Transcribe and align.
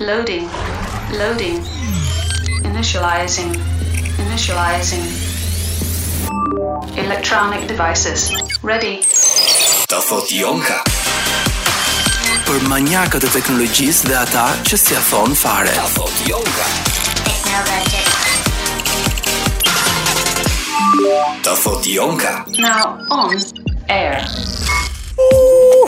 Loading 0.00 0.44
Loading 1.10 1.58
Initializing 2.62 3.50
Initializing 4.30 5.02
Electronic 6.96 7.66
devices 7.66 8.30
Ready 8.62 9.00
Ta 9.90 9.98
thot 9.98 10.30
jonka 10.30 10.76
Për 12.46 12.62
manjakët 12.70 13.26
e 13.26 13.32
teknologjisë 13.40 14.10
dhe 14.12 14.20
ata 14.22 14.44
që 14.70 14.78
si 14.84 14.94
a 14.94 15.00
thonë 15.10 15.38
fare 15.42 15.72
Ta 15.74 15.88
thot 15.98 16.22
jonka 16.28 16.68
It's 17.32 18.38
Ta 21.42 21.56
thot 21.66 21.90
jonka 21.90 22.36
Now 22.62 23.02
on 23.10 23.34
air 23.88 24.22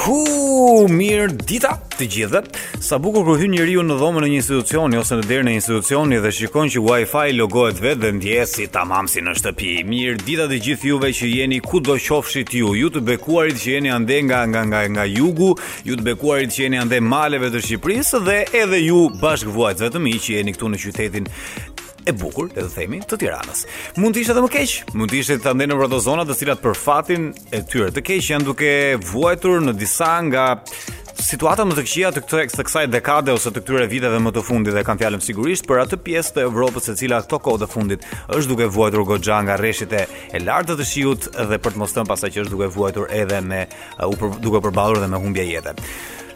Uhu, 0.01 0.87
mirë 0.89 1.27
dita 1.49 1.75
të 1.93 2.07
gjithëve. 2.13 2.41
Sa 2.85 2.97
bukur 3.03 3.25
kur 3.27 3.41
hyn 3.41 3.53
njeriu 3.53 3.83
në 3.85 3.97
dhomën 4.01 4.25
e 4.25 4.29
një 4.33 4.39
institucioni 4.41 4.97
ose 4.97 5.19
në 5.19 5.27
derën 5.29 5.51
e 5.51 5.53
një 5.53 5.61
institucioni 5.61 6.21
dhe 6.25 6.31
shikon 6.37 6.71
që 6.73 6.83
Wi-Fi 6.87 7.35
logohet 7.37 7.83
vetë 7.85 8.13
dhe 8.23 8.47
si 8.49 8.67
tamam 8.73 9.09
si 9.13 9.21
në 9.21 9.35
shtëpi. 9.43 9.73
Mirë 9.91 10.23
dita 10.25 10.47
të 10.49 10.61
gjithë 10.65 10.89
juve 10.89 11.11
që 11.19 11.31
jeni 11.35 11.59
kudo 11.61 11.99
qofshit 12.01 12.55
ju. 12.63 12.73
Ju 12.81 12.89
të 12.95 13.03
bekuarit 13.11 13.61
që 13.61 13.75
jeni 13.77 13.93
ande 13.93 14.23
nga 14.25 14.41
nga 14.49 14.65
nga 14.73 14.81
nga 14.95 15.05
jugu, 15.11 15.51
ju 15.85 15.97
të 16.01 16.07
bekuarit 16.09 16.55
që 16.57 16.63
jeni 16.65 16.81
ande 16.81 17.01
maleve 17.05 17.53
të 17.53 17.61
Shqipërisë 17.67 18.25
dhe 18.27 18.39
edhe 18.65 18.81
ju 18.87 19.03
bashkëvuajtësve 19.21 19.93
të 19.95 20.05
mi 20.07 20.17
që 20.17 20.39
jeni 20.41 20.57
këtu 20.57 20.73
në 20.73 20.81
qytetin 20.87 21.29
e 22.07 22.13
bukur, 22.15 22.49
le 22.57 22.65
të 22.65 22.71
themi, 22.75 23.01
të 23.09 23.19
Tiranës. 23.25 23.65
Mund 24.01 24.17
të 24.17 24.23
ishte 24.25 24.35
edhe 24.37 24.45
më 24.45 24.53
keq. 24.55 24.77
Mund 24.97 25.13
të 25.13 25.21
ishte 25.21 25.39
të 25.43 25.51
andenë 25.55 25.75
në 25.77 25.89
ato 25.89 25.99
zona 26.03 26.25
të 26.27 26.37
cilat 26.39 26.63
për 26.65 26.79
fatin 26.79 27.31
e 27.55 27.61
tyre 27.69 27.91
të 27.95 28.03
keq 28.07 28.31
janë 28.33 28.49
duke 28.49 28.73
vuajtur 29.13 29.61
në 29.67 29.75
disa 29.81 30.15
nga 30.29 30.47
situata 31.21 31.67
më 31.69 31.75
të 31.77 31.83
këqija 31.85 32.11
të 32.17 32.23
këtë 32.25 32.65
kësaj 32.67 32.85
dekade 32.95 33.35
ose 33.37 33.51
të 33.53 33.61
këtyre 33.63 33.89
viteve 33.91 34.21
më 34.25 34.33
të 34.35 34.45
fundit 34.47 34.73
dhe 34.75 34.85
kanë 34.87 35.03
fjalën 35.03 35.25
sigurisht 35.25 35.67
për 35.69 35.83
atë 35.83 35.99
pjesë 36.07 36.37
të 36.39 36.47
Evropës 36.49 36.89
e 36.89 36.95
cila 36.97 37.19
ato 37.21 37.39
kohë 37.45 37.61
të 37.61 37.69
fundit 37.75 38.07
është 38.33 38.49
duke 38.55 38.71
vuajtur 38.79 39.05
goxha 39.11 39.43
nga 39.45 39.59
rreshtet 39.61 40.01
e 40.09 40.41
lartë 40.41 40.79
të 40.81 40.89
shiut 40.89 41.29
dhe 41.51 41.61
për 41.61 41.77
të 41.77 41.83
mos 41.83 41.93
thënë 41.97 42.09
pasaqë 42.15 42.45
është 42.47 42.55
duke 42.55 42.71
vuajtur 42.79 43.13
edhe 43.21 43.43
me 43.45 43.67
uh, 44.01 44.41
duke 44.41 44.65
përballur 44.65 45.03
dhe 45.05 45.13
me 45.13 45.21
humbje 45.21 45.45
jetë. 45.53 45.77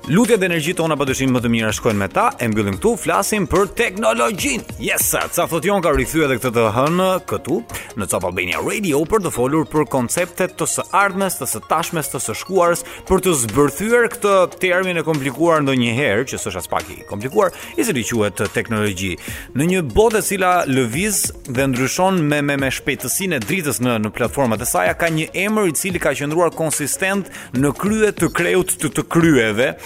Lutjet 0.05 0.37
dhe 0.37 0.45
energjitë 0.51 0.77
tona 0.83 0.99
padyshim 1.01 1.31
më 1.33 1.41
të 1.41 1.49
mira 1.49 1.71
shkojnë 1.73 1.97
me 1.97 2.07
ta. 2.13 2.27
E 2.37 2.45
mbyllim 2.53 2.75
këtu, 2.77 2.91
flasim 3.01 3.47
për 3.49 3.71
teknologjinë. 3.79 4.75
Yes, 4.85 5.07
sir. 5.15 5.31
Sa 5.33 5.47
thotë 5.49 5.71
Jon 5.71 5.81
ka 5.81 5.95
rikthyer 5.97 6.27
edhe 6.27 6.35
këtë 6.43 6.51
të 6.59 6.65
hën 6.77 6.99
këtu 7.31 7.57
në 7.97 8.09
Top 8.13 8.27
Albania 8.29 8.61
Radio 8.61 9.01
për 9.09 9.23
të 9.25 9.33
folur 9.33 9.65
për 9.73 9.87
konceptet 9.89 10.53
të 10.61 10.69
së 10.69 10.85
ardhmes, 11.01 11.39
të 11.41 11.49
së 11.55 11.63
tashmes, 11.71 12.11
të 12.13 12.21
së 12.21 12.37
shkuarës, 12.37 12.83
për 13.09 13.25
të 13.25 13.33
zbërthyer 13.47 14.11
këtë 14.13 14.35
termin 14.61 15.01
e 15.01 15.07
komplikuar 15.09 15.65
ndonjëherë, 15.65 16.27
që 16.35 16.43
s'është 16.43 16.61
as 16.61 16.69
pak 16.75 16.93
i 16.93 16.99
komplikuar, 17.09 17.57
i 17.81 17.87
cili 17.89 18.05
quhet 18.05 18.45
teknologji. 18.59 19.15
Në 19.57 19.71
një 19.73 19.83
botë 19.97 20.21
e 20.21 20.27
cila 20.29 20.53
lëviz 20.69 21.23
dhe 21.49 21.69
ndryshon 21.73 22.21
me 22.29 22.43
me 22.51 22.59
me 22.61 22.69
shpejtësinë 22.77 23.41
e 23.41 23.45
dritës 23.49 23.81
në 23.81 23.97
në 24.05 24.13
platformat 24.21 24.61
e 24.61 24.69
saj, 24.69 24.85
ka 25.01 25.09
një 25.17 25.31
emër 25.47 25.73
i 25.73 25.77
cili 25.81 26.03
ka 26.05 26.13
qëndruar 26.21 26.53
konsistent 26.61 27.33
në 27.57 27.73
krye 27.81 28.13
të 28.21 28.33
kreut 28.37 28.77
të 28.85 28.93
të 29.01 29.09
kryeve. 29.09 29.73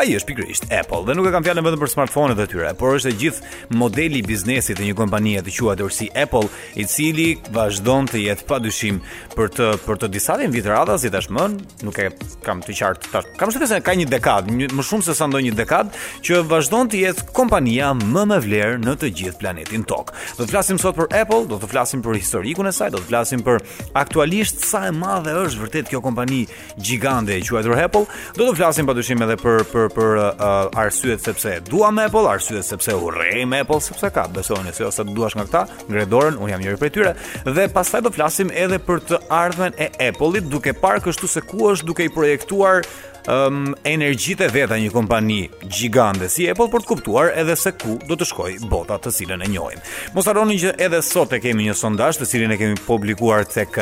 Ai 0.00 0.14
është 0.16 0.28
pikërisht 0.30 0.70
Apple 0.72 1.02
dhe 1.04 1.12
nuk 1.16 1.26
e 1.28 1.30
kam 1.34 1.44
fjalën 1.44 1.64
vetëm 1.66 1.80
për 1.82 1.90
smartphone-et 1.92 2.38
e 2.40 2.44
tyre, 2.48 2.70
por 2.78 2.94
është 2.96 3.10
e 3.10 3.16
gjithë 3.20 3.48
modeli 3.76 4.22
biznesi 4.24 4.72
të 4.72 4.86
një 4.86 4.94
kompanie 4.96 5.42
të 5.44 5.52
quajtur 5.52 5.92
si 5.92 6.06
Apple, 6.16 6.46
i 6.80 6.86
cili 6.88 7.26
vazhdon 7.52 8.06
të 8.08 8.22
jetë 8.24 8.46
padyshim 8.48 9.00
për 9.34 9.50
të 9.58 9.66
për 9.84 10.00
të 10.00 10.08
disa 10.14 10.36
vjen 10.40 10.54
vit 10.54 10.68
radha 10.72 10.96
si 11.02 11.10
tashmë, 11.12 11.44
nuk 11.84 11.98
e 12.00 12.06
kam 12.46 12.62
të 12.64 12.76
qartë 12.78 13.10
tash. 13.12 13.28
Kam 13.36 13.52
shpresën 13.52 13.72
se 13.74 13.82
ka 13.84 13.96
një 14.00 14.06
dekadë, 14.14 14.56
më 14.78 14.86
shumë 14.88 15.04
se 15.10 15.16
sa 15.18 15.28
ndonjë 15.28 15.52
dekadë, 15.60 15.92
që 16.28 16.40
vazhdon 16.48 16.88
të 16.94 17.02
jetë 17.02 17.26
kompania 17.36 17.90
më 18.00 18.24
me 18.30 18.40
vlerë 18.46 18.80
në 18.80 18.96
të 19.02 19.12
gjithë 19.20 19.42
planetin 19.42 19.84
tok. 19.90 20.14
Do 20.38 20.46
të 20.46 20.52
flasim 20.54 20.80
sot 20.80 20.96
për 20.96 21.12
Apple, 21.24 21.42
do 21.52 21.60
të 21.60 21.68
flasim 21.74 22.00
për 22.06 22.16
historikun 22.22 22.70
e 22.70 22.74
saj, 22.76 22.94
do 22.96 23.02
të 23.04 23.10
flasim 23.12 23.44
për 23.50 23.60
aktualisht 24.00 24.64
sa 24.70 24.86
e 24.88 24.96
madhe 24.96 25.36
është 25.44 25.60
vërtet 25.66 25.92
kjo 25.92 26.00
kompani 26.08 26.46
gjigande 26.80 27.36
e 27.36 27.44
quajtur 27.44 27.76
Apple, 27.84 28.06
do 28.40 28.46
të 28.48 28.56
flasim 28.62 28.88
padyshim 28.88 29.28
edhe 29.28 29.36
për 29.44 29.66
për 29.68 29.88
për 29.94 30.18
uh, 30.18 30.26
eh, 30.30 30.80
arsyet 30.84 31.22
sepse 31.24 31.56
dua 31.68 31.90
me 31.94 32.06
Apple, 32.08 32.26
arsyet 32.30 32.66
sepse 32.66 32.94
urrej 32.96 33.42
me 33.50 33.60
Apple, 33.64 33.80
sepse 33.84 34.10
ka, 34.14 34.26
besoni 34.34 34.72
se 34.76 34.86
ose 34.86 35.04
duash 35.10 35.36
nga 35.38 35.46
këta, 35.48 35.64
ngredorën, 35.90 36.38
un 36.40 36.50
jam 36.54 36.62
njëri 36.64 36.80
prej 36.80 36.94
tyre 36.96 37.14
dhe 37.56 37.68
pastaj 37.74 38.04
do 38.06 38.14
flasim 38.14 38.52
edhe 38.64 38.80
për 38.86 39.02
të 39.10 39.20
ardhmen 39.42 39.76
e 39.86 39.90
Apple-it, 40.10 40.48
duke 40.52 40.74
parë 40.82 41.04
kështu 41.08 41.30
se 41.36 41.44
ku 41.50 41.68
është 41.74 41.90
duke 41.92 42.06
i 42.08 42.12
projektuar 42.14 42.84
um, 43.28 43.70
energjitë 43.84 44.46
e 44.46 44.52
veta 44.54 44.78
një 44.80 44.92
kompani 44.94 45.40
gjigande 45.66 46.28
si 46.32 46.46
Apple 46.50 46.68
për 46.72 46.84
të 46.84 46.90
kuptuar 46.90 47.32
edhe 47.38 47.56
se 47.58 47.72
ku 47.80 47.96
do 48.08 48.16
të 48.18 48.28
shkojë 48.30 48.68
bota 48.70 48.96
të 49.02 49.12
cilën 49.18 49.44
e 49.44 49.48
njohim. 49.50 49.80
Mos 50.14 50.28
harroni 50.30 50.58
që 50.62 50.74
edhe 50.80 51.00
sot 51.04 51.34
e 51.36 51.40
kemi 51.42 51.66
një 51.68 51.74
sondazh 51.78 52.20
të 52.20 52.28
cilin 52.32 52.54
e 52.54 52.58
kemi 52.60 52.78
publikuar 52.86 53.44
tek 53.48 53.76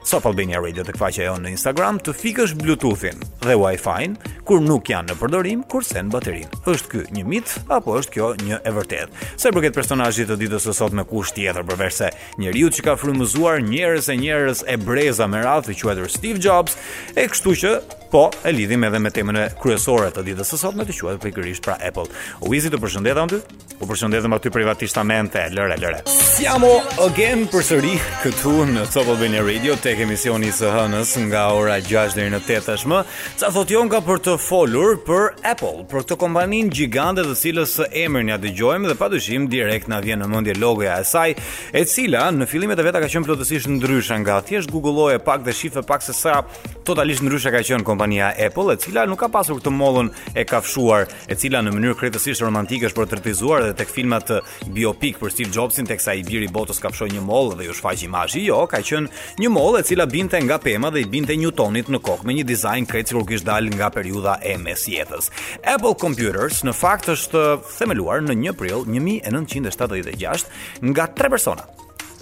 Sofa 0.00 0.28
eh, 0.28 0.30
Albania 0.32 0.60
Radio 0.62 0.84
tek 0.86 0.98
faqja 1.00 1.26
e 1.28 1.30
on 1.32 1.44
në 1.44 1.54
Instagram, 1.56 1.98
të 2.06 2.14
fikësh 2.16 2.56
Bluetooth-in 2.60 3.20
dhe 3.46 3.56
Wi-Fi-n 3.60 4.16
kur 4.48 4.60
nuk 4.64 4.90
janë 4.90 5.12
në 5.12 5.18
përdorim, 5.20 5.62
kur 5.70 5.84
sen 5.86 6.10
baterinë. 6.12 6.60
Është 6.70 6.90
ky 6.92 7.04
një 7.14 7.24
mit 7.28 7.54
apo 7.70 7.96
është 8.00 8.14
kjo 8.16 8.28
një 8.44 8.60
e 8.66 8.72
vërtetë? 8.74 9.30
Sa 9.40 9.50
i 9.52 9.58
përket 9.58 9.76
personazhit 9.76 10.30
të 10.30 10.38
ditës 10.44 10.66
së 10.68 10.74
sotme 10.76 11.04
ku 11.08 11.22
është 11.22 11.44
tjetër 11.44 11.66
përveç 11.68 11.98
se 12.02 12.10
njeriu 12.40 12.70
që 12.74 12.84
ka 12.86 12.96
frymëzuar 13.00 13.62
njerëz 13.66 14.10
e 14.14 14.18
njerëz 14.20 14.64
e 14.66 14.76
breza 14.82 15.26
me 15.30 15.42
radhë, 15.44 15.76
quajtur 15.80 16.10
Steve 16.10 16.42
Jobs, 16.42 16.76
e 17.14 17.26
kështu 17.30 17.56
që 17.62 17.72
po 18.10 18.28
e 18.44 18.50
lidhim 18.50 18.79
edhe 18.86 18.98
me 19.02 19.10
temën 19.14 19.38
e 19.40 19.46
kryesore 19.62 20.10
të 20.14 20.22
ditës 20.30 20.50
së 20.52 20.58
sotme 20.60 20.86
të 20.86 20.94
quhet 21.00 21.20
pikërisht 21.24 21.64
pra 21.64 21.74
Apple. 21.86 22.06
Wizy 22.48 22.70
të 22.72 22.80
përshëndet 22.82 23.20
ty 23.30 23.40
U 23.80 23.86
përshëndetëm 23.88 24.34
aty 24.36 24.50
privatisht 24.52 24.98
amente, 25.00 25.40
lëre 25.54 25.78
lëre. 25.80 26.02
Siamo 26.12 26.68
again 27.06 27.46
përsëri 27.48 27.94
këtu 28.20 28.66
në 28.68 28.82
Top 28.92 29.08
Albania 29.08 29.40
Radio 29.40 29.72
tek 29.80 30.02
emisioni 30.04 30.50
i 30.50 30.52
së 30.52 30.68
hënës 30.74 31.14
nga 31.30 31.46
ora 31.56 31.78
6 31.80 32.12
deri 32.18 32.28
në 32.34 32.42
8 32.42 32.66
tashmë. 32.66 32.98
Sa 33.40 33.48
thot 33.48 33.72
jon 33.72 33.88
ka 33.88 34.02
për 34.04 34.20
të 34.26 34.34
folur 34.44 34.98
për 35.06 35.30
Apple, 35.48 35.86
për 35.88 36.02
këtë 36.04 36.18
kompaninë 36.20 36.76
gjigande 36.76 37.24
të 37.24 37.38
cilës 37.40 37.78
emrin 38.02 38.28
ja 38.28 38.36
dëgjojmë 38.42 38.90
dhe 38.90 38.98
padyshim 39.00 39.46
direkt 39.54 39.88
na 39.88 40.02
vjen 40.04 40.20
në 40.20 40.28
mendje 40.28 40.58
logoja 40.60 40.98
e 41.00 41.08
saj, 41.08 41.34
e 41.72 41.82
cila 41.88 42.26
në 42.36 42.50
fillimet 42.52 42.84
e 42.84 42.84
veta 42.84 43.00
ka 43.00 43.08
qenë 43.08 43.30
plotësisht 43.30 43.72
ndryshe 43.78 44.20
nga 44.20 44.42
thjesht 44.44 44.68
Google-oje 44.74 45.22
pak 45.24 45.40
dhe 45.48 45.56
shifte 45.56 45.80
pak 45.88 46.04
se 46.04 46.12
sa 46.12 46.42
totalisht 46.84 47.24
ndryshe 47.24 47.48
ka 47.48 47.64
qenë 47.64 47.88
kompania 47.88 48.28
Apple 48.36 48.69
e 48.72 48.78
cila 48.78 49.02
nuk 49.10 49.18
ka 49.20 49.28
pasur 49.32 49.58
këtë 49.58 49.72
mollën 49.74 50.08
e 50.38 50.44
kafshuar, 50.48 51.06
e 51.30 51.34
cila 51.38 51.60
në 51.64 51.72
mënyrë 51.74 51.96
krejtësisht 51.98 52.42
romantike 52.44 52.86
është 52.90 52.98
portretizuar 53.00 53.64
edhe 53.64 53.76
tek 53.80 53.90
filma 53.92 54.20
të 54.22 54.40
biopik 54.76 55.18
për 55.20 55.32
Steve 55.34 55.52
Jobsin, 55.54 55.88
teksa 55.90 56.14
i 56.18 56.24
biri 56.26 56.48
botës 56.54 56.78
kafshoi 56.82 57.10
një 57.14 57.24
mollë 57.26 57.58
dhe 57.60 57.68
u 57.70 57.74
shfaq 57.76 58.04
imazhi 58.06 58.44
i 58.44 58.48
jo, 58.50 58.62
ka 58.70 58.80
qenë 58.86 59.42
një 59.42 59.52
mollë 59.54 59.82
e 59.82 59.88
cila 59.90 60.06
binte 60.10 60.40
nga 60.46 60.60
pema 60.62 60.92
dhe 60.94 61.02
i 61.04 61.08
binte 61.12 61.34
Newtonit 61.40 61.90
në 61.90 62.02
kokë 62.06 62.28
me 62.30 62.36
një 62.38 62.46
dizajn 62.50 62.88
krejtësisht 62.88 63.30
që 63.30 63.36
ishte 63.40 63.50
dal 63.50 63.70
nga 63.74 63.90
periudha 63.94 64.38
e 64.42 64.54
mesjetës. 64.60 65.30
Apple 65.64 65.96
Computers 66.00 66.62
në 66.66 66.74
fakt 66.76 67.10
është 67.16 67.44
themeluar 67.78 68.22
në 68.26 68.38
1 68.50 68.58
prill 68.58 68.86
1976 68.88 70.46
nga 70.90 71.08
tre 71.14 71.30
persona 71.30 71.66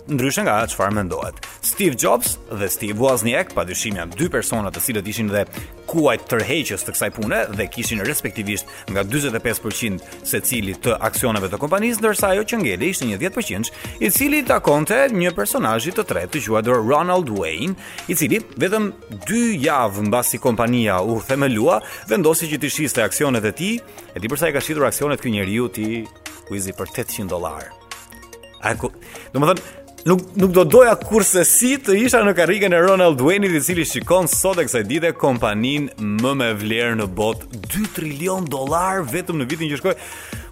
ndryshe 0.08 0.42
nga 0.46 0.62
çfarë 0.68 0.94
mendohet. 0.96 1.36
Steve 1.60 1.96
Jobs 2.00 2.36
dhe 2.48 2.68
Steve 2.72 2.96
Wozniak 2.98 3.52
padyshim 3.56 3.98
janë 3.98 4.16
dy 4.16 4.28
persona 4.32 4.70
të 4.72 4.80
cilët 4.86 5.08
ishin 5.12 5.28
dhe 5.32 5.42
kuaj 5.90 6.16
tërheqës 6.30 6.84
të 6.86 6.94
kësaj 6.96 7.10
pune 7.18 7.40
dhe 7.58 7.66
kishin 7.72 8.00
respektivisht 8.08 8.68
nga 8.88 9.04
45% 9.04 10.00
secili 10.28 10.72
të 10.80 10.96
aksioneve 11.08 11.50
të 11.52 11.60
kompanisë, 11.60 12.00
ndërsa 12.00 12.32
ajo 12.34 12.46
që 12.48 12.60
ngeli 12.64 12.90
ishte 12.94 13.08
një 13.10 13.18
10%, 13.26 13.70
i 14.04 14.10
cili 14.14 14.40
takonte 14.48 15.00
një 15.12 15.34
personazhi 15.36 15.92
të 15.92 16.06
tretë 16.08 16.32
të 16.38 16.44
quajtur 16.48 16.80
Ronald 16.88 17.28
Wayne, 17.36 17.76
i 18.08 18.16
cili 18.16 18.40
vetëm 18.62 18.88
2 19.28 19.42
javë 19.66 20.06
mbasi 20.08 20.40
kompania 20.40 21.02
u 21.04 21.18
themelua, 21.24 21.82
vendosi 22.08 22.48
që 22.52 22.60
të 22.64 22.72
shiste 22.78 23.04
aksionet 23.04 23.44
e 23.44 23.52
tij, 23.52 23.76
e 24.14 24.18
di 24.20 24.28
përsa 24.30 24.48
i 24.48 24.56
ka 24.56 24.64
shitur 24.64 24.88
aksionet 24.88 25.20
ky 25.20 25.32
njeriu 25.36 25.68
ti 25.68 26.06
kuizi 26.48 26.72
për 26.72 26.96
800 26.96 27.28
dollar. 27.34 27.68
ku, 28.80 28.88
Nuk 30.06 30.20
nuk 30.38 30.52
do 30.54 30.62
doja 30.64 30.92
kurse 30.94 31.42
si 31.48 31.72
të 31.82 31.96
isha 32.06 32.20
në 32.22 32.30
karrikën 32.38 32.74
e 32.76 32.82
Ronald 32.84 33.18
Wayne-it 33.24 33.56
i 33.58 33.62
cili 33.66 33.82
shikon 33.88 34.28
sot 34.30 34.60
eksaj 34.62 34.84
ditë 34.86 35.10
kompanin 35.18 35.88
më 36.22 36.34
me 36.38 36.50
vlerë 36.60 36.96
në 37.00 37.08
botë 37.18 37.62
2 37.72 37.86
trilion 37.96 38.44
dollar 38.46 39.02
vetëm 39.10 39.42
në 39.42 39.48
vitin 39.50 39.72
që 39.72 39.80
shkoi. 39.80 39.94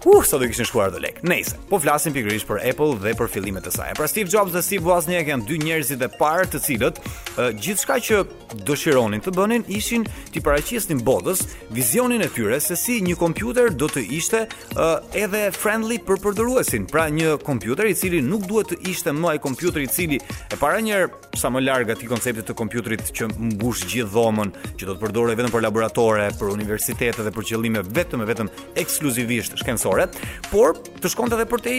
Uh, 0.07 0.21
sot 0.23 0.39
do 0.39 0.47
kishin 0.47 0.67
shkuar 0.67 0.91
do 0.93 0.99
lek. 1.03 1.17
Nice. 1.25 1.55
Po 1.67 1.79
flasim 1.83 2.13
pikërisht 2.15 2.45
për 2.47 2.61
Apple 2.69 2.99
dhe 3.01 3.15
për 3.17 3.31
fillimet 3.33 3.65
e 3.67 3.71
saj. 3.73 3.89
Pra 3.97 4.05
Steve 4.07 4.29
Jobs 4.31 4.53
dhe 4.53 4.61
Steve 4.63 4.85
Wozniak 4.87 5.27
janë 5.31 5.47
dy 5.49 5.57
njerëzit 5.63 6.03
e 6.05 6.09
parë 6.19 6.45
të 6.53 6.61
cilët 6.67 7.01
uh, 7.01 7.49
gjithçka 7.57 7.97
që 8.07 8.21
dëshironin 8.67 9.23
të 9.25 9.33
bënin 9.35 9.65
ishin 9.73 10.05
ti 10.31 10.43
paraqisnin 10.45 11.01
botës 11.07 11.41
vizionin 11.75 12.23
e 12.23 12.29
tyre 12.31 12.59
se 12.63 12.77
si 12.79 12.99
një 13.03 13.17
kompjuter 13.19 13.73
do 13.73 13.89
të 13.91 14.05
ishte 14.19 14.43
uh, 14.77 15.01
edhe 15.17 15.47
friendly 15.55 15.99
për 16.07 16.21
përdoruesin. 16.23 16.87
Pra 16.91 17.09
një 17.11 17.39
kompjuter 17.47 17.89
i 17.91 17.97
cili 17.97 18.21
nuk 18.23 18.45
duhet 18.47 18.71
të 18.75 18.79
ishte 18.93 19.11
më 19.17 19.36
ai 19.37 19.43
kompjuter 19.43 19.81
i 19.81 19.87
cili 19.91 20.19
e 20.51 20.55
para 20.57 20.81
njëherë 20.81 21.37
sa 21.37 21.51
më 21.53 21.61
larg 21.63 21.91
atij 21.93 22.09
koncepti 22.09 22.43
të 22.47 22.55
kompjuterit 22.57 23.09
që 23.13 23.27
mbush 23.53 23.85
gjithë 23.91 24.11
dhomën, 24.15 24.51
që 24.79 24.87
do 24.89 24.95
të 24.97 25.03
përdorej 25.05 25.37
vetëm 25.39 25.53
për 25.53 25.63
laboratore, 25.67 26.27
për 26.39 26.51
universitete 26.57 27.23
dhe 27.25 27.33
për 27.35 27.47
qëllime 27.51 27.83
vetëm 27.93 28.23
e 28.25 28.29
vetëm 28.31 28.49
ekskluzivisht 28.81 29.57
shkencore, 29.61 30.07
por 30.49 30.77
të 30.97 31.13
shkonte 31.13 31.37
edhe 31.37 31.47
për 31.51 31.63
te 31.67 31.75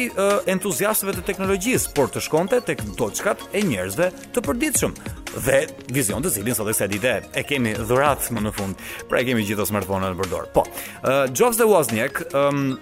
entuziastëve 0.54 1.16
të 1.18 1.26
teknologjisë, 1.32 1.92
por 1.96 2.12
të 2.14 2.22
shkonte 2.28 2.62
tek 2.68 2.84
doçkat 3.00 3.44
e 3.58 3.64
njerëzve 3.68 4.10
të 4.36 4.44
përditshëm 4.48 4.94
dhe 5.44 5.58
vizion 5.94 6.24
të 6.24 6.34
cilin 6.36 6.56
sot 6.56 6.70
e 6.70 6.74
kësaj 6.74 6.88
dite 6.94 7.14
e 7.38 7.44
kemi 7.46 7.74
dhuratë 7.78 8.34
më 8.36 8.46
në 8.46 8.54
fund, 8.56 8.84
pra 9.10 9.20
e 9.22 9.26
kemi 9.28 9.46
gjithë 9.48 9.68
smartphone 9.70 10.06
at 10.08 10.14
në 10.16 10.22
përdor. 10.22 10.50
Po, 10.54 10.64
uh, 10.64 11.26
Jobs 11.36 11.58
the 11.60 11.66
Wozniak 11.68 12.24
um, 12.34 12.78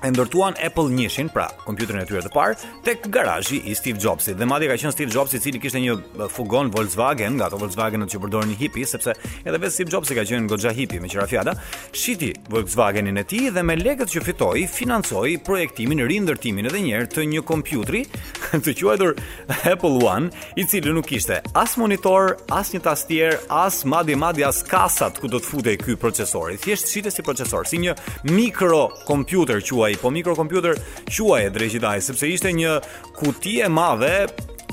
e 0.00 0.10
ndërtuan 0.14 0.54
Apple 0.64 0.92
Nishin, 0.94 1.26
pra 1.32 1.48
kompjuterin 1.64 2.04
e 2.04 2.06
tyre 2.06 2.20
të 2.22 2.30
parë, 2.32 2.56
tek 2.86 3.08
garazhi 3.12 3.58
i 3.66 3.74
Steve 3.74 3.98
Jobsit. 4.00 4.36
Dhe 4.38 4.46
madje 4.46 4.68
ka 4.70 4.76
qenë 4.78 4.92
Steve 4.94 5.10
Jobsi 5.10 5.38
i 5.40 5.42
cili 5.42 5.58
kishte 5.60 5.80
një 5.82 5.96
furgon 6.30 6.70
Volkswagen, 6.74 7.34
nga 7.38 7.48
ato 7.48 7.58
Volkswagen 7.58 8.04
që 8.06 8.20
përdorin 8.22 8.52
hipi, 8.60 8.84
sepse 8.86 9.14
edhe 9.42 9.56
vetë 9.60 9.72
Steve 9.74 9.92
Jobsi 9.94 10.14
ka 10.16 10.22
qenë 10.28 10.46
goxha 10.52 10.70
hipi 10.76 11.00
me 11.02 11.10
qira 11.10 11.26
fjala. 11.30 11.56
Shiti 11.90 12.30
Volkswagenin 12.52 13.18
e 13.18 13.24
tij 13.26 13.50
dhe 13.56 13.64
me 13.66 13.74
lekët 13.80 14.12
që 14.14 14.22
fitoi, 14.28 14.66
financoi 14.70 15.34
projektimin 15.48 16.04
e 16.04 16.06
rindërtimin 16.12 16.70
edhe 16.70 16.84
një 16.84 16.94
herë 16.94 17.10
të 17.16 17.26
një 17.34 17.42
kompjuteri, 17.50 18.04
të 18.64 18.76
quajtur 18.78 19.18
Apple 19.64 19.98
1, 19.98 20.30
i 20.62 20.66
cili 20.70 20.94
nuk 20.94 21.10
kishte 21.10 21.40
as 21.58 21.74
monitor, 21.80 22.36
as 22.54 22.70
një 22.74 22.84
tastier, 22.86 23.40
as 23.50 23.82
madje 23.84 24.14
madje 24.16 24.46
as 24.46 24.62
kasat 24.62 25.18
ku 25.18 25.26
do 25.26 25.42
të 25.42 25.50
futej 25.54 25.76
ky 25.82 25.96
procesor. 25.98 26.54
Thjesht 26.62 26.86
shitej 26.94 27.18
si 27.18 27.26
procesor, 27.26 27.66
si 27.68 27.82
një 27.82 27.98
mikrokompjuter 28.30 29.60
që 29.66 29.74
quaj, 29.88 30.00
po 30.02 30.10
mikrokompjuter 30.10 30.78
quaj 31.10 31.46
e 31.46 31.50
drejqitaj, 31.54 32.00
sepse 32.08 32.28
ishte 32.34 32.52
një 32.54 32.76
kutie 33.18 33.68
madhe 33.68 34.14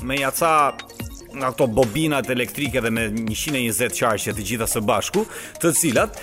me 0.04 0.16
jaca 0.20 0.56
nga 1.38 1.48
ato 1.52 1.68
bobinat 1.68 2.30
elektrike 2.30 2.82
dhe 2.82 2.90
me 2.90 3.06
120 3.10 3.92
qarqe 4.00 4.34
të 4.34 4.46
gjitha 4.50 4.68
së 4.70 4.82
bashku, 4.86 5.26
të 5.62 5.72
cilat 5.80 6.20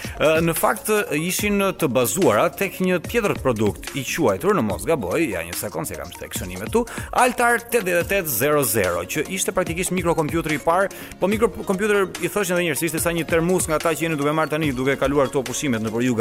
në 0.47 0.55
fakt 0.57 0.91
ishin 1.19 1.61
të 1.81 1.89
bazuara 1.93 2.49
tek 2.57 2.81
një 2.85 3.01
tjetër 3.07 3.37
produkt 3.43 3.93
i 3.99 4.05
quajtur 4.13 4.57
në 4.59 4.65
mos 4.67 4.87
gaboj, 4.89 5.21
ja 5.35 5.43
një 5.45 5.57
sekond 5.59 5.89
se 5.89 5.99
kam 6.01 6.13
tek 6.15 6.31
eksonime 6.31 6.69
këtu, 6.69 6.85
Altar 7.25 7.61
8800, 7.67 9.07
që 9.15 9.27
ishte 9.35 9.53
praktikisht 9.55 9.93
mikrokompjuteri 9.95 10.57
i 10.57 10.63
parë, 10.65 10.89
po 11.21 11.29
mikrokompjuter 11.31 12.07
i 12.25 12.31
thoshin 12.33 12.57
edhe 12.57 12.67
njerëz 12.71 12.91
se 12.97 13.03
sa 13.03 13.13
një 13.13 13.27
termus 13.29 13.69
nga 13.69 13.79
ata 13.81 13.93
që 13.93 14.07
jeni 14.09 14.17
duke 14.17 14.33
marr 14.33 14.49
tani 14.53 14.73
duke 14.73 14.97
kaluar 14.97 15.31
këto 15.31 15.45
pushime 15.47 15.79
në 15.81 15.93
Rio 15.93 16.17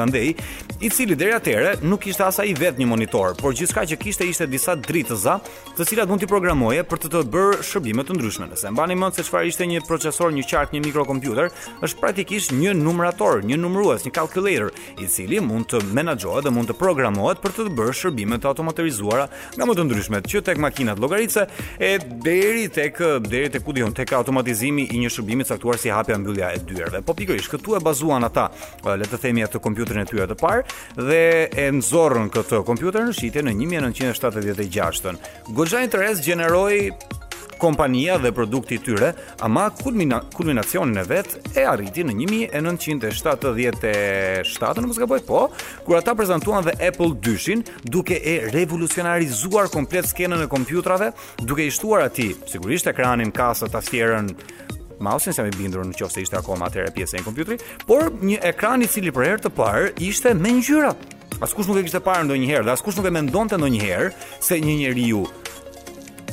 i 0.81 0.89
cili 0.89 1.15
deri 1.15 1.31
atëre 1.33 1.75
nuk 1.81 2.01
kishte 2.03 2.23
as 2.25 2.39
ai 2.39 2.53
vetë 2.57 2.81
një 2.81 2.87
monitor, 2.89 3.35
por 3.37 3.53
gjithçka 3.55 3.83
që 3.87 3.97
kishte 4.01 4.25
ishte 4.27 4.47
disa 4.49 4.73
dritëza, 4.75 5.37
të 5.77 5.85
cilat 5.87 6.09
mund 6.09 6.21
t'i 6.23 6.27
programoje 6.29 6.83
për 6.89 6.99
të 7.03 7.11
të 7.13 7.21
bërë 7.33 7.61
shërbime 7.65 8.03
të 8.05 8.15
ndryshme, 8.17 8.47
nëse 8.51 8.71
mbani 8.81 8.95
mend 8.97 9.13
se 9.13 9.21
çfarë 9.21 9.45
ishte 9.51 9.65
një 9.69 9.81
procesor, 9.85 10.31
një 10.33 10.43
qark, 10.49 10.71
një 10.73 10.79
mikrokompjuter, 10.87 11.51
është 11.85 11.99
praktikisht 12.01 12.53
një 12.57 12.71
numerator, 12.79 13.43
një 13.45 13.57
numërues, 13.61 14.07
një 14.07 14.11
calculator, 14.15 14.71
i 14.97 15.05
cili 15.11 15.37
mund 15.43 15.67
të 15.69 15.83
menaxhohet 15.93 16.47
dhe 16.47 16.53
mund 16.55 16.71
të 16.71 16.77
programohet 16.79 17.43
për 17.43 17.53
të, 17.53 17.65
të 17.67 17.75
bërë 17.77 17.93
shërbime 17.99 18.39
të 18.41 18.49
automatizuara, 18.49 19.27
nga 19.53 19.67
më 19.69 19.75
të 19.77 19.85
ndryshmet, 19.85 20.29
që 20.33 20.41
tek 20.49 20.63
makinat 20.65 21.01
llogarice 21.03 21.43
e 21.77 21.91
deri 22.25 22.65
tek 22.73 22.97
deri 23.29 23.51
tek 23.53 23.67
ku 23.67 23.75
tek 24.01 24.15
automatizimi 24.17 24.87
i 24.95 25.05
një 25.05 25.13
shërbimi 25.13 25.45
caktuar 25.51 25.77
si 25.77 25.93
hapja 25.93 26.17
mbyllja 26.17 26.49
e 26.57 26.63
dyerve. 26.73 27.03
Po 27.05 27.13
pikërisht 27.13 27.53
këtu 27.53 27.77
e 27.77 27.83
bazuan 27.85 28.25
ata, 28.25 28.47
le 28.97 29.05
të 29.05 29.21
themi 29.21 29.45
atë 29.45 29.61
kompjuterin 29.61 30.01
e 30.01 30.09
tyre 30.09 30.25
të 30.31 30.39
parë 30.41 30.67
dhe 30.97 31.21
e 31.53 31.69
nxorrën 31.77 32.33
këtë 32.33 32.65
kompjuter 32.65 33.05
në 33.05 33.15
shitje 33.19 33.45
në 33.45 33.53
1976. 33.61 35.11
Goxha 35.53 35.85
interes 35.85 36.25
gjeneroi 36.25 36.87
kompania 37.61 38.17
dhe 38.17 38.31
produkti 38.33 38.79
tyre, 38.81 39.13
ama 39.45 39.65
kulmina, 39.83 40.21
kulminacionin 40.33 40.97
e 40.97 41.03
vet 41.09 41.35
e 41.61 41.65
arriti 41.69 42.01
në 42.03 42.15
1977, 42.49 44.43
në 44.81 44.89
mos 44.89 44.99
gaboj, 45.01 45.21
po, 45.27 45.43
kur 45.85 45.99
ata 45.99 46.15
prezantuan 46.17 46.65
dhe 46.65 46.73
Apple 46.87 47.11
2-shin, 47.21 47.61
duke 47.93 48.17
e 48.17 48.33
revolucionarizuar 48.55 49.69
komplet 49.73 50.09
skenën 50.09 50.41
e 50.41 50.49
kompjutrave, 50.49 51.11
duke 51.45 51.67
i 51.69 51.73
shtuar 51.75 52.07
ati, 52.09 52.31
sigurisht 52.49 52.89
ekranin, 52.89 53.29
kasët, 53.35 53.71
tastierën, 53.75 54.33
mausin 55.01 55.33
sa 55.33 55.45
më 55.45 55.53
bindur 55.59 55.85
në 55.85 55.97
qofse 56.01 56.21
ishte 56.25 56.37
akoma 56.41 56.67
atëre 56.69 56.91
pjesë 56.97 57.21
e 57.21 57.25
kompjuterit, 57.25 57.65
por 57.89 58.09
një 58.21 58.41
ekran 58.51 58.81
i 58.85 58.89
cili 58.89 59.13
për 59.13 59.27
herë 59.29 59.43
të 59.47 59.53
parë 59.57 59.91
ishte 60.09 60.33
me 60.37 60.57
ngjyra. 60.57 60.95
Askush 61.41 61.69
nuk 61.69 61.79
e 61.81 61.85
kishte 61.87 62.01
parë 62.05 62.27
ndonjëherë 62.27 62.67
dhe 62.67 62.73
askush 62.75 62.97
nuk 62.99 63.07
e 63.09 63.13
mendonte 63.15 63.57
ndonjëherë 63.57 64.11
se 64.45 64.59
një 64.61 64.77
njeriu 64.83 65.23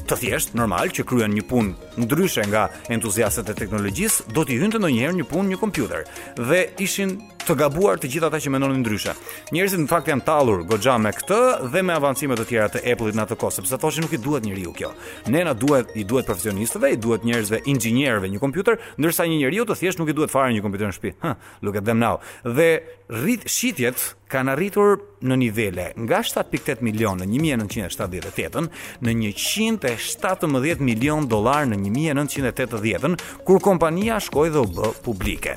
të 0.08 0.16
thjesht 0.22 0.54
normal 0.56 0.88
që 0.96 1.04
kryen 1.04 1.34
një 1.36 1.42
punë 1.50 2.02
ndryshe 2.02 2.46
nga 2.48 2.64
entuziastët 2.94 3.50
e 3.52 3.56
teknologjisë, 3.60 4.28
do 4.32 4.44
t'i 4.48 4.56
hynte 4.60 4.80
ndonjëherë 4.80 5.16
një 5.20 5.26
punë 5.28 5.50
një 5.52 5.58
kompjuter 5.60 6.06
dhe 6.38 6.62
ishin 6.84 7.18
të 7.48 7.54
gabuar 7.62 7.96
të 7.96 8.08
gjithë 8.12 8.28
ata 8.28 8.38
që 8.44 8.50
mendonin 8.52 8.80
ndryshe. 8.82 9.14
Njerëzit 9.56 9.80
në 9.80 9.88
fakt 9.88 10.08
janë 10.10 10.24
tallur 10.26 10.66
goxha 10.68 10.98
me 11.00 11.12
këtë 11.16 11.38
dhe 11.72 11.80
me 11.86 11.94
avancime 11.96 12.36
të 12.36 12.44
tjera 12.50 12.66
të 12.74 12.82
Apple-it 12.92 13.16
në 13.16 13.24
atë 13.24 13.38
kohë, 13.40 13.54
sepse 13.62 13.78
thoshin 13.80 14.04
nuk 14.04 14.12
i 14.12 14.18
duhet 14.20 14.44
njeriu 14.44 14.74
kjo. 14.76 14.90
Ne 15.32 15.46
na 15.48 15.54
duhet, 15.56 15.94
i 15.96 16.04
duhet 16.08 16.28
profesionistëve, 16.28 16.90
i 16.92 16.98
duhet 17.00 17.24
njerëzve, 17.24 17.62
inxhinierëve 17.72 18.28
një 18.34 18.40
kompjuter, 18.42 18.76
ndërsa 19.00 19.24
një 19.30 19.38
njeriu 19.40 19.64
të 19.64 19.78
thjesht 19.80 20.00
nuk 20.02 20.12
i 20.12 20.16
duhet 20.18 20.32
fare 20.34 20.52
një 20.52 20.64
kompjuter 20.66 20.90
në 20.92 20.98
shtëpi. 20.98 21.14
Ha, 21.24 21.32
look 21.64 21.80
at 21.80 21.86
them 21.88 22.02
now. 22.04 22.18
Dhe 22.44 22.68
rrit 23.16 23.48
shitjet 23.48 24.04
kanë 24.28 24.52
arritur 24.52 24.98
në 25.24 25.40
nivele 25.46 25.88
nga 26.04 26.20
7.8 26.20 26.84
milion 26.84 27.16
në 27.24 27.30
1978 27.32 28.68
në 29.00 29.16
117 29.32 30.84
milion 30.84 31.24
dollar 31.32 31.64
në 31.72 31.80
1980 31.86 33.18
kur 33.48 33.64
kompania 33.64 34.20
shkoi 34.20 34.52
dhe 34.52 34.66
u 34.68 34.68
b 34.68 34.92
publike 35.08 35.56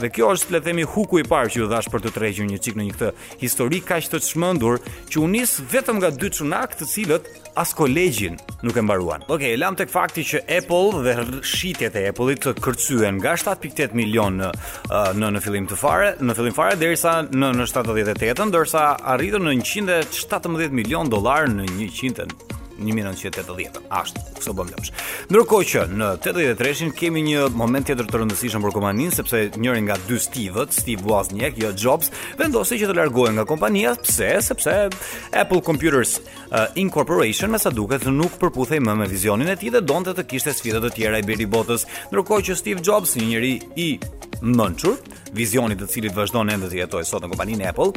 dhe 0.00 0.10
kjo 0.14 0.30
është 0.34 0.54
le 0.54 0.60
të 0.60 0.70
themi 0.70 0.84
huku 0.88 1.20
i 1.20 1.26
parë 1.28 1.50
që 1.52 1.62
u 1.64 1.68
dhash 1.70 1.90
për 1.92 2.02
të 2.06 2.12
tregjur 2.14 2.48
një 2.48 2.60
çik 2.64 2.78
në 2.78 2.86
një 2.86 2.96
këtë 2.96 3.10
histori 3.42 3.80
kaq 3.86 4.08
të 4.12 4.20
çmendur 4.24 4.80
që 5.12 5.20
u 5.22 5.28
nis 5.30 5.54
vetëm 5.72 6.00
nga 6.00 6.10
dy 6.16 6.30
çunak 6.36 6.74
të 6.80 6.88
cilët 6.94 7.28
as 7.60 7.74
kolegjin 7.76 8.38
nuk 8.64 8.76
e 8.80 8.84
mbaruan. 8.84 9.24
Okej, 9.28 9.34
okay, 9.52 9.58
lam 9.60 9.76
tek 9.78 9.92
fakti 9.92 10.24
që 10.32 10.42
Apple 10.60 11.02
dhe 11.06 11.14
shitjet 11.52 11.96
e 12.00 12.06
Apple-it 12.10 12.42
të 12.46 12.54
kërcyen 12.64 13.18
nga 13.20 13.34
7.8 13.42 13.94
milion 13.98 14.40
në 14.40 14.50
në 15.20 15.30
në 15.36 15.42
fillim 15.44 15.68
të 15.70 15.78
fare, 15.80 16.14
në 16.20 16.36
fillim 16.38 16.56
fare 16.56 16.78
derisa 16.80 17.18
në 17.30 17.52
në 17.60 17.68
78-ën, 17.72 18.46
ndërsa 18.50 18.86
arritën 19.16 19.44
në 19.46 19.58
117 19.60 20.74
milion 20.80 21.10
dollar 21.12 21.50
në 21.50 21.68
100-ën. 21.90 22.36
1980. 22.80 23.80
Asht, 23.92 24.16
kso 24.40 24.54
bëm 24.56 24.70
lëpsh. 24.72 24.90
Ndërkohë 25.30 25.66
që 25.72 25.82
në 26.00 26.10
83-shin 26.24 26.92
kemi 26.96 27.22
një 27.28 27.44
moment 27.56 27.86
tjetër 27.88 28.08
të 28.08 28.20
rëndësishëm 28.22 28.64
për 28.66 28.74
kompaninë 28.76 29.16
sepse 29.16 29.42
njëri 29.60 29.82
nga 29.86 29.98
dy 30.08 30.18
Steve-ët, 30.20 30.74
Steve 30.76 31.04
Wozniak, 31.06 31.58
jo 31.60 31.72
Jobs, 31.76 32.10
vendosi 32.40 32.80
që 32.80 32.90
të 32.90 32.98
largohej 33.00 33.34
nga 33.36 33.46
kompania 33.50 33.94
pse? 34.00 34.32
Sepse 34.48 34.76
Apple 35.42 35.60
Computers 35.66 36.18
uh, 36.24 36.68
Incorporation, 36.80 37.52
me 37.52 37.60
sa 37.60 37.72
duket, 37.74 38.06
nuk 38.08 38.38
përputhej 38.40 38.80
më 38.84 38.96
me 39.04 39.10
vizionin 39.10 39.50
e 39.54 39.58
tij 39.60 39.74
dhe 39.76 39.84
donte 39.90 40.16
të 40.16 40.26
kishte 40.32 40.56
sfida 40.56 40.80
të 40.84 40.94
tjera 40.96 41.20
i 41.22 41.26
biri 41.28 41.48
botës. 41.50 41.86
Ndërkohë 42.12 42.48
që 42.50 42.58
Steve 42.62 42.84
Jobs, 42.86 43.16
një 43.20 43.28
njeri 43.34 43.54
i 43.76 43.90
mençur, 44.42 44.96
vizioni 45.32 45.76
të 45.78 45.86
cilit 45.86 46.14
vazhdon 46.16 46.48
ende 46.50 46.68
të 46.70 46.80
jetojë 46.82 47.06
sot 47.06 47.24
në 47.24 47.30
kompaninë 47.32 47.66
Apple, 47.70 47.92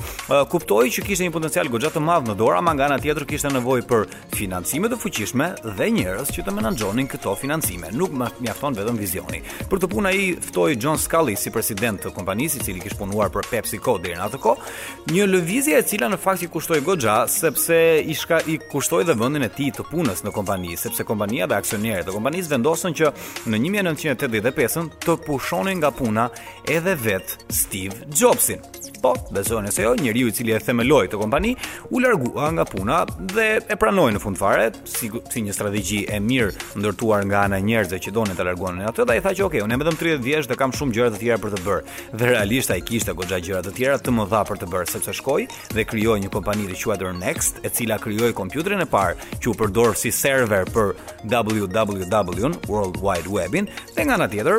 kuptoi 0.52 0.90
që 0.94 1.04
kishte 1.08 1.26
një 1.26 1.34
potencial 1.34 1.70
goxha 1.72 1.90
të 1.96 2.02
madh 2.04 2.30
në 2.30 2.36
dorë, 2.40 2.58
ama 2.60 2.74
nga 2.78 2.88
ana 2.90 2.98
tjetër 3.02 3.26
kishte 3.30 3.50
nevojë 3.56 3.86
për 3.90 4.04
financime 4.38 4.90
të 4.92 5.00
fuqishme 5.02 5.48
dhe 5.80 5.88
njerëz 5.98 6.32
që 6.36 6.46
të 6.46 6.54
menaxhonin 6.58 7.10
këto 7.12 7.34
financime. 7.40 7.90
Nuk 7.94 8.14
më 8.20 8.30
mjafton 8.44 8.78
vetëm 8.78 9.00
vizioni. 9.00 9.42
Për 9.72 9.82
të 9.84 9.90
punë 9.94 10.10
ai 10.12 10.24
ftoi 10.50 10.78
John 10.78 11.00
Scully 11.02 11.36
si 11.40 11.54
president 11.54 12.02
të 12.04 12.14
kompanisë, 12.18 12.62
i 12.62 12.66
cili 12.68 12.84
kishte 12.84 13.00
punuar 13.02 13.32
për 13.34 13.50
PepsiCo 13.52 13.96
deri 14.04 14.20
në 14.20 14.28
atë 14.28 14.42
kohë, 14.44 14.74
një 15.14 15.28
lëvizje 15.32 15.80
e 15.80 15.86
cila 15.90 16.10
në 16.12 16.20
fakt 16.22 16.46
i 16.46 16.52
kushtoi 16.54 16.82
goxha 16.86 17.24
sepse 17.32 17.80
i 18.04 18.14
shka 18.16 18.42
i 18.52 18.60
kushtoi 18.72 19.06
dhe 19.08 19.16
vendin 19.20 19.48
e 19.48 19.50
tij 19.50 19.72
të 19.80 19.88
punës 19.90 20.22
në 20.26 20.34
kompani, 20.36 20.76
sepse 20.78 21.06
kompania 21.08 21.48
dhe 21.50 21.58
aksionerët 21.58 22.12
e 22.12 22.14
kompanisë 22.14 22.52
vendosën 22.54 22.96
që 23.00 23.14
në 23.50 23.62
1985 23.66 25.00
të 25.04 25.18
pushonin 25.26 25.80
nga 25.82 25.92
puna 25.98 26.28
edhe 26.66 26.96
vet 26.96 27.44
Steve 27.50 27.96
Jobsin. 28.20 28.60
Po, 29.04 29.14
besojnë 29.36 29.72
se 29.76 29.84
jo, 29.84 29.90
njëri 30.00 30.22
u 30.26 30.32
cili 30.32 30.54
e 30.56 30.60
themeloj 30.64 31.10
të 31.12 31.18
kompani, 31.20 31.50
u 31.92 32.00
largua 32.00 32.48
nga 32.56 32.64
puna 32.70 32.98
dhe 33.34 33.48
e 33.68 33.76
pranoj 33.80 34.12
në 34.16 34.20
fund 34.24 34.38
fare, 34.40 34.68
si, 34.88 35.10
si 35.32 35.40
një 35.44 35.54
strategji 35.58 36.02
e 36.16 36.20
mirë 36.24 36.52
ndërtuar 36.80 37.22
nga 37.28 37.40
ana 37.50 37.58
njerëzve 37.60 37.98
që 38.06 38.10
donin 38.16 38.38
të 38.38 38.44
largonin 38.48 38.88
atë, 38.90 39.02
dhe 39.10 39.16
i 39.20 39.24
tha 39.26 39.32
që 39.36 39.42
okay, 39.50 39.62
unë 39.66 39.74
më 39.76 39.82
vetëm 39.84 40.00
30 40.06 40.24
vjeç 40.28 40.46
dhe 40.54 40.58
kam 40.62 40.72
shumë 40.76 40.96
gjëra 40.98 41.12
të 41.12 41.20
tjera 41.26 41.42
për 41.44 41.50
të 41.52 41.60
bërë. 41.66 41.84
Dhe 42.14 42.24
realisht 42.32 42.70
ai 42.72 42.82
kishte 42.88 43.12
goxha 43.18 43.40
gjëra 43.44 43.62
të 43.68 43.72
tjera 43.78 43.98
të 44.00 44.10
më 44.16 44.24
dha 44.32 44.42
për 44.48 44.58
të 44.62 44.66
bërë, 44.72 44.92
sepse 44.94 45.12
shkoi 45.20 45.44
dhe 45.76 45.86
krijoi 45.90 46.20
një 46.24 46.30
kompani 46.34 46.64
të 46.72 46.76
quajtur 46.86 47.12
Next, 47.24 47.54
e 47.68 47.70
cila 47.76 47.98
krijoi 48.00 48.32
kompjuterin 48.40 48.82
e 48.86 48.88
parë 48.90 49.20
që 49.44 49.48
u 49.52 49.58
përdor 49.60 49.92
si 50.00 50.12
server 50.16 50.64
për 50.72 50.88
www 51.28 53.60
dhe 53.94 54.06
tjetër 54.08 54.58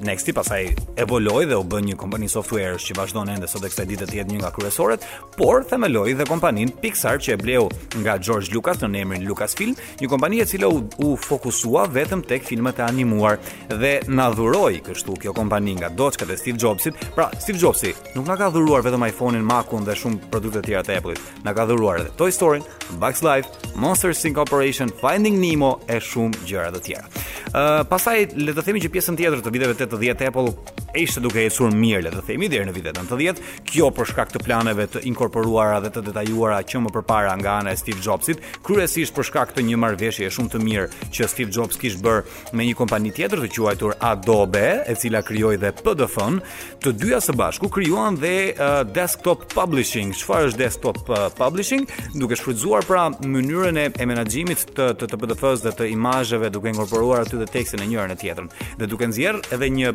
Nexti 0.00 0.32
pasaj 0.36 0.66
evoloi 1.00 1.46
dhe 1.48 1.56
u 1.56 1.62
bën 1.64 1.84
një 1.88 1.94
kompani 1.96 2.26
software 2.28 2.76
që 2.76 2.96
vazhdon 2.98 3.30
ende 3.32 3.48
sot 3.48 3.62
e 3.64 3.70
kësaj 3.70 3.84
dite 3.88 4.04
të 4.10 4.18
jetë 4.18 4.34
një 4.34 4.40
nga 4.42 4.50
kryesoret, 4.52 5.04
por 5.38 5.64
themeloi 5.64 6.12
dhe 6.18 6.26
kompanin 6.28 6.68
Pixar 6.82 7.16
që 7.16 7.32
e 7.32 7.36
bleu 7.40 7.68
nga 8.02 8.18
George 8.20 8.52
Lucas 8.52 8.82
në 8.84 9.00
emrin 9.02 9.24
Lucasfilm, 9.24 9.72
një 10.02 10.08
kompani 10.12 10.42
e 10.42 10.46
cila 10.50 10.68
u, 10.68 10.82
u 11.00 11.14
fokusua 11.16 11.86
vetëm 11.94 12.26
tek 12.28 12.44
filmat 12.44 12.82
e 12.82 12.84
animuar 12.84 13.38
dhe 13.72 13.94
na 14.12 14.28
dhuroi 14.36 14.82
kështu 14.84 15.16
kjo 15.22 15.32
kompani 15.36 15.78
nga 15.80 15.88
Doçka 15.96 16.28
dhe 16.28 16.36
Steve 16.42 16.60
Jobsit. 16.60 17.00
Pra, 17.16 17.30
Steve 17.40 17.56
Jobsi 17.58 17.94
nuk 18.16 18.28
na 18.28 18.36
ka 18.36 18.50
dhuruar 18.52 18.84
vetëm 18.84 19.08
iPhone-in, 19.08 19.46
Mac-un 19.48 19.88
dhe 19.88 19.96
shumë 19.96 20.28
produkte 20.32 20.60
të 20.60 20.68
tjera 20.74 20.84
të 20.90 20.98
Apple-it. 21.00 21.24
Na 21.46 21.56
ka 21.56 21.64
dhuruar 21.64 22.02
edhe 22.04 22.12
Toy 22.20 22.32
Story, 22.36 22.60
Bugs 23.00 23.24
Life, 23.24 23.48
Monster 23.80 24.12
Inc 24.12 24.44
Operation, 24.44 24.92
Finding 25.00 25.40
Nemo 25.40 25.78
e 25.88 25.96
shumë 26.00 26.44
gjëra 26.44 26.68
të 26.76 26.84
tjera. 26.84 27.08
Ëh, 27.46 27.56
uh, 27.56 27.80
pastaj 27.88 28.26
le 28.36 28.52
të 28.56 28.62
themi 28.66 28.80
që 28.82 28.90
pjesën 28.92 29.16
tjetër 29.16 29.40
të 29.44 29.52
videove 29.54 29.76
vite 29.94 30.14
80 30.16 30.26
Apple 30.26 30.52
ishte 30.96 31.20
duke 31.20 31.42
ecur 31.44 31.70
mirë, 31.76 31.98
le 32.06 32.10
të 32.14 32.22
themi, 32.24 32.46
deri 32.48 32.64
në 32.64 32.72
vitet 32.72 32.96
90. 32.96 33.42
Kjo 33.68 33.90
për 33.92 34.08
shkak 34.10 34.30
të 34.32 34.40
planeve 34.46 34.86
të 34.88 35.02
inkorporuara 35.10 35.76
dhe 35.84 35.90
të 35.92 36.02
detajuara 36.08 36.62
që 36.64 36.80
më 36.86 36.92
përpara 36.94 37.34
nga 37.36 37.58
ana 37.60 37.74
e 37.74 37.76
Steve 37.76 38.00
Jobsit, 38.02 38.40
kryesisht 38.64 39.12
për 39.18 39.26
shkak 39.28 39.52
të 39.58 39.64
një 39.68 39.76
marrëveshje 39.82 40.30
shumë 40.32 40.52
të 40.54 40.62
mirë 40.64 40.86
që 41.12 41.28
Steve 41.28 41.52
Jobs 41.52 41.76
kishte 41.76 42.00
bërë 42.06 42.54
me 42.56 42.64
një 42.70 42.76
kompani 42.78 43.12
tjetër 43.12 43.42
të 43.44 43.50
quajtur 43.56 43.92
Adobe, 44.08 44.64
e 44.88 44.96
cila 44.96 45.20
krijoi 45.26 45.58
dhe 45.60 45.74
PDF-n, 45.82 46.40
të 46.80 46.94
dyja 47.02 47.20
së 47.26 47.36
bashku 47.36 47.68
krijuan 47.76 48.16
dhe 48.16 48.32
uh, 48.54 48.80
desktop 48.96 49.44
publishing. 49.52 50.14
Çfarë 50.16 50.52
është 50.54 50.62
desktop 50.62 51.02
uh, 51.12 51.26
publishing? 51.36 51.84
Duke 52.16 52.40
shfrytzuar 52.40 52.88
pra 52.88 53.10
mënyrën 53.20 53.82
e, 53.84 53.86
e 54.00 54.08
menaxhimit 54.08 54.64
të 54.72 54.88
të, 55.02 55.12
të 55.12 55.20
PDF-s 55.26 55.66
dhe 55.66 55.74
të 55.76 55.90
imazheve 55.92 56.48
duke 56.54 56.72
inkorporuar 56.72 57.26
aty 57.26 57.36
dhe 57.42 57.50
tekstin 57.52 57.84
e 57.84 57.90
njërin 57.92 58.16
e 58.16 58.18
tjetrën 58.22 58.48
dhe 58.80 58.88
duke 58.88 59.08
nxjerr 59.12 59.42
edhe 59.52 59.68
një 59.76 59.92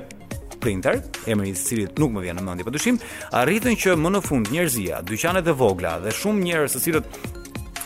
printer, 0.62 1.02
emri 1.32 1.52
i 1.56 1.58
cilit 1.58 1.98
nuk 1.98 2.14
më 2.14 2.28
vjen 2.28 2.38
në 2.38 2.46
mendje 2.46 2.68
padyshim, 2.68 2.98
arritën 3.38 3.78
që 3.84 3.96
më 3.98 4.12
në 4.14 4.22
fund 4.24 4.52
njerëzia, 4.54 5.02
dyqanet 5.10 5.48
e 5.50 5.56
vogla 5.58 5.96
dhe 6.04 6.14
shumë 6.14 6.46
njerëz 6.46 6.76
se 6.78 6.84
cilët 6.86 7.22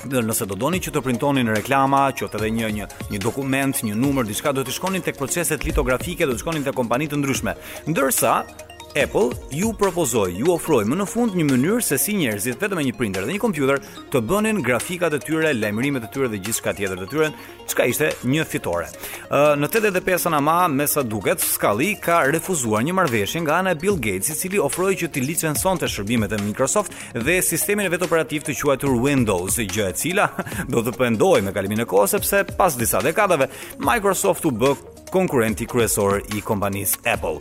nëse 0.06 0.46
do 0.46 0.54
donin 0.60 0.84
që 0.84 0.92
të 0.94 1.02
printonin 1.02 1.50
reklama, 1.50 2.04
qoftë 2.18 2.38
edhe 2.38 2.52
një 2.60 2.68
një 2.76 2.90
një 3.14 3.22
dokument, 3.26 3.80
një 3.88 3.96
numër, 3.98 4.28
diçka 4.30 4.54
do 4.54 4.62
të 4.62 4.76
shkonin 4.76 5.02
tek 5.06 5.18
proceset 5.18 5.66
litografike, 5.66 6.28
do 6.30 6.36
të 6.36 6.44
shkonin 6.44 6.68
te 6.68 6.76
kompani 6.78 7.08
të 7.10 7.18
ndryshme. 7.24 7.56
Ndërsa 7.90 8.36
Apple 9.04 9.30
ju 9.52 9.74
propozoi, 9.76 10.36
ju 10.40 10.48
ofroi 10.56 10.86
më 10.88 10.96
në 11.02 11.06
fund 11.10 11.34
një 11.36 11.46
mënyrë 11.50 11.84
se 11.84 11.98
si 12.00 12.14
njerëzit 12.16 12.62
vetëm 12.64 12.80
me 12.80 12.84
një 12.88 12.94
printer 12.96 13.26
dhe 13.28 13.34
një 13.36 13.42
kompjuter 13.44 13.82
të 14.14 14.22
bënin 14.30 14.62
grafikat 14.64 15.14
e 15.18 15.20
tyre, 15.20 15.52
lajmërimet 15.56 16.06
e 16.08 16.12
tyre 16.14 16.30
dhe 16.32 16.40
gjithçka 16.40 16.72
tjetër 16.78 17.02
të 17.02 17.08
tyre, 17.12 17.28
çka 17.68 17.88
ishte 17.92 18.10
një 18.32 18.46
fitore. 18.48 18.88
Në 19.60 19.68
85-ën 19.68 20.38
ama, 20.40 20.56
me 20.72 20.88
sa 20.88 21.04
duket, 21.04 21.44
Skalli 21.44 21.92
ka 22.00 22.22
refuzuar 22.32 22.86
një 22.88 22.96
marrëveshje 22.96 23.44
nga 23.44 23.60
ana 23.60 23.76
e 23.76 23.80
Bill 23.84 24.00
Gates, 24.00 24.32
i 24.32 24.40
cili 24.40 24.64
ofroi 24.64 24.96
që 25.02 25.12
t'i 25.12 25.24
licencionte 25.28 25.92
shërbimet 25.92 26.38
e 26.38 26.42
Microsoft 26.48 26.96
dhe 27.20 27.42
sistemin 27.44 27.90
e 27.90 27.92
vet 27.92 28.08
operativ 28.08 28.48
të 28.48 28.56
quajtur 28.62 28.96
Windows, 29.04 29.60
gjë 29.60 29.92
e 29.92 29.98
cila 30.06 30.30
do 30.72 30.86
të 30.88 30.96
pendohej 31.02 31.44
me 31.44 31.52
kalimin 31.54 31.84
e 31.84 31.90
kohës 31.90 32.16
sepse 32.16 32.46
pas 32.56 32.74
disa 32.80 33.04
dekadave 33.04 33.52
Microsoft 33.84 34.48
u 34.48 34.56
bë 34.56 34.72
konkurrenti 35.14 35.66
kryesor 35.70 36.20
i 36.36 36.42
kompanisë 36.46 37.02
Apple. 37.16 37.38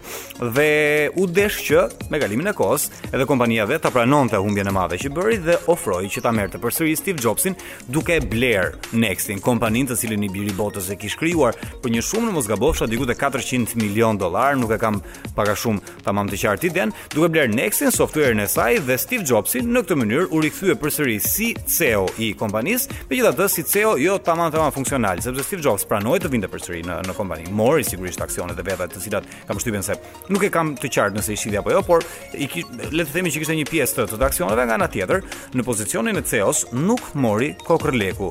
Dhe 0.55 1.11
u 1.21 1.27
desh 1.27 1.61
që 1.69 1.85
me 2.13 2.21
kalimin 2.21 2.49
e 2.51 2.55
kohës, 2.57 2.89
edhe 3.11 3.27
kompania 3.29 3.65
vetë 3.69 3.85
ta 3.89 3.93
pranonte 3.95 4.39
humbjen 4.41 4.69
e 4.71 4.75
madhe 4.75 4.99
që 5.01 5.13
bëri 5.15 5.39
dhe 5.45 5.59
ofroi 5.73 6.09
që 6.11 6.23
ta 6.25 6.33
merrte 6.35 6.61
përsëri 6.63 6.95
Steve 6.99 7.23
Jobsin 7.23 7.57
duke 7.93 8.19
bler 8.31 8.73
Nextin, 8.93 9.41
kompaninë 9.43 9.91
të 9.93 9.99
cilën 10.05 10.27
i 10.27 10.31
biri 10.33 10.55
botës 10.59 10.91
e 10.93 10.99
kishte 11.01 11.21
krijuar 11.21 11.57
për 11.83 11.95
një 11.95 12.05
shumë 12.09 12.31
në 12.31 12.35
mos 12.37 12.49
gabofsha 12.51 12.89
diku 12.91 13.07
te 13.09 13.17
400 13.19 13.79
milion 13.81 14.19
dollar, 14.21 14.57
nuk 14.59 14.73
e 14.75 14.79
kam 14.83 15.01
pak 15.37 15.53
a 15.53 15.57
shumë 15.59 16.03
tamam 16.07 16.31
të 16.31 16.41
qartë 16.45 16.67
ditën, 16.69 16.93
duke 17.15 17.31
bler 17.35 17.51
Nextin, 17.53 17.93
softuerin 17.95 18.43
e 18.45 18.49
saj 18.51 18.81
dhe 18.89 18.99
Steve 19.01 19.25
Jobsin 19.29 19.71
në 19.75 19.85
këtë 19.87 19.99
mënyrë 20.03 20.29
u 20.35 20.43
rikthye 20.45 20.77
përsëri 20.81 21.17
si 21.23 21.53
CEO 21.77 22.07
i 22.23 22.33
kompanisë, 22.39 23.01
megjithatë 23.11 23.49
si 23.53 23.65
CEO 23.71 23.95
jo 24.03 24.19
tamam 24.27 24.51
tamam 24.55 24.73
funksional, 24.75 25.23
sepse 25.25 25.45
Steve 25.47 25.65
Jobs 25.65 25.87
pranoi 25.89 26.21
të 26.23 26.31
vinte 26.33 26.51
përsëri 26.53 26.85
në 26.87 27.01
në 27.09 27.19
kompaninë 27.19 27.55
mori 27.65 27.85
sigurisht 27.89 28.21
aksionet 28.25 28.59
e 28.61 28.67
veta 28.67 28.87
të 28.91 29.01
cilat 29.05 29.29
kam 29.49 29.61
shtypen 29.63 29.85
se 29.87 29.97
nuk 30.33 30.45
e 30.45 30.51
kam 30.53 30.75
të 30.79 30.91
qartë 30.97 31.17
nëse 31.19 31.33
i 31.35 31.39
shihja 31.41 31.63
apo 31.63 31.73
jo, 31.75 31.81
por 31.87 32.05
i 32.37 32.49
kish, 32.51 32.69
le 32.93 33.07
të 33.07 33.17
themi 33.19 33.33
që 33.35 33.41
kishte 33.43 33.57
një 33.61 33.69
pjesë 33.71 34.01
të 34.01 34.09
të 34.21 34.27
aksioneve 34.29 34.67
nga 34.69 34.77
ana 34.81 34.91
tjetër 34.93 35.25
në 35.57 35.67
pozicionin 35.69 36.21
e 36.21 36.25
CEOs 36.33 36.67
nuk 36.85 37.03
mori 37.15 37.55
kokrleku. 37.65 38.31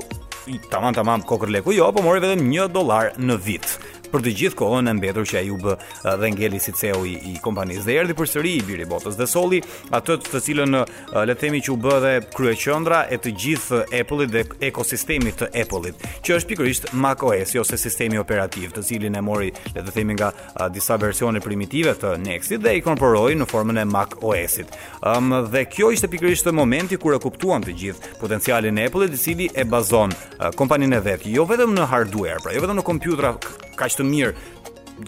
Tamam 0.70 0.92
tamam 0.94 1.22
kokrleku 1.24 1.72
jo, 1.72 1.88
po 1.96 2.04
mori 2.04 2.20
vetëm 2.24 2.44
1 2.46 2.72
dollar 2.76 3.14
në 3.18 3.38
vit 3.46 3.78
për 4.14 4.22
të 4.28 4.34
gjithë 4.40 4.58
kohën 4.60 4.90
e 4.90 4.94
mbetur 5.00 5.26
që 5.26 5.40
ai 5.42 5.50
u 5.52 5.58
bë 5.60 5.74
dhe 6.22 6.30
ngeli 6.36 6.60
si 6.62 6.72
CEO 6.78 7.02
i, 7.10 7.16
i 7.32 7.38
kompanisë. 7.42 7.84
Dhe 7.88 7.96
erdhi 8.04 8.16
përsëri 8.18 8.52
i 8.60 8.64
biri 8.68 8.86
botës 8.90 9.18
dhe 9.18 9.26
solli 9.30 9.60
atë 9.98 10.18
të 10.28 10.42
cilën 10.48 10.78
le 10.78 11.34
të 11.34 11.40
themi 11.42 11.62
që 11.66 11.72
u 11.74 11.78
bë 11.82 11.96
dhe 12.06 12.14
kryeqendra 12.36 13.04
e 13.10 13.18
të 13.22 13.34
gjithë 13.44 13.82
Apple-it 14.02 14.34
dhe 14.34 14.44
ekosistemit 14.70 15.40
të 15.42 15.50
Apple-it, 15.64 16.06
që 16.26 16.38
është 16.38 16.52
pikërisht 16.54 16.90
macOS 17.04 17.56
ose 17.64 17.80
sistemi 17.82 18.20
operativ, 18.22 18.74
të 18.78 18.84
cilin 18.88 19.18
e 19.20 19.24
mori 19.26 19.50
le 19.74 19.82
të 19.88 19.96
themi 19.96 20.16
nga 20.18 20.30
disa 20.74 20.98
versione 21.02 21.42
primitive 21.42 21.96
të 21.98 22.14
Nexit 22.28 22.62
dhe 22.64 22.76
i 22.78 22.84
korporoi 22.86 23.34
në 23.40 23.50
formën 23.50 23.82
e 23.82 23.88
macOS-it. 23.90 24.78
Ëm 25.10 25.32
um, 25.32 25.50
dhe 25.52 25.66
kjo 25.74 25.90
ishte 25.96 26.08
pikërisht 26.12 26.52
momenti 26.54 27.00
kur 27.02 27.16
e 27.16 27.20
kuptuan 27.24 27.64
të 27.66 27.76
gjithë 27.80 28.14
potencialin 28.22 28.78
e 28.82 28.88
Apple-it, 28.90 29.14
i 29.14 29.18
cili 29.22 29.50
e 29.56 29.66
bazon 29.66 30.14
kompaninë 30.58 31.00
e 31.00 31.02
vet, 31.10 31.28
jo 31.34 31.48
vetëm 31.50 31.74
në 31.76 31.90
hardware, 31.92 32.40
pra 32.44 32.54
jo 32.54 32.62
vetëm 32.64 32.78
në 32.82 32.86
kompjuter 32.86 33.38
kaq 33.74 33.94
të 34.04 34.10
mirë 34.10 34.50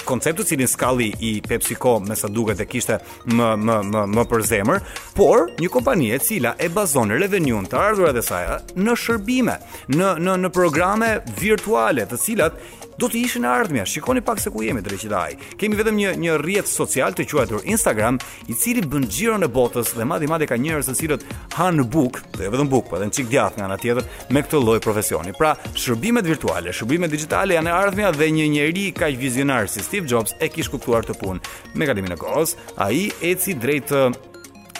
konceptu 0.02 0.42
cilin 0.44 0.68
skalli 0.68 1.12
i 1.24 1.32
PepsiCo 1.46 2.00
me 2.04 2.16
sa 2.18 2.28
duket 2.34 2.64
e 2.64 2.66
kishte 2.66 2.96
më 3.38 3.52
më 3.70 3.76
më 3.92 4.02
më 4.16 4.24
për 4.32 4.44
zemër, 4.52 4.80
por 5.20 5.44
një 5.62 5.70
kompani 5.76 6.08
e 6.10 6.18
cila 6.26 6.56
e 6.58 6.72
bazon 6.74 7.14
revenue-n 7.14 7.70
të 7.70 7.78
ardhurat 7.92 8.18
e 8.18 8.24
saj 8.26 8.42
në 8.76 8.96
shërbime, 9.04 9.60
në 9.94 10.10
në 10.26 10.38
në 10.42 10.52
programe 10.58 11.12
virtuale, 11.42 12.08
të 12.10 12.20
cilat 12.26 12.58
do 12.98 13.10
të 13.12 13.20
ishin 13.26 13.46
ardhmja. 13.46 13.84
Shikoni 13.88 14.22
pak 14.24 14.40
se 14.40 14.52
ku 14.52 14.64
jemi 14.64 14.82
drejtaj. 14.86 15.36
Kemi 15.60 15.78
vetëm 15.80 15.98
një 16.00 16.14
një 16.22 16.36
rrjet 16.42 16.70
social 16.70 17.16
të 17.16 17.26
quajtur 17.32 17.66
Instagram, 17.74 18.18
i 18.50 18.56
cili 18.60 18.84
bën 18.92 19.08
xhiron 19.12 19.44
e 19.48 19.52
botës 19.60 19.94
dhe 19.98 20.08
madje 20.08 20.30
madje 20.32 20.48
ka 20.50 20.58
njerëz 20.60 20.90
të 20.90 20.96
cilët 21.02 21.26
han 21.58 21.82
buk, 21.96 22.22
dhe 22.38 22.48
jo 22.48 22.54
vetëm 22.56 22.70
buk, 22.72 22.90
po 22.90 23.00
edhe 23.00 23.10
çik 23.20 23.30
djath 23.32 23.58
nga 23.60 23.68
ana 23.70 23.78
tjetër 23.82 24.06
me 24.30 24.44
këtë 24.46 24.62
lloj 24.64 24.78
profesioni. 24.88 25.34
Pra, 25.38 25.54
shërbimet 25.82 26.28
virtuale, 26.28 26.74
shërbimet 26.76 27.12
digjitale 27.12 27.58
janë 27.58 27.74
ardhmja 27.76 28.14
dhe 28.16 28.30
një 28.38 28.48
njeri 28.56 28.88
kaq 28.96 29.20
vizionar 29.20 29.68
si 29.72 29.84
Steve 29.86 30.08
Jobs 30.12 30.36
e 30.40 30.50
kishte 30.52 30.76
kuptuar 30.76 31.06
të 31.08 31.20
punë. 31.22 31.44
Me 31.76 31.88
kalimin 31.90 32.16
e 32.16 32.20
kohës, 32.22 32.56
ai 32.82 33.10
eci 33.24 33.54
drejt 33.60 33.92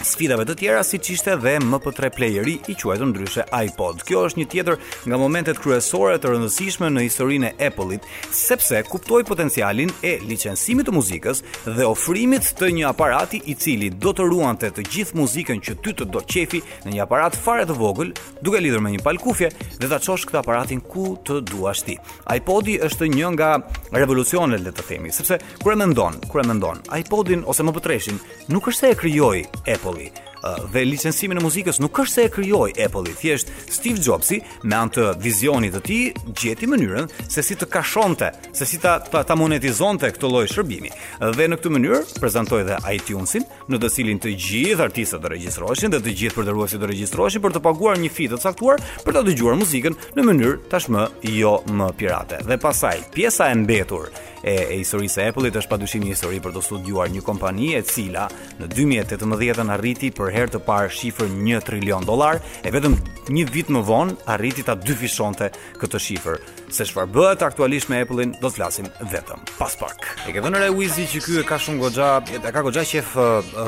sfidave 0.04 0.44
të 0.48 0.56
tjera 0.60 0.84
si 0.84 0.98
që 1.00 1.14
ishte 1.16 1.36
dhe 1.42 1.54
MP3 1.64 2.10
playeri 2.16 2.56
i 2.72 2.76
quajtë 2.76 3.08
ndryshe 3.14 3.44
iPod. 3.64 4.02
Kjo 4.08 4.26
është 4.30 4.42
një 4.42 4.48
tjetër 4.52 4.78
nga 5.08 5.20
momentet 5.20 5.60
kryesore 5.62 6.18
të 6.22 6.34
rëndësishme 6.34 6.90
në 6.92 7.06
historinë 7.06 7.52
e 7.56 7.70
Apple-it, 7.70 8.08
sepse 8.36 8.82
kuptoj 8.90 9.24
potencialin 9.28 9.92
e 10.06 10.18
licensimit 10.28 10.88
të 10.88 10.96
muzikës 10.96 11.42
dhe 11.78 11.88
ofrimit 11.88 12.50
të 12.60 12.72
një 12.80 12.90
aparati 12.92 13.40
i 13.50 13.56
cili 13.60 13.90
do 13.90 14.12
të 14.16 14.28
ruante 14.30 14.70
të, 14.70 14.84
të 14.84 14.96
gjithë 14.96 15.20
muzikën 15.20 15.64
që 15.66 15.78
ty 15.86 15.96
të 15.96 16.10
do 16.14 16.22
qefi 16.26 16.62
në 16.86 16.96
një 16.98 17.04
aparat 17.06 17.38
fare 17.40 17.66
të 17.70 17.78
vogël, 17.80 18.12
duke 18.44 18.62
lidhur 18.62 18.84
me 18.84 18.92
një 18.96 19.04
palkufje 19.06 19.50
dhe 19.80 19.90
ta 19.92 20.00
çosh 20.00 20.28
këtë 20.30 20.42
aparatin 20.42 20.82
ku 20.84 21.16
të 21.26 21.40
duash 21.52 21.86
ti. 21.88 21.96
iPod-i 22.36 22.78
është 22.86 23.08
një 23.16 23.34
nga 23.36 23.52
revolucionet 23.96 24.62
le 24.62 24.72
të 24.72 24.84
themi, 24.90 25.12
sepse 25.14 25.40
kur 25.64 25.74
e 25.74 25.80
mendon, 25.80 26.20
kur 26.30 26.44
e 26.44 26.48
mendon, 26.48 26.84
iPod-in 27.02 27.44
ose 27.48 27.64
mp 27.66 27.80
3 27.86 28.18
nuk 28.52 28.68
është 28.70 28.80
se 28.80 28.92
e 28.92 28.96
krijoi 29.00 29.46
Fully. 29.86 30.12
Eh, 30.46 30.62
dhe 30.72 30.84
licencimin 30.86 31.40
e 31.42 31.42
muzikës 31.42 31.80
nuk 31.82 31.98
është 32.04 32.14
se 32.16 32.24
e 32.28 32.32
krijoi 32.34 32.70
Apple-i, 32.86 33.16
thjesht 33.18 33.50
Steve 33.74 33.98
Jobs-i 34.02 34.38
me 34.64 34.78
anë 34.78 34.94
të 34.94 35.06
vizionit 35.24 35.74
të 35.74 35.82
tij 35.88 36.04
gjeti 36.38 36.70
mënyrën 36.70 37.10
se 37.26 37.42
si 37.44 37.58
të 37.58 37.66
kashonte, 37.74 38.30
se 38.56 38.68
si 38.70 38.78
ta 38.82 39.00
ta, 39.02 39.24
ta 39.26 39.36
monetizonte 39.36 40.12
këtë 40.14 40.30
lloj 40.30 40.46
shërbimi. 40.52 40.92
Dhe 41.34 41.48
në 41.50 41.58
këtë 41.58 41.72
mënyrë 41.74 42.02
prezantoi 42.22 42.62
dhe 42.68 42.78
iTunes-in, 42.94 43.48
në 43.72 43.82
të 43.82 43.92
cilin 43.96 44.22
të 44.22 44.36
gjithë 44.40 44.86
artistët 44.86 45.24
do 45.26 45.34
regjistroheshin 45.34 45.96
dhe 45.96 46.02
të 46.06 46.16
gjithë 46.22 46.38
përdoruesit 46.38 46.82
do 46.84 46.92
regjistroheshin 46.94 47.42
për 47.44 47.58
të 47.58 47.64
paguar 47.66 47.98
një 47.98 48.14
fitë 48.14 48.38
të 48.38 48.46
caktuar 48.46 48.86
për 49.06 49.18
të 49.18 49.26
dëgjuar 49.32 49.58
muzikën 49.64 49.98
në 50.16 50.28
mënyrë 50.30 50.60
tashmë 50.72 51.08
jo 51.40 51.56
më 51.74 51.90
pirate. 52.00 52.42
Dhe 52.48 52.58
pasaj, 52.62 53.00
pjesa 53.18 53.50
e 53.52 53.58
mbetur 53.64 54.12
e 54.46 54.54
e 54.76 54.76
historisë 54.78 55.16
së 55.18 55.24
Apple-it 55.32 55.56
është 55.58 55.70
padyshim 55.72 56.04
një 56.06 56.12
histori 56.14 56.38
për 56.44 56.52
të 56.54 56.62
studiuar 56.68 57.08
një 57.10 57.24
kompani 57.26 57.72
e 57.80 57.82
cila 57.88 58.28
në 58.60 58.68
2018 58.76 59.72
arriti 59.74 60.12
për 60.14 60.35
herë 60.36 60.54
të 60.54 60.60
parë 60.68 60.90
shifër 60.92 61.30
1 61.32 61.64
trilion 61.70 62.06
dollar, 62.08 62.42
e 62.68 62.72
vetëm 62.76 62.98
një 63.36 63.48
vit 63.56 63.72
më 63.72 63.82
vonë 63.90 64.18
arriti 64.36 64.66
ta 64.68 64.76
dyfishonte 64.76 65.52
këtë 65.82 66.02
shifër 66.10 66.42
se 66.76 66.84
çfarë 66.90 67.12
bëhet 67.14 67.44
aktualisht 67.46 67.90
me 67.90 68.02
Apple-in 68.04 68.34
do 68.42 68.50
të 68.50 68.56
flasim 68.58 68.88
vetëm 69.12 69.44
pas 69.56 69.76
pak. 69.80 70.04
E 70.28 70.34
ke 70.36 70.42
vënë 70.44 70.60
re 70.60 70.70
Wizzy 70.76 71.06
që 71.12 71.22
ky 71.24 71.36
e 71.40 71.44
ka 71.48 71.56
shumë 71.62 71.82
goxha, 71.84 72.10
e 72.36 72.40
ka 72.52 72.62
goxha 72.66 72.84
qef 72.90 73.14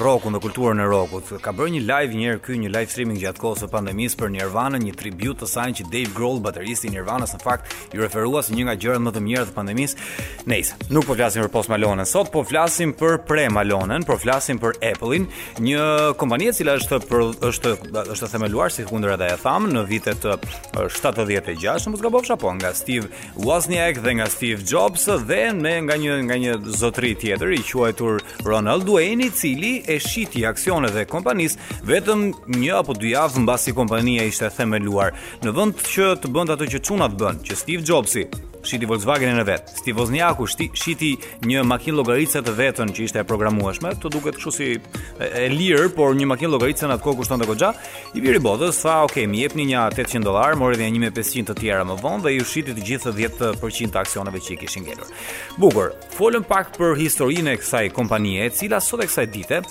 rockun 0.03 0.35
dhe 0.35 0.41
kulturën 0.43 0.81
e 0.83 0.87
rockut. 0.91 1.29
Ka 1.43 1.53
bërë 1.55 1.75
një 1.77 1.83
live 1.87 2.17
një 2.19 2.27
herë 2.27 2.41
ky, 2.45 2.57
një 2.65 2.71
live 2.73 2.91
streaming 2.91 3.21
gjatë 3.21 3.43
kohës 3.43 3.63
së 3.63 3.69
pandemisë 3.71 4.19
për 4.19 4.33
Nirvana, 4.35 4.81
një 4.83 4.95
tribut 4.99 5.39
të 5.43 5.49
saj 5.53 5.69
që 5.79 5.87
Dave 5.93 6.11
Grohl, 6.17 6.41
bateristi 6.43 6.89
i 6.91 6.95
Nirvanas 6.97 7.33
në 7.37 7.41
fakt, 7.45 7.73
i 7.95 8.01
referua 8.01 8.43
si 8.43 8.57
një 8.57 8.67
nga 8.67 8.75
gjërat 8.83 9.05
më 9.07 9.15
të 9.15 9.23
mira 9.29 9.45
të 9.47 9.55
pandemisë. 9.55 10.07
Nice. 10.51 10.75
Nuk 10.91 11.07
po 11.07 11.15
flasim 11.17 11.45
për 11.45 11.49
Post 11.55 11.71
Malone 11.71 12.05
sot, 12.05 12.31
po 12.33 12.43
flasim 12.47 12.91
për 12.99 13.21
Pre 13.27 13.47
Malone, 13.55 14.01
po 14.07 14.19
flasim 14.19 14.59
për 14.61 14.81
Apple-in, 14.91 15.29
një 15.63 15.85
kompani 16.19 16.51
e 16.51 16.57
cila 16.59 16.75
është 16.81 16.99
për, 17.07 17.25
është 17.51 17.75
është 18.17 18.31
themeluar 18.35 18.73
sikundër 18.75 19.15
edhe 19.15 19.31
e 19.35 19.39
tham 19.41 19.69
në 19.71 19.85
vitet 19.89 20.27
76, 20.27 21.87
mos 21.93 22.03
gabofsh 22.03 22.35
po 22.41 22.51
nga 22.57 22.73
Steve 22.75 22.96
Steve 23.01 23.07
Wozniak 23.35 23.99
dhe 24.01 24.11
nga 24.15 24.25
Steve 24.29 24.61
Jobs 24.71 25.05
dhe 25.05 25.45
me 25.61 25.73
nga 25.85 25.95
një 25.99 26.13
nga 26.25 26.37
një 26.41 26.53
zotëri 26.79 27.11
tjetër 27.21 27.51
i 27.57 27.61
quajtur 27.69 28.21
Ronald 28.45 28.89
Wayne 28.89 29.27
i 29.27 29.29
cili 29.29 29.71
e 29.87 29.99
shiti 30.01 30.41
aksionet 30.49 30.95
e 30.97 31.05
kompanisë 31.05 31.59
vetëm 31.85 32.31
një 32.57 32.73
apo 32.79 32.93
dy 32.97 33.13
javë 33.13 33.43
mbasi 33.45 33.73
kompania 33.77 34.25
ishte 34.25 34.49
themeluar 34.57 35.13
në 35.45 35.53
vend 35.59 35.77
që 35.85 36.09
të 36.25 36.33
bënd 36.33 36.53
ato 36.57 36.65
që 36.73 36.83
çunat 36.89 37.17
bën 37.21 37.41
që 37.45 37.55
Steve 37.61 37.83
Jobsi 37.85 38.25
shiti 38.67 38.85
Volkswagen 38.89 39.37
në 39.39 39.43
vet. 39.47 39.69
Sti 39.79 39.93
Vozniaku 39.95 40.45
shiti 40.49 40.67
shiti 40.75 41.11
një 41.47 41.61
makinë 41.67 41.95
llogarice 41.97 42.41
të 42.43 42.53
vetën 42.57 42.91
që 42.95 43.05
ishte 43.07 43.21
e 43.21 43.25
programueshme, 43.27 43.93
të 44.01 44.11
duket 44.13 44.37
kështu 44.37 44.53
si 44.57 44.67
e, 44.75 45.29
e 45.45 45.47
lirë, 45.53 45.87
por 45.95 46.15
një 46.19 46.27
makinë 46.33 46.51
llogarice 46.51 46.87
në 46.89 46.97
atë 46.97 47.05
kohë 47.05 47.37
të 47.43 47.47
goxha. 47.49 47.69
I 48.17 48.23
viri 48.23 48.41
botës 48.43 48.81
sa, 48.83 48.99
ok, 49.07 49.21
më 49.29 49.43
jepni 49.45 49.67
një 49.71 49.79
800 49.95 50.27
dollar, 50.27 50.57
mori 50.59 50.77
dhe 50.79 50.89
1500 50.91 51.53
të 51.53 51.57
tjera 51.63 51.85
më 51.87 51.97
vonë 52.03 52.25
dhe 52.25 52.33
ju 52.35 52.47
shiti 52.47 52.75
të 52.77 52.85
gjithë 52.91 53.15
10% 53.21 53.93
të 53.95 54.01
aksioneve 54.03 54.43
që 54.43 54.55
i 54.55 54.59
kishin 54.65 54.87
ngelur. 54.87 55.13
Bukur. 55.61 55.95
Folëm 56.17 56.43
pak 56.49 56.73
për 56.75 56.97
historinë 56.99 57.53
e 57.55 57.59
kësaj 57.61 57.87
kompanie, 57.95 58.47
e 58.49 58.53
cila 58.57 58.81
sot 58.83 59.03
e 59.03 59.07
kësaj 59.07 59.27
dite 59.35 59.61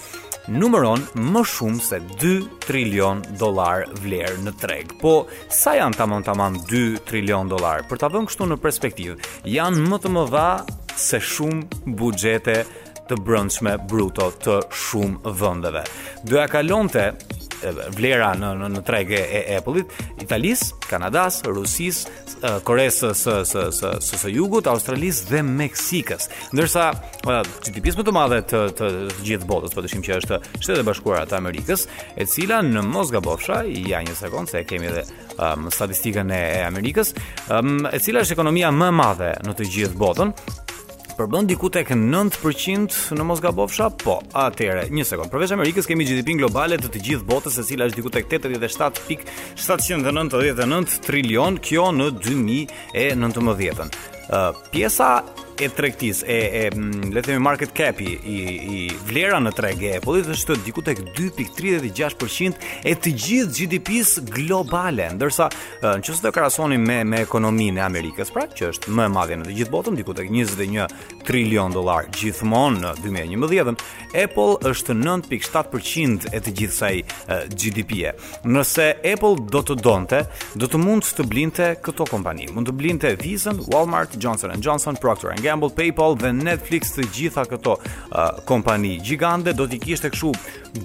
numëron 0.50 1.02
më 1.34 1.42
shumë 1.50 1.82
se 1.82 1.98
2 2.22 2.34
trilion 2.66 3.22
dolar 3.40 3.84
vlerë 4.02 4.44
në 4.46 4.52
treg. 4.62 4.92
Po, 5.02 5.26
sa 5.50 5.74
janë 5.78 5.98
tamam 5.98 6.24
tamam 6.26 6.58
2 6.70 7.02
trilion 7.08 7.50
dolar? 7.50 7.84
Për 7.90 8.00
ta 8.04 8.10
vënë 8.12 8.30
kështu 8.30 8.48
në 8.52 8.58
perspektivë, 8.62 9.16
janë 9.56 9.86
më 9.90 10.00
të 10.04 10.12
më 10.16 10.26
dha 10.34 10.48
se 11.06 11.20
shumë 11.34 11.94
bugjete 11.98 12.60
të 13.06 13.18
brëndshme 13.26 13.74
bruto 13.90 14.30
të 14.42 14.60
shumë 14.86 15.34
vëndeve. 15.42 15.84
Dhe 16.26 16.40
a 16.42 16.46
kalonte 16.50 17.10
vlera 17.96 18.32
në 18.38 18.50
në, 18.60 18.68
në 18.76 18.82
treg 18.86 19.10
e, 19.14 19.20
e 19.40 19.58
Apple-it, 19.58 19.92
Italis, 20.22 20.62
Kanadas, 20.86 21.40
Rusis, 21.46 22.04
Koreas 22.66 23.00
së 23.00 23.12
së 23.46 23.66
së 23.74 23.92
së 24.06 24.20
së 24.24 24.32
Jugut, 24.34 24.66
Australis 24.70 25.24
dhe 25.30 25.42
Meksikës. 25.44 26.28
Ndërsa 26.54 26.88
GDP-s 27.66 27.98
më 28.00 28.06
të 28.08 28.14
madhe 28.16 28.40
të 28.44 28.62
të, 28.78 28.90
të 29.08 29.26
gjithë 29.30 29.50
botës, 29.50 29.74
po 29.76 29.84
dishim 29.84 30.04
që 30.06 30.18
është 30.20 30.40
Shtetet 30.60 30.82
e 30.82 30.86
Bashkuara 30.86 31.26
të 31.30 31.38
Amerikës, 31.40 31.86
e 32.16 32.26
cila 32.30 32.62
në 32.64 32.84
mos 32.86 33.12
gabofsha, 33.14 33.62
ja 33.86 34.02
një 34.06 34.18
sekond 34.20 34.50
se 34.52 34.62
kemi 34.68 34.90
edhe 34.92 35.06
um, 35.40 35.70
statistikën 35.72 36.30
e, 36.36 36.42
e 36.60 36.66
Amerikës, 36.68 37.14
um, 37.50 37.78
e 37.90 38.02
cila 38.04 38.22
është 38.24 38.36
ekonomia 38.38 38.72
më 38.74 38.92
e 38.92 38.96
madhe 39.02 39.32
në 39.46 39.56
të 39.58 39.70
gjithë 39.76 40.00
botën, 40.00 40.34
përbën 41.16 41.46
diku 41.48 41.68
tek 41.72 41.88
9% 41.96 42.94
në 43.16 43.24
mos 43.26 43.40
gabofsha, 43.42 43.86
po. 44.02 44.18
Atëherë, 44.36 44.86
një 44.94 45.04
sekond. 45.08 45.32
Përveç 45.32 45.54
Amerikës 45.56 45.88
kemi 45.88 46.04
GDP 46.08 46.34
globale 46.40 46.76
të 46.80 46.88
të 46.94 46.98
gjithë 47.08 47.24
botës, 47.30 47.54
e 47.60 47.62
cila 47.68 47.86
është 47.88 47.98
diku 48.02 48.10
tek 48.14 48.24
87.799 48.36 51.00
trilion, 51.08 51.52
kjo 51.58 51.86
në 51.96 52.06
2019. 52.20 52.68
Uh, 54.26 54.52
pjesa 54.74 55.08
e 55.64 55.68
tregtisë, 55.72 56.24
e 56.26 56.34
e 56.56 56.62
le 56.76 57.20
të 57.20 57.26
themi 57.32 57.42
market 57.42 57.72
cap 57.76 57.98
i 58.00 58.10
i, 58.12 58.38
i 58.46 58.76
vlera 59.08 59.38
në 59.42 59.50
treg 59.56 59.82
e 59.84 59.90
Apple 59.98 60.22
është 60.36 60.56
diku 60.64 60.82
tek 60.84 61.00
2.36% 61.16 62.68
e 62.88 62.94
të 62.94 63.12
gjithë 63.14 63.56
GDP-s 63.56 64.16
globale, 64.32 65.10
ndërsa 65.16 65.48
nëse 65.82 66.14
do 66.20 66.28
të 66.28 66.32
krahasoni 66.36 66.78
me 66.80 67.00
me 67.06 67.20
ekonominë 67.24 67.80
e 67.80 67.84
Amerikës, 67.86 68.32
pra 68.34 68.46
që 68.48 68.70
është 68.74 68.94
më 68.96 69.08
e 69.08 69.12
madhe 69.12 69.38
në 69.40 69.48
të 69.48 69.56
gjithë 69.58 69.74
botën, 69.74 69.98
diku 69.98 70.14
tek 70.16 70.30
21 70.30 70.96
trilion 71.26 71.72
dollar 71.74 72.08
gjithmonë 72.14 72.82
në 72.84 72.92
2011, 73.02 73.80
Apple 74.16 74.58
është 74.70 74.96
9.7% 75.00 76.30
e 76.36 76.40
të 76.40 76.56
gjithë 76.60 76.76
saj 76.76 77.02
GDP-e. 77.60 78.14
Nëse 78.46 78.90
Apple 79.12 79.46
do 79.50 79.62
të 79.66 79.78
donte, 79.84 80.22
do 80.54 80.70
të 80.70 80.80
mund 80.82 81.04
të 81.16 81.26
blinte 81.30 81.66
këto 81.84 82.06
kompani, 82.10 82.48
mund 82.54 82.68
të 82.70 82.76
blinte 82.80 83.12
Visa, 83.20 83.52
Walmart, 83.72 84.16
Johnson 84.20 84.54
Johnson, 84.60 84.96
Procter 85.00 85.34
Gamble, 85.46 85.70
PayPal 85.70 86.16
dhe 86.18 86.32
Netflix 86.34 86.90
të 86.96 87.04
gjitha 87.14 87.44
këto 87.46 87.76
uh, 87.78 88.08
kompani 88.48 88.96
gjigande 88.98 89.52
do 89.54 89.68
t'i 89.70 89.78
kishte 89.78 90.08
e 90.10 90.14
këshu 90.14 90.32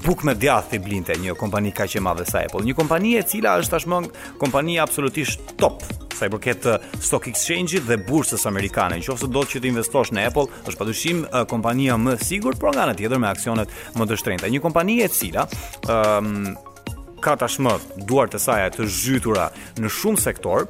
buk 0.05 0.21
me 0.27 0.35
djath 0.37 0.69
të 0.69 0.77
i 0.77 0.81
blinte 0.85 1.15
një 1.17 1.33
kompani 1.39 1.71
ka 1.73 1.87
që 1.89 2.03
madhe 2.05 2.27
sa 2.29 2.43
Apple 2.45 2.61
një 2.67 2.75
kompani 2.77 3.15
e 3.17 3.23
cila 3.25 3.55
është 3.63 3.73
tashmë 3.73 4.01
kompani 4.43 4.77
absolutisht 4.83 5.55
top 5.57 5.81
sa 6.13 6.29
i 6.29 6.33
përket 6.35 6.67
uh, 6.69 6.89
stock 7.01 7.25
exchange 7.31 7.81
dhe 7.89 7.97
bursës 8.05 8.45
amerikane 8.51 9.01
në 9.01 9.07
që 9.07 9.15
ofësë 9.15 9.31
do 9.33 9.45
të 9.47 9.55
që 9.57 9.63
të 9.65 9.71
investosh 9.73 10.13
në 10.13 10.27
Apple 10.29 10.45
është 10.61 10.79
pa 10.83 10.89
dushim 10.91 11.25
uh, 11.25 11.41
kompania 11.49 11.97
më 11.97 12.19
sigur 12.21 12.59
por 12.61 12.75
nga 12.77 12.85
në 12.91 12.99
tjetër 13.01 13.21
me 13.23 13.33
aksionet 13.33 13.73
më 13.97 14.11
të 14.11 14.21
shtrejnë 14.21 14.53
një 14.53 14.61
kompani 14.69 14.99
e 15.01 15.09
cila 15.09 15.47
um, 15.89 16.51
ka 17.21 17.35
tashmë 17.37 17.75
duart 18.09 18.33
e 18.35 18.41
saj 18.41 18.63
të 18.75 18.87
zhytura 18.89 19.49
në 19.79 19.91
shumë 19.93 20.21
sektor, 20.23 20.65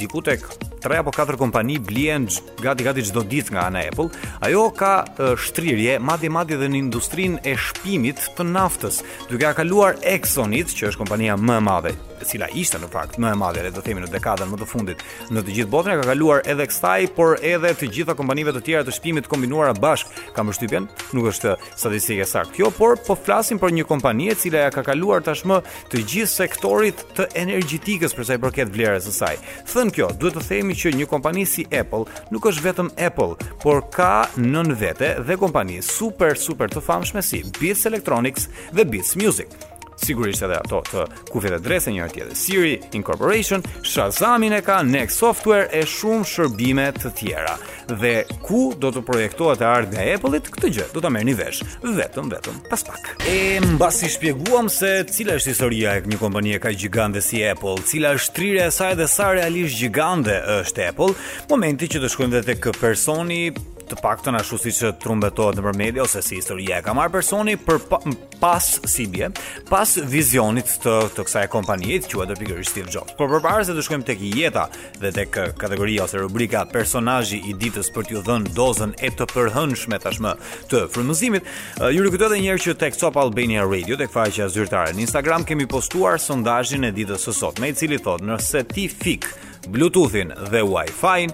diku 0.00 0.22
tek 0.24 0.42
3 0.82 1.00
apo 1.02 1.12
4 1.14 1.38
kompani 1.40 1.76
blien 1.82 2.26
gati 2.62 2.86
gati 2.86 3.02
çdo 3.08 3.24
ditë 3.26 3.54
nga 3.54 3.66
ana 3.68 3.84
Apple. 3.90 4.08
Ajo 4.46 4.68
ka 4.70 4.92
shtrirje 5.36 5.98
madje 5.98 6.30
madje 6.30 6.56
edhe 6.58 6.68
në 6.72 6.80
industrinë 6.84 7.40
e 7.50 7.56
shpimit 7.58 8.26
të 8.38 8.46
naftës, 8.52 9.02
duke 9.30 9.44
ja 9.46 9.54
kaluar 9.58 9.98
Exxonit, 10.02 10.72
që 10.74 10.92
është 10.92 11.02
kompania 11.02 11.36
më 11.36 11.58
e 11.58 11.64
madhe, 11.66 11.92
e 12.22 12.26
cila 12.28 12.46
ishte 12.54 12.78
në 12.82 12.90
fakt 12.92 13.18
më 13.20 13.32
e 13.34 13.38
madhe 13.40 13.62
edhe 13.64 13.72
do 13.74 13.82
të 13.82 13.90
themi 13.90 14.04
në 14.04 14.12
dekadën 14.14 14.50
më 14.52 14.60
të 14.60 14.68
fundit 14.70 15.02
në 15.34 15.42
të 15.42 15.56
gjithë 15.58 15.72
botën, 15.72 15.96
ka 16.00 16.08
kaluar 16.12 16.42
edhe 16.46 16.66
kësaj, 16.70 17.08
por 17.16 17.36
edhe 17.42 17.74
të 17.80 17.90
gjitha 17.96 18.14
kompanive 18.18 18.54
të 18.56 18.62
tjera 18.68 18.84
të 18.86 18.94
shpimit 18.94 19.26
të 19.26 19.32
kombinuara 19.34 19.74
bashk 19.76 20.14
kam 20.36 20.46
mbështypen, 20.48 20.88
nuk 21.16 21.28
është 21.32 21.56
statistike 21.78 22.26
saktë. 22.28 22.54
Kjo 22.60 22.70
por 22.78 22.96
po 23.06 23.18
flasim 23.18 23.58
për 23.60 23.74
një 23.80 23.86
kompani 23.88 24.30
e 24.32 24.38
cila 24.38 24.66
ja 24.68 24.70
ka 24.74 24.84
kaluar 24.86 25.24
tashmë 25.26 25.57
të 25.92 26.02
gjithë 26.10 26.32
sektorit 26.32 27.02
të 27.16 27.26
energjetikës 27.42 28.14
për 28.16 28.26
sa 28.28 28.36
i 28.38 28.42
përket 28.42 28.72
vlerës 28.74 29.06
së 29.08 29.14
saj. 29.18 29.34
Thënë 29.72 29.96
kjo, 29.96 30.10
duhet 30.20 30.38
të 30.38 30.44
themi 30.50 30.76
që 30.78 30.92
një 30.98 31.08
kompani 31.10 31.46
si 31.48 31.66
Apple 31.74 32.06
nuk 32.34 32.50
është 32.52 32.66
vetëm 32.68 32.92
Apple, 33.08 33.38
por 33.62 33.82
ka 33.94 34.10
nën 34.38 34.74
vete 34.84 35.14
dhe 35.28 35.38
kompani 35.40 35.80
super 35.84 36.36
super 36.38 36.70
të 36.74 36.82
famshme 36.84 37.22
si 37.24 37.42
Beats 37.60 37.86
Electronics 37.90 38.50
dhe 38.74 38.84
Beats 38.84 39.16
Music 39.18 39.67
sigurisht 40.04 40.42
edhe 40.42 40.58
ato 40.58 40.80
të 40.90 41.04
kufjet 41.32 41.56
e 41.58 41.60
drejtë 41.62 41.92
njëra 41.94 42.12
tjetër. 42.12 42.34
Siri 42.38 42.74
Incorporation, 42.96 43.62
Shazamin 43.84 44.54
e 44.58 44.60
ka 44.64 44.80
Next 44.86 45.18
Software 45.22 45.68
e 45.74 45.82
shumë 45.86 46.26
shërbime 46.32 46.86
të 46.98 47.12
tjera. 47.18 47.56
Dhe 47.88 48.12
ku 48.44 48.74
do 48.78 48.90
të 48.92 49.02
projektohet 49.06 49.62
e 49.64 49.68
ardhmja 49.68 50.04
e 50.08 50.14
Apple-it 50.18 50.50
këtë 50.52 50.70
gjë? 50.76 50.88
Do 50.94 51.02
ta 51.04 51.10
merrni 51.12 51.34
vesh, 51.38 51.62
vetëm 51.82 52.28
vetëm 52.34 52.60
pas 52.70 52.84
pak. 52.90 53.12
E 53.28 53.58
mbasi 53.64 54.10
shpjeguam 54.12 54.68
se 54.72 54.92
cila 55.12 55.38
është 55.40 55.54
historia 55.54 55.96
e 56.00 56.04
një 56.08 56.20
kompanie 56.20 56.60
kaq 56.62 56.76
gjigande 56.84 57.22
si 57.24 57.42
Apple, 57.48 57.78
cila 57.88 58.14
është 58.18 58.36
trirja 58.38 58.68
e 58.70 58.76
saj 58.78 58.98
dhe 59.00 59.08
sa 59.08 59.32
realisht 59.36 59.78
gjigande 59.82 60.36
është 60.60 60.90
Apple, 60.92 61.16
momenti 61.50 61.90
që 61.94 62.04
të 62.04 62.12
shkojmë 62.14 62.38
dhe 62.40 62.46
tek 62.52 62.70
personi 62.80 63.46
të 63.88 63.98
paktën 64.04 64.36
ashtu 64.36 64.58
si 64.60 64.72
që 64.76 64.90
trumbetohet 65.00 65.56
në 65.58 65.64
përmedia 65.64 66.04
ose 66.04 66.20
si 66.22 66.36
historia 66.38 66.78
e 66.80 66.84
ka 66.84 66.92
marrë 66.96 67.12
personi 67.14 67.54
për 67.58 67.80
pa, 67.88 67.98
pas 68.42 68.66
si 68.92 69.06
bje, 69.10 69.30
pas 69.70 69.94
vizionit 70.12 70.68
të, 70.82 70.94
të 71.16 71.24
kësaj 71.26 71.46
kompanijit, 71.52 72.06
që 72.10 72.20
e 72.26 72.28
të 72.32 72.36
pikër 72.42 72.62
Steve 72.68 72.92
Jobs. 72.94 73.16
Por 73.18 73.32
përpare 73.32 73.64
se 73.68 73.74
të 73.76 73.84
shkojmë 73.86 74.06
tek 74.10 74.22
jeta 74.28 74.66
dhe 75.00 75.12
tek 75.16 75.40
kategoria 75.60 76.04
ose 76.06 76.20
rubrika 76.22 76.66
personajji 76.72 77.40
i 77.50 77.56
ditës 77.60 77.90
për 77.94 78.08
t'ju 78.10 78.24
dhënë 78.28 78.54
dozën 78.58 78.94
e 79.00 79.10
të 79.16 79.28
përhënshme 79.32 80.00
tashmë 80.04 80.34
të 80.70 80.84
frumëzimit, 80.94 81.48
uh, 81.48 81.88
ju 81.94 82.04
rëkëtë 82.06 82.28
edhe 82.28 82.42
njerë 82.44 82.64
që 82.68 82.78
tek 82.84 82.98
Top 83.00 83.16
Albania 83.22 83.64
Radio 83.66 83.96
dhe 83.96 84.10
këfaj 84.10 84.28
që 84.38 84.50
zyrtare 84.56 84.94
në 84.96 85.06
Instagram 85.08 85.46
kemi 85.48 85.68
postuar 85.70 86.20
sondajin 86.20 86.84
e 86.84 86.92
ditës 86.96 87.28
sësot, 87.30 87.60
me 87.62 87.72
i 87.72 87.78
cili 87.78 88.00
thotë 88.02 88.28
nëse 88.32 88.64
ti 88.74 88.88
fik 88.92 89.28
Bluetooth-in 89.68 90.30
dhe 90.52 90.60
Wi-Fi-in, 90.64 91.32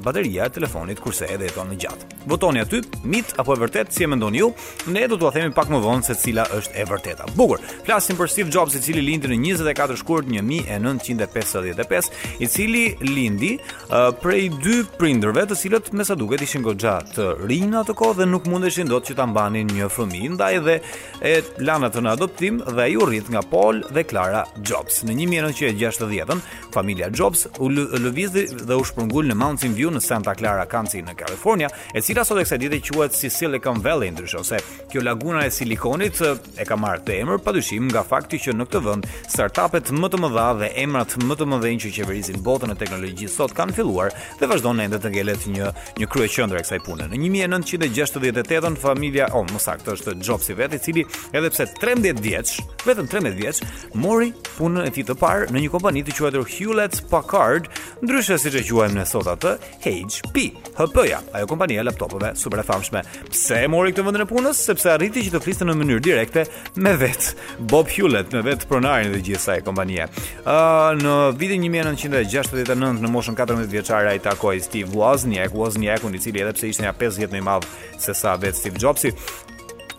bateria 0.00 0.44
e 0.46 0.50
telefonit 0.50 1.00
kurse 1.00 1.26
edhe 1.30 1.48
jeton 1.48 1.68
në 1.70 1.76
gjatë. 1.82 2.16
Votoni 2.28 2.60
aty, 2.62 2.80
mit 3.06 3.30
apo 3.40 3.54
e 3.54 3.58
vërtet, 3.62 3.92
si 3.94 4.04
e 4.04 4.08
mendoni 4.10 4.40
ju? 4.42 4.48
Ne 4.92 5.06
do 5.08 5.16
t'ua 5.18 5.30
themi 5.32 5.52
pak 5.54 5.70
më 5.70 5.78
vonë 5.84 6.04
se 6.06 6.16
cila 6.18 6.46
është 6.58 6.74
e 6.82 6.86
vërteta. 6.90 7.28
Bukur. 7.38 7.62
Flasim 7.86 8.18
për 8.18 8.30
Steve 8.32 8.50
Jobs 8.52 8.74
i 8.76 8.82
cili 8.82 9.02
lindi 9.04 9.30
në 9.30 9.38
24 9.62 9.96
shkurt 10.02 10.26
1955, 10.32 12.10
i 12.40 12.46
cili 12.48 12.84
lindi 13.02 13.54
uh, 13.92 14.10
prej 14.22 14.48
dy 14.62 14.80
prindërve 14.98 15.46
të 15.50 15.58
cilët 15.60 15.92
me 15.96 16.04
sa 16.04 16.16
duket 16.18 16.42
ishin 16.44 16.64
goxha 16.66 16.98
të 17.12 17.30
rinë 17.48 17.80
atë 17.84 17.96
kohë 17.98 18.18
dhe 18.22 18.28
nuk 18.32 18.48
mundeshin 18.50 18.90
dot 18.90 19.06
që 19.08 19.16
ta 19.18 19.28
mbanin 19.30 19.70
një 19.72 19.88
fëmijë, 19.94 20.32
ndaj 20.36 20.54
dhe 20.66 20.78
e 21.22 21.34
lanë 21.64 21.90
atë 21.90 22.04
në 22.04 22.12
adoptim 22.16 22.60
dhe 22.66 22.86
ai 22.88 22.98
u 22.98 23.06
rrit 23.08 23.30
nga 23.32 23.44
Paul 23.50 23.80
dhe 23.94 24.04
Clara 24.08 24.44
Jobs. 24.60 25.02
Në 25.08 25.14
1960-ën, 25.24 26.42
familja 26.74 27.08
Jobs 27.14 27.46
u 27.62 27.70
lëvizi 27.72 28.46
dhe 28.66 28.76
u 28.78 28.84
shpërngul 28.88 29.28
në 29.30 29.36
Mountain 29.38 29.74
View 29.76 29.90
në 29.92 30.00
Santa 30.02 30.32
Clara 30.38 30.64
County 30.68 31.02
në 31.04 31.14
Kalifornia, 31.20 31.68
e 31.96 32.02
cila 32.04 32.24
sot 32.26 32.40
e 32.40 32.44
kësaj 32.46 32.58
dite 32.62 32.78
quhet 32.88 33.16
si 33.16 33.30
Silicon 33.32 33.80
Valley 33.84 34.10
ndryshe 34.14 34.38
ose 34.40 34.58
kjo 34.90 35.02
laguna 35.04 35.44
e 35.46 35.52
silikonit 35.52 36.22
e 36.24 36.64
ka 36.68 36.76
marrë 36.80 37.04
të 37.06 37.16
emër 37.22 37.42
padyshim 37.44 37.88
nga 37.90 38.02
fakti 38.06 38.40
që 38.46 38.54
në 38.56 38.66
këtë 38.68 38.82
vend 38.86 39.08
startupet 39.32 39.92
më 39.98 40.10
të 40.12 40.20
mëdha 40.24 40.46
dhe 40.62 40.70
emrat 40.84 41.14
më 41.22 41.38
të 41.40 41.48
mëdhenj 41.52 41.82
që 41.86 41.92
qeverisin 41.98 42.40
botën 42.46 42.72
e 42.74 42.78
teknologjisë 42.80 43.34
sot 43.38 43.54
kanë 43.58 43.76
filluar 43.76 44.12
dhe 44.40 44.50
vazhdon 44.50 44.82
ende 44.84 45.00
të 45.02 45.12
ngelet 45.14 45.46
një 45.54 45.70
një 46.00 46.10
kryeqendër 46.12 46.60
e 46.60 46.64
kësaj 46.66 46.80
pune. 46.86 47.08
Në 47.12 47.20
1968-ën 47.26 48.78
familja, 48.80 49.28
o 49.34 49.42
oh, 49.42 49.46
më 49.52 49.60
saktë 49.64 49.94
është 49.96 50.14
Jobs 50.28 50.48
i 50.52 50.56
vet, 50.58 50.74
i 50.76 50.80
cili 50.82 51.04
edhe 51.36 51.50
pse 51.52 51.66
13 51.80 52.20
vjeç, 52.24 52.54
vetëm 52.88 53.08
13 53.10 53.36
vjeç, 53.38 53.60
mori 54.00 54.30
punën 54.56 54.86
e 54.88 54.92
tij 54.94 55.04
të 55.10 55.16
parë 55.20 55.50
në 55.52 55.64
një 55.64 55.72
kompani 55.74 56.04
të 56.06 56.16
quajtur 56.18 56.46
Hewlett 56.54 57.00
Packard, 57.10 57.68
ndryshe 58.04 58.36
siç 58.42 58.58
e 58.62 58.67
dëgjuajmë 58.68 58.96
ne 59.00 59.04
sot 59.08 59.28
atë, 59.32 59.52
HP, 59.82 60.36
HP-ja, 60.76 61.20
ajo 61.36 61.48
kompania 61.50 61.82
e 61.82 61.86
laptopëve 61.88 62.32
super 62.38 62.60
e 62.62 62.66
famshme. 62.68 63.02
Pse 63.32 63.62
e 63.64 63.68
mori 63.70 63.94
këtë 63.96 64.04
vendin 64.06 64.24
e 64.26 64.28
punës? 64.28 64.60
Sepse 64.68 64.92
arriti 64.92 65.24
që 65.26 65.32
të 65.36 65.40
fliste 65.44 65.66
në 65.68 65.76
mënyrë 65.80 66.04
direkte 66.04 66.44
me 66.84 66.92
vet 67.00 67.30
Bob 67.70 67.90
Hewlett, 67.94 68.32
me 68.36 68.44
vet 68.46 68.66
pronarin 68.70 69.12
e 69.16 69.20
gjithë 69.24 69.40
asaj 69.40 69.60
kompanie. 69.66 70.06
Ëh 70.44 71.00
në 71.02 71.16
vitin 71.40 71.64
1969 71.68 72.78
në 73.04 73.12
moshën 73.14 73.38
14 73.38 73.70
vjeçare 73.72 74.12
ai 74.12 74.22
takoi 74.24 74.60
Steve 74.64 74.92
Wozniak, 74.94 75.54
Wozniak, 75.56 76.04
i 76.08 76.18
cili 76.24 76.42
edhe 76.44 76.56
pse 76.56 76.72
ishte 76.72 76.84
nga 76.86 76.94
50 76.98 77.32
më 77.34 77.40
i 77.42 77.46
madh 77.50 77.68
se 78.00 78.14
sa 78.16 78.32
vet 78.40 78.56
Steve 78.58 78.80
Jobsi, 78.80 79.12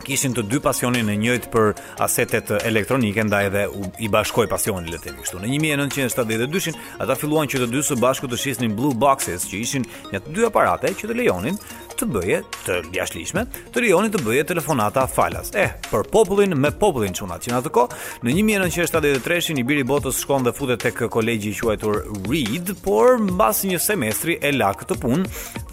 kishin 0.04 0.34
të 0.36 0.44
dy 0.48 0.60
pasionin 0.64 1.08
në 1.10 1.16
njëjtë 1.24 1.50
për 1.54 1.72
asetet 2.06 2.52
elektronike 2.68 3.24
ndaj 3.28 3.48
edhe 3.50 3.64
i 4.06 4.10
bashkoi 4.12 4.48
pasionin 4.52 4.90
le 4.94 5.00
të 5.02 5.14
kështu. 5.20 5.42
Në 5.44 5.52
1972 5.54 6.74
ata 7.04 7.16
filluan 7.20 7.50
që 7.52 7.64
të 7.64 7.70
dy 7.74 7.84
së 7.86 7.98
bashku 8.00 8.30
të 8.32 8.40
shisnin 8.44 8.76
blue 8.78 8.96
boxes 8.96 9.48
që 9.52 9.62
ishin 9.64 9.88
nja 10.14 10.22
të 10.24 10.36
dy 10.36 10.48
aparate 10.48 10.94
që 11.00 11.12
të 11.12 11.20
lejonin 11.22 11.60
të 12.00 12.08
bëje 12.14 12.38
të 12.64 12.76
jashtëligjshme, 12.96 13.42
të 13.76 13.82
lejonin 13.84 14.12
të 14.14 14.22
bëje 14.24 14.46
telefonata 14.54 15.04
falas. 15.12 15.50
Eh, 15.60 15.74
për 15.90 16.08
popullin 16.14 16.54
me 16.56 16.70
popullin 16.80 17.12
çuna 17.18 17.36
që 17.44 17.52
në 17.52 17.58
atë 17.58 17.74
kohë 17.76 17.98
në 18.24 18.38
1973 18.38 19.58
i 19.60 19.66
biri 19.68 19.84
botës 19.88 20.22
shkon 20.24 20.48
dhe 20.48 20.54
futet 20.56 20.80
tek 20.86 21.02
kolegji 21.12 21.52
i 21.52 21.58
quajtur 21.60 22.00
Reed, 22.30 22.72
por 22.86 23.20
mbas 23.26 23.66
një 23.68 23.82
semestri 23.84 24.38
e 24.40 24.54
la 24.56 24.72
të 24.80 24.96
punë 25.02 25.28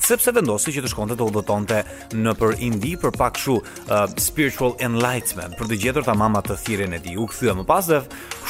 sepse 0.07 0.31
vendosi 0.35 0.71
që 0.75 0.85
të 0.85 0.91
shkonte 0.93 1.17
të 1.19 1.25
udhëtonte 1.27 1.81
në 2.15 2.33
për 2.39 2.53
Indi 2.63 2.93
për 3.03 3.15
pak 3.17 3.35
kështu 3.37 3.55
uh, 3.59 4.07
spiritual 4.23 4.73
enlightenment, 4.87 5.57
për 5.59 5.69
të 5.73 5.79
gjetur 5.83 6.07
ta 6.07 6.15
mama 6.17 6.39
të 6.47 6.55
thirrjen 6.63 6.95
e 6.97 7.01
tij. 7.03 7.17
U 7.21 7.27
kthye 7.29 7.53
më 7.59 7.65
pas 7.69 7.89
dhe 7.91 7.99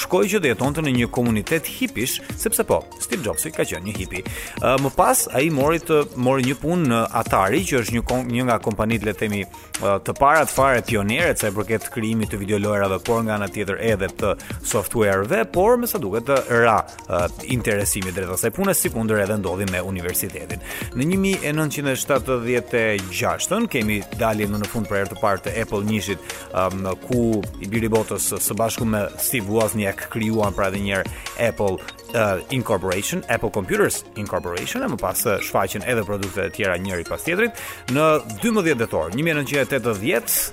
shkoi 0.05 0.29
që 0.35 0.43
të 0.45 0.51
jetonte 0.53 0.83
në 0.85 0.93
një 1.01 1.09
komunitet 1.17 1.67
hipish, 1.79 2.19
sepse 2.41 2.63
po, 2.69 2.83
Steve 3.03 3.25
Jobsi 3.27 3.51
ka 3.57 3.65
qenë 3.67 3.83
një 3.89 3.97
hipi. 4.03 4.23
Uh, 4.61 4.77
më 4.85 4.93
pas 4.99 5.25
ai 5.39 5.47
mori 5.57 5.81
të 5.83 6.03
mori 6.27 6.45
një 6.51 6.59
punë 6.63 6.91
në 6.93 7.01
Atari, 7.23 7.63
që 7.67 7.81
është 7.87 7.97
një 7.97 8.21
një 8.37 8.47
nga 8.51 8.59
kompanitë 8.63 9.09
le 9.09 9.17
të 9.17 9.21
themi 9.25 9.41
uh, 9.47 9.97
të 10.05 10.15
para 10.21 10.45
të 10.51 10.57
fare 10.59 10.85
pionere 10.87 11.33
sa 11.41 11.49
i 11.51 11.57
përket 11.57 11.89
krijimit 11.95 12.33
të 12.35 12.41
videolojrave, 12.45 13.01
por 13.09 13.25
nga 13.27 13.35
ana 13.41 13.49
tjetër 13.51 13.81
edhe 13.95 14.11
të 14.23 14.35
softwareve 14.69 15.43
por 15.57 15.81
me 15.81 15.89
sa 15.91 15.99
duket 16.03 16.31
uh, 16.37 16.45
ra 16.63 16.77
uh, 16.85 17.27
interesimi 17.57 18.13
drejt 18.15 18.37
asaj 18.37 18.53
pune 18.57 18.75
sikundër 18.77 19.25
edhe 19.25 19.41
ndodhi 19.41 19.67
me 19.73 19.81
universitetin. 19.91 20.61
Në 20.97 21.46
1976-ën, 21.53 23.67
kemi 23.71 24.03
dalje 24.19 24.47
në 24.51 24.67
fund 24.71 24.87
për 24.91 24.97
e 24.99 25.07
të 25.11 25.17
partë 25.21 25.51
Apple 25.63 25.83
njëshit 25.89 26.19
um, 26.59 26.87
ku 27.07 27.21
i 27.63 27.65
biri 27.71 27.89
botës 27.93 28.25
së 28.43 28.53
bashku 28.59 28.85
me 28.89 29.01
Steve 29.23 29.49
Wozniak 29.53 30.07
kryuan 30.13 30.53
pra 30.57 30.71
dhe 30.75 30.81
njerë 30.83 31.05
Apple 31.49 31.75
uh, 32.15 32.35
Incorporation, 32.57 33.19
Apple 33.31 33.51
Computers 33.55 34.03
Incorporation, 34.19 34.83
e 34.83 34.87
më 34.91 34.97
pas 35.03 35.23
uh, 35.27 35.33
shfaqen 35.47 35.83
edhe 35.87 36.05
produkte 36.09 36.41
të 36.49 36.53
tjera 36.59 36.77
njëri 36.83 37.05
pas 37.11 37.23
tjetrit, 37.27 37.51
në 37.95 38.05
12 38.43 38.75
detor, 38.83 39.11
1980, 39.17 40.53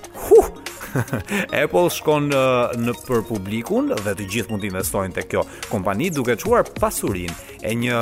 Apple 1.63 1.89
shkon 1.89 2.29
në, 2.29 2.38
uh, 2.38 2.43
në 2.84 2.93
për 3.08 3.23
publikun 3.32 3.86
dhe 4.06 4.12
të 4.19 4.23
gjithë 4.36 4.49
mund 4.53 4.63
të 4.63 4.65
investojnë 4.73 5.13
të 5.17 5.21
kjo 5.34 5.41
kompani 5.71 6.08
duke 6.13 6.36
quar 6.43 6.63
pasurin 6.82 7.32
e 7.63 7.69
një 7.82 7.97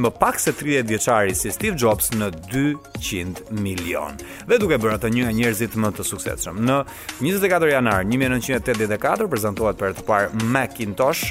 më 0.00 0.10
pak 0.20 0.38
se 0.40 0.52
30 0.56 0.86
vjeçari 0.90 1.34
si 1.34 1.48
Steve 1.52 1.76
Jobs 1.80 2.10
në 2.16 2.28
200 2.52 3.52
milion. 3.64 4.16
Dhe 4.48 4.58
duke 4.60 4.78
bërë 4.80 4.96
atë 4.98 5.10
një 5.14 5.24
nga 5.26 5.34
njerëzit 5.38 5.76
më 5.80 5.92
të 5.96 6.06
suksesshëm. 6.10 6.60
Në 6.68 6.78
24 7.24 7.70
janar 7.72 8.04
1984 8.10 9.28
prezantohet 9.32 9.80
për 9.80 9.96
të 10.00 10.06
parë 10.08 10.48
Macintosh, 10.52 11.30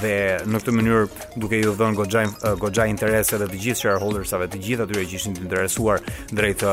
dhe 0.00 0.12
në 0.46 0.58
këtë 0.60 0.74
mënyrë 0.74 1.06
duke 1.42 1.58
ju 1.58 1.72
dhënë 1.76 1.96
goxha 1.98 2.24
goxha 2.62 2.86
interese 2.90 3.34
edhe 3.36 3.48
të 3.50 3.60
gjithë 3.64 3.80
shareholders-ave 3.82 4.46
të 4.52 4.60
gjithë 4.64 4.84
atyre 4.86 5.04
që 5.10 5.16
ishin 5.18 5.34
të 5.36 5.42
interesuar 5.46 6.02
drejt 6.36 6.64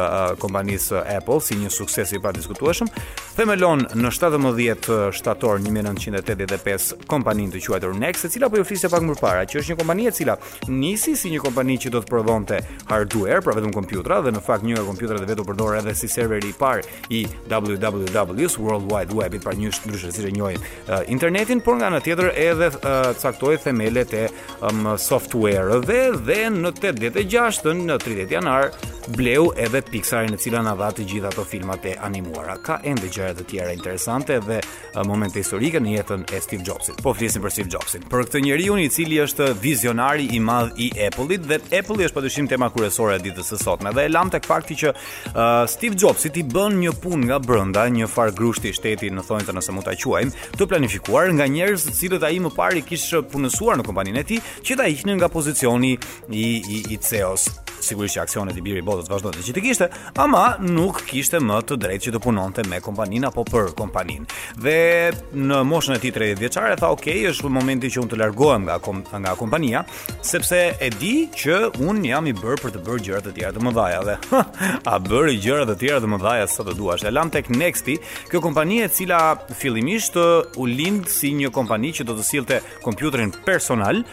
kompanisë 0.42 1.02
Apple 1.18 1.40
si 1.42 1.58
një 1.60 1.72
sukses 1.74 2.14
i 2.18 2.22
padiskutueshëm, 2.24 2.90
themelon 3.38 3.86
në 3.94 4.12
17 4.18 4.92
shtator 5.18 5.62
1985 5.62 7.08
kompaninë 7.10 7.56
të 7.58 7.64
quajtur 7.68 7.96
Next, 8.00 8.26
e 8.28 8.34
cila 8.34 8.50
po 8.52 8.60
ju 8.60 8.68
fliste 8.68 8.90
pak 8.92 9.04
më 9.06 9.16
parë, 9.22 9.44
që 9.50 9.60
është 9.62 9.74
një 9.74 9.78
kompani 9.82 10.08
e 10.10 10.14
cila 10.16 10.36
nisi 10.68 11.16
si 11.16 11.32
një 11.34 11.42
kompani 11.44 11.78
që 11.82 11.94
do 11.94 12.02
të 12.04 12.10
prodhonte 12.12 12.60
hardware, 12.90 13.42
pra 13.46 13.54
vetëm 13.58 13.72
kompjutra 13.76 14.20
dhe 14.26 14.34
në 14.36 14.42
fakt 14.46 14.66
një 14.68 14.82
kompjuter 14.88 15.20
dhe 15.22 15.28
vetë 15.32 15.44
u 15.46 15.50
përdor 15.50 15.78
edhe 15.82 15.94
si 15.96 16.10
serveri 16.12 16.52
i 16.52 16.58
parë 16.58 16.86
i 17.14 17.24
WWW's 17.52 18.60
World 18.62 18.90
Wide 18.92 19.16
Web, 19.16 19.38
pra 19.44 19.56
një 19.58 19.72
ndryshe 19.86 20.12
si 20.14 20.26
e 20.28 20.34
njohin 20.34 20.64
internetin, 21.12 21.62
por 21.62 21.78
nga 21.80 21.88
ana 21.92 22.02
tjetër 22.04 22.32
edhe 22.38 22.75
caktoi 23.22 23.58
themelet 23.58 24.12
e 24.14 24.28
um, 24.62 24.96
software-ve 24.98 26.12
dhe 26.28 26.40
në 26.54 26.72
86-ën 26.80 27.84
në 27.88 27.98
30 28.02 28.36
janar 28.36 28.70
bleu 29.16 29.52
edhe 29.62 29.82
Pixar-in 29.86 30.34
e 30.34 30.38
cila 30.42 30.64
na 30.66 30.74
dha 30.80 30.88
të 30.98 31.04
gjitha 31.06 31.30
ato 31.30 31.44
filmat 31.46 31.84
e 31.86 31.92
animuara. 32.04 32.56
Ka 32.66 32.80
ende 32.84 33.08
gjëra 33.14 33.36
të 33.38 33.44
tjera 33.52 33.74
interesante 33.76 34.40
dhe 34.42 34.60
uh, 34.64 35.04
momente 35.06 35.40
historike 35.44 35.80
në 35.84 35.98
jetën 36.00 36.24
e 36.34 36.40
Steve 36.42 36.64
Jobsit. 36.66 37.02
Po 37.06 37.14
flisim 37.14 37.42
për 37.46 37.52
Steve 37.54 37.70
Jobsin. 37.76 38.06
Për 38.10 38.26
këtë 38.26 38.42
njeriu 38.48 38.78
i 38.82 38.90
cili 38.90 39.20
është 39.22 39.52
vizionari 39.62 40.30
i 40.32 40.40
madh 40.42 40.76
i 40.78 40.90
Apple-it 41.08 41.46
dhe 41.48 41.60
Apple-i 41.82 42.08
është 42.10 42.16
padyshim 42.18 42.50
tema 42.50 42.72
kyçore 42.74 43.20
e 43.20 43.22
ditës 43.28 43.54
së 43.54 43.60
sotme. 43.62 43.94
Dhe 43.94 44.08
e 44.10 44.14
lam 44.16 44.32
tek 44.34 44.46
fakti 44.50 44.78
që 44.84 44.92
uh, 44.92 45.64
Steve 45.70 45.96
Jobsi 46.02 46.32
i 46.36 46.44
bën 46.52 46.80
një 46.82 46.96
punë 47.02 47.30
nga 47.30 47.38
brenda, 47.40 47.86
një 47.90 48.10
far 48.12 48.34
grushti 48.36 48.74
shteti 48.76 49.12
në 49.14 49.24
thonjtë 49.28 49.54
nëse 49.56 49.72
mund 49.74 49.86
ta 49.86 49.94
quajmë, 49.96 50.50
të 50.58 50.66
planifikuar 50.70 51.30
nga 51.38 51.46
njerëz 51.50 51.86
të 51.88 51.94
cilët 52.00 52.24
ai 52.26 52.38
më 52.42 52.50
parë 52.66 52.82
i 52.82 52.86
kishë 52.90 53.20
punësuar 53.30 53.78
në 53.80 53.86
kompaninë 53.90 54.24
e 54.26 54.30
tij 54.32 54.42
që 54.66 54.80
ta 54.82 54.90
hiqnin 54.90 55.22
nga 55.22 55.30
pozicioni 55.38 55.94
i 56.00 56.48
i, 56.78 56.82
i 56.94 57.04
CEO-s 57.10 57.52
sigurisht 57.84 58.16
që 58.18 58.24
aksionet 58.26 58.58
i 58.60 58.64
Biri 58.64 58.84
Botës 58.86 59.10
vazhdonte 59.12 59.44
që 59.46 59.54
të 59.56 59.64
kishte, 59.64 59.88
ama 60.22 60.56
nuk 60.62 61.02
kishte 61.08 61.40
më 61.44 61.60
të 61.68 61.78
drejtë 61.84 62.08
që 62.08 62.14
të 62.16 62.22
punonte 62.24 62.64
me 62.70 62.80
kompanin 62.84 63.26
apo 63.30 63.44
për 63.48 63.72
kompanin. 63.78 64.26
Dhe 64.62 65.12
në 65.36 65.62
moshën 65.68 65.98
e 65.98 66.02
tij 66.04 66.14
30 66.16 66.42
vjeçare 66.42 66.76
tha, 66.80 66.90
"Okej, 66.92 67.20
okay, 67.20 67.30
është 67.32 67.50
momenti 67.52 67.90
që 67.90 68.02
unë 68.04 68.12
të 68.14 68.20
largohem 68.22 68.62
nga 68.68 68.80
kom, 68.80 69.04
nga 69.22 69.36
kompania, 69.36 69.84
sepse 70.22 70.76
e 70.80 70.90
di 70.90 71.30
që 71.34 71.76
unë 71.88 72.10
jam 72.10 72.28
i 72.28 72.34
bërë 72.34 72.60
për 72.64 72.72
të 72.76 72.84
bërë 72.86 73.04
gjëra 73.06 73.22
të 73.26 73.34
tjera 73.36 73.52
të 73.60 73.74
dhaja, 73.76 74.00
dhe 74.08 74.16
ha, 74.32 74.42
a 74.86 74.96
bëri 75.00 75.36
gjëra 75.44 75.66
të 75.70 75.76
tjera 75.80 76.00
të 76.04 76.18
dhaja 76.24 76.48
sa 76.48 76.64
të 76.64 76.74
duash." 76.76 77.04
E 77.04 77.12
lam 77.12 77.30
tek 77.30 77.50
Nexti, 77.56 77.98
kjo 78.30 78.42
kompani 78.42 78.82
e 78.84 78.88
cila 78.90 79.36
fillimisht 79.60 80.16
u 80.56 80.66
lind 80.66 81.08
si 81.10 81.30
një 81.34 81.50
kompani 81.54 81.92
që 81.94 82.04
do 82.04 82.14
të 82.18 82.24
sillte 82.24 82.58
kompjuterin 82.84 83.32
personal 83.46 84.04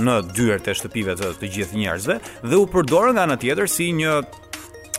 në 0.00 0.14
dyert 0.36 0.64
të 0.64 0.74
shtëpive 0.74 1.14
të, 1.16 1.34
të 1.40 1.46
gjithë 1.54 1.74
njerëzve 1.76 2.16
dhe 2.46 2.56
u 2.56 2.64
përdorën 2.66 3.15
nga 3.16 3.24
ana 3.26 3.36
tjetër 3.40 3.66
si 3.76 3.86
një 3.96 4.12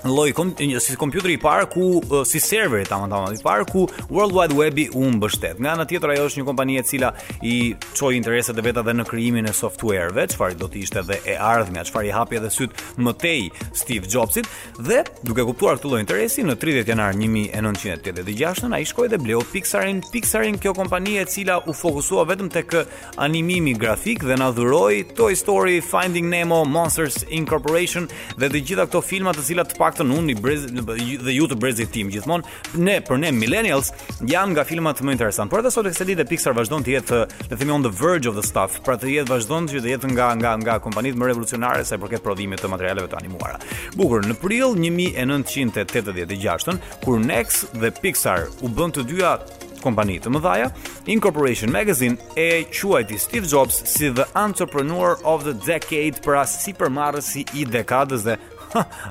lloj 0.04 0.32
kom, 0.34 0.52
si 0.80 0.96
kompjuteri 0.96 1.34
i 1.34 1.40
parë 1.42 1.66
ku 1.74 2.02
si 2.26 2.40
serveri 2.40 2.86
tamam 2.86 3.10
tamam 3.10 3.34
i 3.34 3.40
parë 3.44 3.66
ku 3.66 3.88
World 4.14 4.34
Wide 4.36 4.56
Web 4.58 4.78
i 4.78 4.88
u 4.94 5.08
mbështet. 5.14 5.60
Nga 5.60 5.72
ana 5.74 5.86
tjetër 5.90 6.12
ajo 6.14 6.28
është 6.30 6.40
një 6.42 6.46
kompani 6.46 6.76
e 6.80 6.84
cila 6.86 7.10
i 7.44 7.56
çoi 7.98 8.14
intereset 8.18 8.58
e 8.58 8.66
vetë 8.68 8.84
edhe 8.84 8.94
në 8.94 9.06
krijimin 9.10 9.50
e 9.50 9.54
softuerëve, 9.58 10.28
çfarë 10.34 10.58
do 10.60 10.70
të 10.70 10.80
ishte 10.86 11.02
edhe 11.02 11.18
e 11.26 11.38
ardhmja, 11.42 11.84
çfarë 11.90 12.12
i 12.12 12.14
hapi 12.14 12.38
edhe 12.38 12.52
syt 12.54 12.78
më 12.98 13.14
tej 13.24 13.50
Steve 13.76 14.06
Jobsit 14.10 14.46
dhe 14.78 15.02
duke 15.26 15.46
kuptuar 15.50 15.80
këtë 15.82 15.90
lloj 15.92 16.02
interesi 16.06 16.46
në 16.46 16.58
30 16.62 16.92
janar 16.94 17.18
1986 17.18 18.70
ai 18.78 18.86
shkoi 18.90 19.10
dhe 19.12 19.18
bleu 19.24 19.42
Pixarin, 19.52 20.04
Pixarin 20.14 20.60
kjo 20.62 20.76
kompani 20.78 21.18
e 21.22 21.26
cila 21.26 21.58
u 21.68 21.74
fokusua 21.74 22.28
vetëm 22.30 22.52
tek 22.54 22.78
animimi 23.24 23.74
grafik 23.76 24.24
dhe 24.26 24.38
na 24.38 24.52
dhuroi 24.54 25.02
Toy 25.18 25.36
Story, 25.40 25.80
Finding 25.82 26.30
Nemo, 26.30 26.62
Monsters 26.66 27.24
Incorporation 27.32 28.06
dhe 28.38 28.46
të 28.54 28.62
gjitha 28.62 28.88
këto 28.92 29.02
filma 29.10 29.34
të 29.34 29.48
cilat 29.50 29.74
të 29.74 29.80
paktën 29.88 30.10
unë 30.14 30.34
i 30.34 30.38
brez 30.44 30.66
dhe 30.68 31.34
ju 31.36 31.46
të 31.48 31.58
brezit 31.62 31.92
tim 31.96 32.10
gjithmonë 32.12 32.80
ne 32.84 32.98
për 33.08 33.22
ne 33.24 33.30
millennials 33.36 33.94
janë 34.28 34.56
nga 34.56 34.66
filmat 34.68 35.00
më 35.02 35.16
interesant 35.16 35.52
por 35.52 35.62
edhe 35.64 35.72
sot 35.74 35.88
eksedi 35.88 36.18
dhe 36.20 36.26
Pixar 36.28 36.56
vazhdon 36.58 36.84
të 36.86 36.96
jetë 36.98 37.22
në 37.52 37.60
themi 37.62 37.72
on 37.76 37.86
the 37.86 37.92
verge 37.96 38.28
of 38.30 38.36
the 38.40 38.44
stuff 38.46 38.82
pra 38.88 38.98
të 39.00 39.14
jetë 39.14 39.32
vazhdon 39.32 39.70
që 39.72 39.84
të 39.86 39.94
jetë 39.94 40.12
nga 40.16 40.30
nga 40.42 40.54
nga 40.64 40.78
kompanitë 40.84 41.20
më 41.22 41.30
revolucionare 41.32 41.86
sa 41.88 41.96
i 42.00 42.02
përket 42.04 42.26
prodhimit 42.26 42.60
të 42.64 42.72
materialeve 42.74 43.12
të 43.14 43.22
animuara 43.22 43.62
bukur 44.00 44.26
në 44.28 44.36
prill 44.42 44.76
1986 44.80 46.76
kur 47.06 47.22
Nex 47.24 47.64
dhe 47.80 47.94
Pixar 48.02 48.50
u 48.64 48.74
bën 48.74 48.92
të 48.98 49.08
dyja 49.08 49.38
kompani 49.84 50.18
të 50.20 50.32
mëdhaja 50.34 50.68
Incorporation 51.14 51.72
Magazine 51.72 52.18
e 52.36 52.66
quajti 52.76 53.22
Steve 53.24 53.48
Jobs 53.48 53.78
si 53.88 54.12
the 54.12 54.28
entrepreneur 54.36 55.16
of 55.24 55.46
the 55.48 55.56
decade 55.64 56.20
për 56.26 56.42
as 56.44 56.58
si 56.66 56.74
përmarrësi 56.76 57.46
i 57.62 57.68
dekadës 57.72 58.28
dhe 58.28 58.36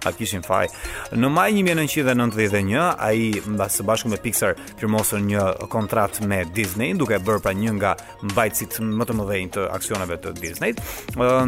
a 0.07 0.13
kishin 0.17 0.43
faj. 0.47 0.69
Në 1.17 1.31
maj 1.33 1.51
1991 1.55 2.81
ai 2.99 3.43
mbas 3.47 3.79
së 3.79 3.87
bashku 3.87 4.11
me 4.13 4.19
Pixar 4.23 4.57
firmosën 4.79 5.27
një 5.31 5.45
kontrat 5.73 6.21
me 6.29 6.43
Disney, 6.57 6.93
duke 6.99 7.19
bërë 7.21 7.43
pra 7.45 7.53
një 7.57 7.73
nga 7.79 7.95
mbajtësit 8.31 8.79
më 8.85 9.07
të 9.09 9.17
mëdhenj 9.19 9.51
të 9.57 9.67
aksioneve 9.77 10.19
të 10.25 10.35
Disney. 10.41 10.77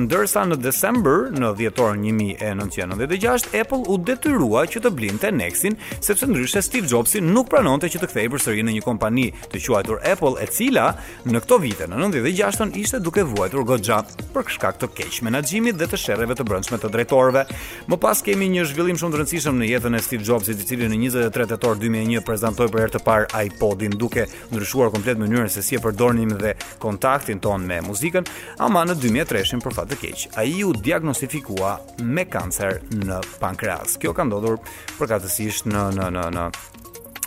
Ndërsa 0.05 0.47
në 0.49 0.59
December, 0.65 1.29
në 1.37 1.53
djetorën 1.61 2.03
1996, 2.07 3.51
Apple 3.61 3.83
u 3.95 3.99
detyrua 3.99 4.65
që 4.71 4.83
të 4.87 4.93
blinte 4.97 5.33
Nexin, 5.33 5.77
sepse 6.03 6.29
ndryshe 6.29 6.63
Steve 6.65 6.89
Jobsi 6.91 7.23
nuk 7.25 7.51
pranonte 7.53 7.91
që 7.91 8.03
të 8.03 8.11
kthehej 8.13 8.31
përsëri 8.37 8.67
në 8.67 8.77
një 8.79 8.87
kompani 8.87 9.29
të 9.53 9.63
quajtur 9.69 10.01
Apple, 10.13 10.35
e 10.43 10.47
cila 10.53 10.89
në 11.29 11.43
këto 11.45 11.59
vite, 11.63 11.89
në 11.89 11.99
96-ën 12.05 12.73
ishte 12.81 13.01
duke 13.05 13.25
vuajtur 13.27 13.67
goxha 13.69 14.01
për 14.35 14.49
shkak 14.55 14.79
të 14.81 14.89
keq 14.97 15.19
menaxhimit 15.27 15.77
dhe 15.79 15.89
të 15.91 15.99
sherrëve 16.01 16.37
të 16.39 16.45
brendshme 16.49 16.79
të 16.81 16.91
drejtorëve. 16.95 17.43
Më 17.89 17.98
pas 17.99 18.21
kemi 18.23 18.47
një 18.55 18.63
zhvillim 18.71 18.99
shumë 19.01 19.15
të 19.15 19.19
rëndësishëm 19.21 19.57
në 19.59 19.69
jetën 19.71 19.97
e 19.97 20.01
Steve 20.05 20.25
Jobsit, 20.25 20.61
i 20.63 20.67
cili 20.67 20.87
në 20.91 20.99
23 21.09 21.49
tetor 21.51 21.81
2001 21.81 22.23
prezantoi 22.27 22.69
për 22.73 22.83
herë 22.85 22.95
të 22.95 23.01
parë 23.07 23.27
iPodin, 23.49 23.97
duke 23.99 24.25
ndryshuar 24.53 24.93
komplet 24.95 25.19
mënyrën 25.19 25.51
se 25.51 25.65
si 25.67 25.77
e 25.79 25.83
përdornim 25.83 26.37
dhe 26.39 26.55
kontaktin 26.83 27.41
ton 27.43 27.65
me 27.67 27.81
muzikën, 27.85 28.29
ama 28.63 28.85
në 28.87 28.97
2003-shin 29.03 29.63
për 29.65 29.77
fat 29.81 29.91
të 29.91 29.99
keq, 30.05 30.27
ai 30.39 30.53
u 30.63 30.71
diagnostifikua 30.79 31.75
me 32.07 32.27
kancer 32.31 32.79
në 32.95 33.19
pankreas. 33.43 33.99
Kjo 33.99 34.15
ka 34.15 34.29
ndodhur 34.29 34.61
përkatësisht 35.01 35.71
në 35.75 35.89
në 35.99 36.11
në 36.19 36.29
në 36.37 36.47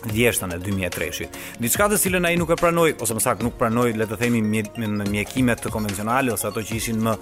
djeshtën 0.10 0.52
e 0.52 0.58
2003-shit. 0.60 1.30
Diçka 1.62 1.86
të 1.92 2.00
cilën 2.02 2.26
ai 2.28 2.34
nuk 2.40 2.50
e 2.52 2.58
pranoi 2.60 2.94
ose 3.02 3.14
më 3.16 3.22
saktë 3.24 3.46
nuk 3.46 3.58
pranoi, 3.60 3.92
le 3.98 4.08
të 4.10 4.18
themi 4.22 4.42
në 4.42 5.08
mjekimet 5.10 5.62
të 5.66 5.72
konvencionale 5.74 6.34
ose 6.34 6.48
ato 6.50 6.64
që 6.66 6.78
ishin 6.78 7.02
më 7.06 7.14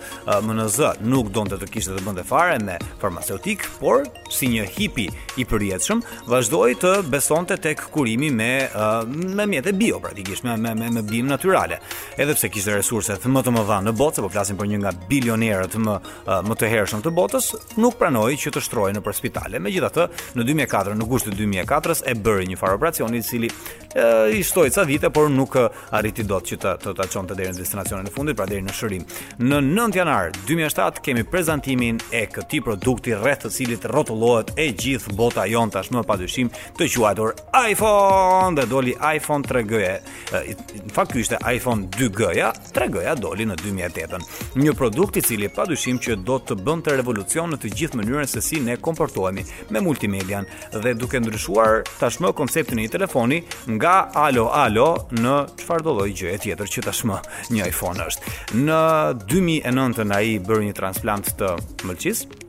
MNZ, 0.46 0.94
nuk 1.10 1.32
donte 1.36 1.58
të 1.62 1.70
kishte 1.74 1.96
të 1.98 2.06
bënte 2.06 2.24
fare 2.28 2.58
me 2.63 2.78
farmaceutik, 3.02 3.65
por 3.80 4.06
si 4.32 4.50
një 4.54 4.68
hipi 4.78 5.08
i 5.42 5.46
përjetshëm, 5.48 6.04
vazhdoi 6.32 6.76
të 6.84 6.94
besonte 7.12 7.58
tek 7.60 7.84
kurimi 7.94 8.30
me 8.32 8.52
me 9.38 9.46
mjete 9.48 9.74
bio 9.74 10.00
praktikisht 10.00 10.44
me 10.44 10.56
me 10.58 10.74
me, 10.76 11.02
bim 11.02 11.28
natyrale. 11.28 11.80
Edhe 12.18 12.34
pse 12.36 12.50
kishte 12.50 12.76
resurse 12.76 13.15
të 13.18 13.32
më 13.32 13.44
të 13.44 13.54
mëdha 13.58 13.82
në 13.86 13.92
botë, 13.98 14.20
sepse 14.20 14.24
po 14.26 14.34
flasim 14.34 14.58
për 14.58 14.68
një 14.72 14.80
nga 14.84 14.92
bilionerët 15.10 15.76
më 15.80 15.96
më 16.50 16.58
të 16.60 16.70
hershëm 16.72 17.04
të 17.06 17.12
botës, 17.15 17.52
nuk 17.78 17.96
pranoi 18.00 18.36
që 18.38 18.52
të 18.56 18.63
shtrohej 18.65 18.96
nëpër 18.98 19.15
spitale. 19.15 19.60
Megjithatë, 19.60 20.08
në 20.36 20.46
2004, 20.50 20.96
në 21.00 21.08
gusht 21.08 21.28
të 21.30 21.36
2004-s 21.38 22.02
e 22.10 22.15
bëri 22.15 22.48
një 22.50 22.58
para 22.70 22.76
operacionit 22.76 23.24
i 23.26 23.28
cili 23.28 23.50
e, 24.34 24.38
i 24.38 24.44
shtoi 24.46 24.70
ca 24.72 24.82
vite 24.86 25.10
por 25.10 25.30
nuk 25.32 25.56
arriti 25.90 26.24
dot 26.28 26.46
që 26.50 26.58
të 26.62 26.74
të, 26.84 26.94
të 26.94 27.06
çonte 27.10 27.36
deri 27.36 27.50
në 27.52 27.58
destinacionin 27.58 28.08
e 28.08 28.14
fundit, 28.14 28.38
pra 28.38 28.46
deri 28.46 28.62
në 28.62 28.74
shërim. 28.78 29.06
Në 29.42 29.60
9 29.66 29.98
janar 29.98 30.30
2007 30.48 31.02
kemi 31.06 31.24
prezantimin 31.26 31.98
e 32.14 32.26
këtij 32.30 32.62
produkti 32.64 33.16
rreth 33.18 33.48
të 33.48 33.52
cilit 33.56 33.88
rrotullohet 33.90 34.52
e 34.60 34.68
gjithë 34.78 35.16
bota 35.18 35.48
jon 35.50 35.72
tashmë 35.74 36.04
padyshim 36.08 36.52
të 36.78 36.90
quajtur 36.94 37.34
iPhone 37.66 38.60
dhe 38.60 38.68
doli 38.70 38.94
iPhone 39.16 39.42
3G. 39.44 39.90
Në 40.30 40.94
fakt 40.94 41.16
ky 41.16 41.24
ishte 41.24 41.40
iPhone 41.56 41.88
2G-ja, 41.96 42.52
3G-ja 42.76 43.16
doli 43.18 43.48
në 43.50 43.58
2008-ën. 43.64 44.28
Një 44.62 44.76
produkt 44.78 45.18
i 45.18 45.24
cili 45.26 45.50
padyshim 45.50 45.98
që 46.06 46.20
do 46.28 46.38
të 46.40 46.60
bënte 46.66 46.94
revolucion 47.00 47.50
në 47.54 47.62
të 47.64 47.74
gjithë 47.82 48.02
mënyrën 48.04 48.30
se 48.30 48.44
si 48.46 48.62
ne 48.62 48.78
komportohemi 48.78 49.46
me 49.74 49.82
multimedian 49.82 50.46
dhe 50.76 50.94
duke 51.00 51.22
ndryshuar 51.24 51.88
tashmë 52.00 52.36
koncept 52.38 52.59
konceptin 52.60 52.80
e 52.82 52.86
një 52.88 52.91
telefoni 52.91 53.38
nga 53.80 53.91
alo 54.15 54.50
alo 54.54 54.88
në 55.15 55.36
çfarë 55.62 55.86
do 55.86 55.93
lloj 55.98 56.10
gjëje 56.12 56.41
tjetër 56.45 56.72
që 56.76 56.84
tashmë 56.89 57.19
një 57.56 57.69
iPhone 57.72 58.04
është. 58.06 58.34
Në 58.67 58.82
2009 59.32 60.12
ai 60.19 60.34
bëri 60.43 60.67
një 60.69 60.76
transplant 60.82 61.32
të 61.39 61.54
mëlçisë, 61.88 62.48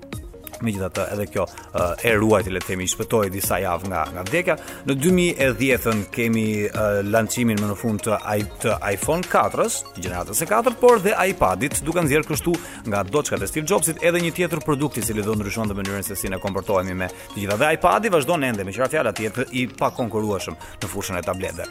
të 0.61 1.05
edhe 1.15 1.27
kjo 1.33 1.45
uh, 1.45 1.95
e 2.05 2.13
ruajt 2.17 2.49
le 2.53 2.61
të 2.61 2.67
themi 2.71 2.87
shpëtoi 2.89 3.31
disa 3.33 3.59
javë 3.63 3.89
nga 3.89 4.03
nga 4.13 4.23
vdekja 4.27 4.57
në 4.87 4.97
2010-ën 5.01 6.03
kemi 6.13 6.47
uh, 6.67 7.01
lancimin 7.05 7.59
më 7.63 7.71
në 7.71 7.77
fund 7.79 8.01
të, 8.05 8.19
të 8.63 8.75
iPhone 8.95 9.23
4-s 9.31 9.79
gjeneratës 9.97 10.43
4 10.45 10.75
por 10.81 11.01
dhe 11.05 11.15
iPad-it 11.33 11.81
duke 11.87 12.03
nxjerr 12.05 12.27
kështu 12.29 12.55
nga 12.91 13.03
doçka 13.09 13.37
të 13.41 13.47
Steve 13.51 13.67
Jobsit 13.71 14.03
edhe 14.05 14.21
një 14.23 14.33
tjetër 14.37 14.61
produkt 14.67 14.99
i 14.99 15.03
cili 15.05 15.23
do 15.25 15.35
nërëshon 15.41 15.71
dhe 15.71 15.79
mënyrën 15.79 16.05
se 16.07 16.17
si 16.17 16.29
ne 16.31 16.39
komportohemi 16.39 16.95
me 16.95 17.09
të 17.35 17.43
gjitha 17.45 17.57
dhe 17.61 17.73
iPad-i 17.79 18.13
vazhdon 18.13 18.45
ende 18.51 18.65
me 18.65 18.73
qira 18.75 18.89
fjallat 18.93 19.17
tjetër 19.19 19.49
i 19.53 19.67
pakonkurrueshëm 19.79 20.59
në 20.83 20.91
fushën 20.93 21.19
e 21.21 21.25
tabletëve 21.27 21.69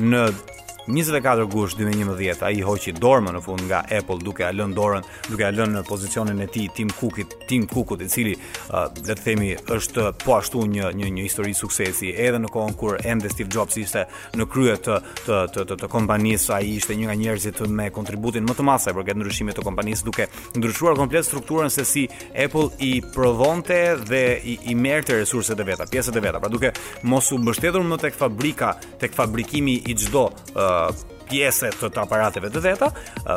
në 0.00 0.24
24 0.86 1.46
gusht 1.46 1.76
2011, 1.78 2.42
ai 2.46 2.60
hoqi 2.64 2.92
dorën 2.96 3.26
në 3.36 3.40
fund 3.44 3.66
nga 3.68 3.82
Apple 3.92 4.16
duke 4.24 4.44
a 4.46 4.52
lënë 4.54 4.74
dorën, 4.74 5.04
duke 5.28 5.44
a 5.44 5.50
lënë 5.52 5.74
në 5.76 5.82
pozicionin 5.88 6.40
e 6.40 6.46
tij 6.48 6.70
Tim 6.76 6.88
Cookit, 6.96 7.34
Tim 7.48 7.66
Cookut 7.68 8.00
i 8.00 8.08
cili 8.08 8.32
le 8.34 9.02
të 9.02 9.18
themi 9.20 9.50
është 9.76 10.06
po 10.24 10.36
ashtu 10.38 10.64
një 10.70 10.90
një 10.96 11.10
një 11.16 11.26
histori 11.26 11.52
suksesi 11.54 12.14
edhe 12.16 12.40
në 12.40 12.50
kohën 12.54 12.76
kur 12.80 12.96
ende 13.04 13.28
Steve 13.30 13.50
Jobs 13.52 13.76
ishte 13.82 14.06
në 14.38 14.46
krye 14.50 14.76
të 14.84 14.98
të 15.26 15.40
të 15.54 15.66
të, 15.70 15.76
të 15.84 15.90
kompanisë, 15.90 16.52
ai 16.56 16.72
ishte 16.78 16.96
një 16.96 17.10
nga 17.10 17.18
njerëzit 17.22 17.60
me 17.68 17.90
kontributin 17.90 18.46
më 18.48 18.56
të 18.58 18.66
madh 18.66 18.82
sa 18.86 18.94
për 18.96 19.08
këtë 19.10 19.20
ndryshime 19.20 19.54
të 19.56 19.64
kompanisë 19.66 20.06
duke 20.08 20.28
ndryshuar 20.56 20.96
komplet 20.98 21.26
strukturën 21.28 21.70
se 21.70 21.84
si 21.84 22.06
Apple 22.44 22.70
i 22.88 22.94
provonte 23.14 23.80
dhe 24.08 24.24
i, 24.52 24.56
i 24.72 24.74
merrte 24.74 25.18
resurset 25.20 25.60
e 25.60 25.66
veta, 25.68 25.86
pjesët 25.90 26.16
e 26.16 26.24
veta, 26.24 26.40
pra 26.40 26.48
duke 26.50 26.72
mos 27.02 27.30
u 27.32 27.38
mbështetur 27.38 27.84
më 27.86 28.00
tek 28.02 28.16
fabrika, 28.18 28.72
tek 29.00 29.14
fabrikimi 29.16 29.78
i 29.90 29.96
çdo 29.98 30.28
uh, 30.70 30.92
pjesë 31.30 31.70
të, 31.78 31.90
të 31.94 32.02
aparateve 32.04 32.50
të 32.52 32.62
veta 32.64 32.88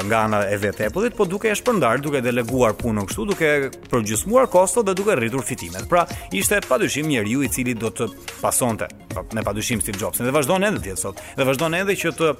nga 0.10 0.21
ana 0.25 0.41
e 0.49 0.58
vetë 0.60 0.88
Apple-it, 0.89 1.15
por 1.17 1.29
duke 1.29 1.51
e 1.51 1.56
shpërndar, 1.58 2.01
duke 2.03 2.19
deleguar 2.25 2.73
punën 2.79 3.06
kështu, 3.10 3.25
duke 3.32 3.51
përgjysmuar 3.91 4.49
kostot 4.51 4.88
dhe 4.88 4.95
duke 4.97 5.15
rritur 5.19 5.45
fitimet. 5.45 5.86
Pra, 5.91 6.06
ishte 6.36 6.60
padyshim 6.67 7.08
njeriu 7.12 7.43
i 7.45 7.51
cili 7.53 7.75
do 7.77 7.91
të 7.93 8.10
pasonte, 8.41 8.88
po, 9.13 9.23
me 9.36 9.43
padyshim 9.45 9.82
Steve 9.84 9.99
Jobs, 10.01 10.19
dhe 10.23 10.34
vazhdon 10.34 10.65
edhe 10.67 10.82
ditë 10.88 10.99
sot. 11.03 11.21
Dhe 11.38 11.47
vazhdon 11.47 11.77
edhe 11.79 11.95
që 12.03 12.13
të 12.17 12.32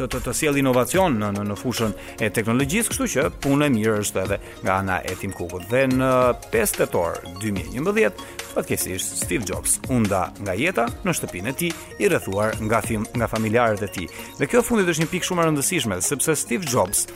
të 0.00 0.06
të, 0.10 0.20
të 0.26 0.34
sjell 0.40 0.58
inovacion 0.60 1.16
në 1.20 1.32
në, 1.36 1.44
në 1.50 1.58
fushën 1.60 1.94
e 2.24 2.30
teknologjisë, 2.34 2.92
kështu 2.94 3.08
që 3.14 3.26
puna 3.44 3.66
e 3.70 3.74
mirë 3.74 3.96
është 4.04 4.22
edhe 4.24 4.40
nga 4.64 4.78
ana 4.80 5.00
e 5.06 5.16
Tim 5.20 5.34
Cook-ut. 5.36 5.66
Dhe 5.70 5.84
në 5.90 6.12
5 6.54 6.76
tetor 6.80 7.20
2011, 7.42 8.24
fatkeqësisht 8.54 9.20
Steve 9.24 9.46
Jobs 9.46 9.78
unda 9.94 10.28
nga 10.42 10.54
jeta 10.58 10.86
në 11.06 11.14
shtëpinë 11.18 11.50
e 11.52 11.56
tij, 11.60 11.74
i 12.02 12.08
rrethuar 12.08 12.56
nga 12.64 12.80
nga 13.20 13.28
familjarët 13.28 13.82
e 13.86 13.90
tij. 13.94 14.08
Dhe 14.38 14.46
kjo 14.48 14.62
fundit 14.70 14.90
është 14.92 15.02
një 15.06 15.10
pikë 15.10 15.28
shumë 15.30 15.42
e 15.44 15.48
rëndësishme, 15.48 15.96
sepse 16.06 16.36
Steve 16.38 16.68
Jobs 16.70 17.08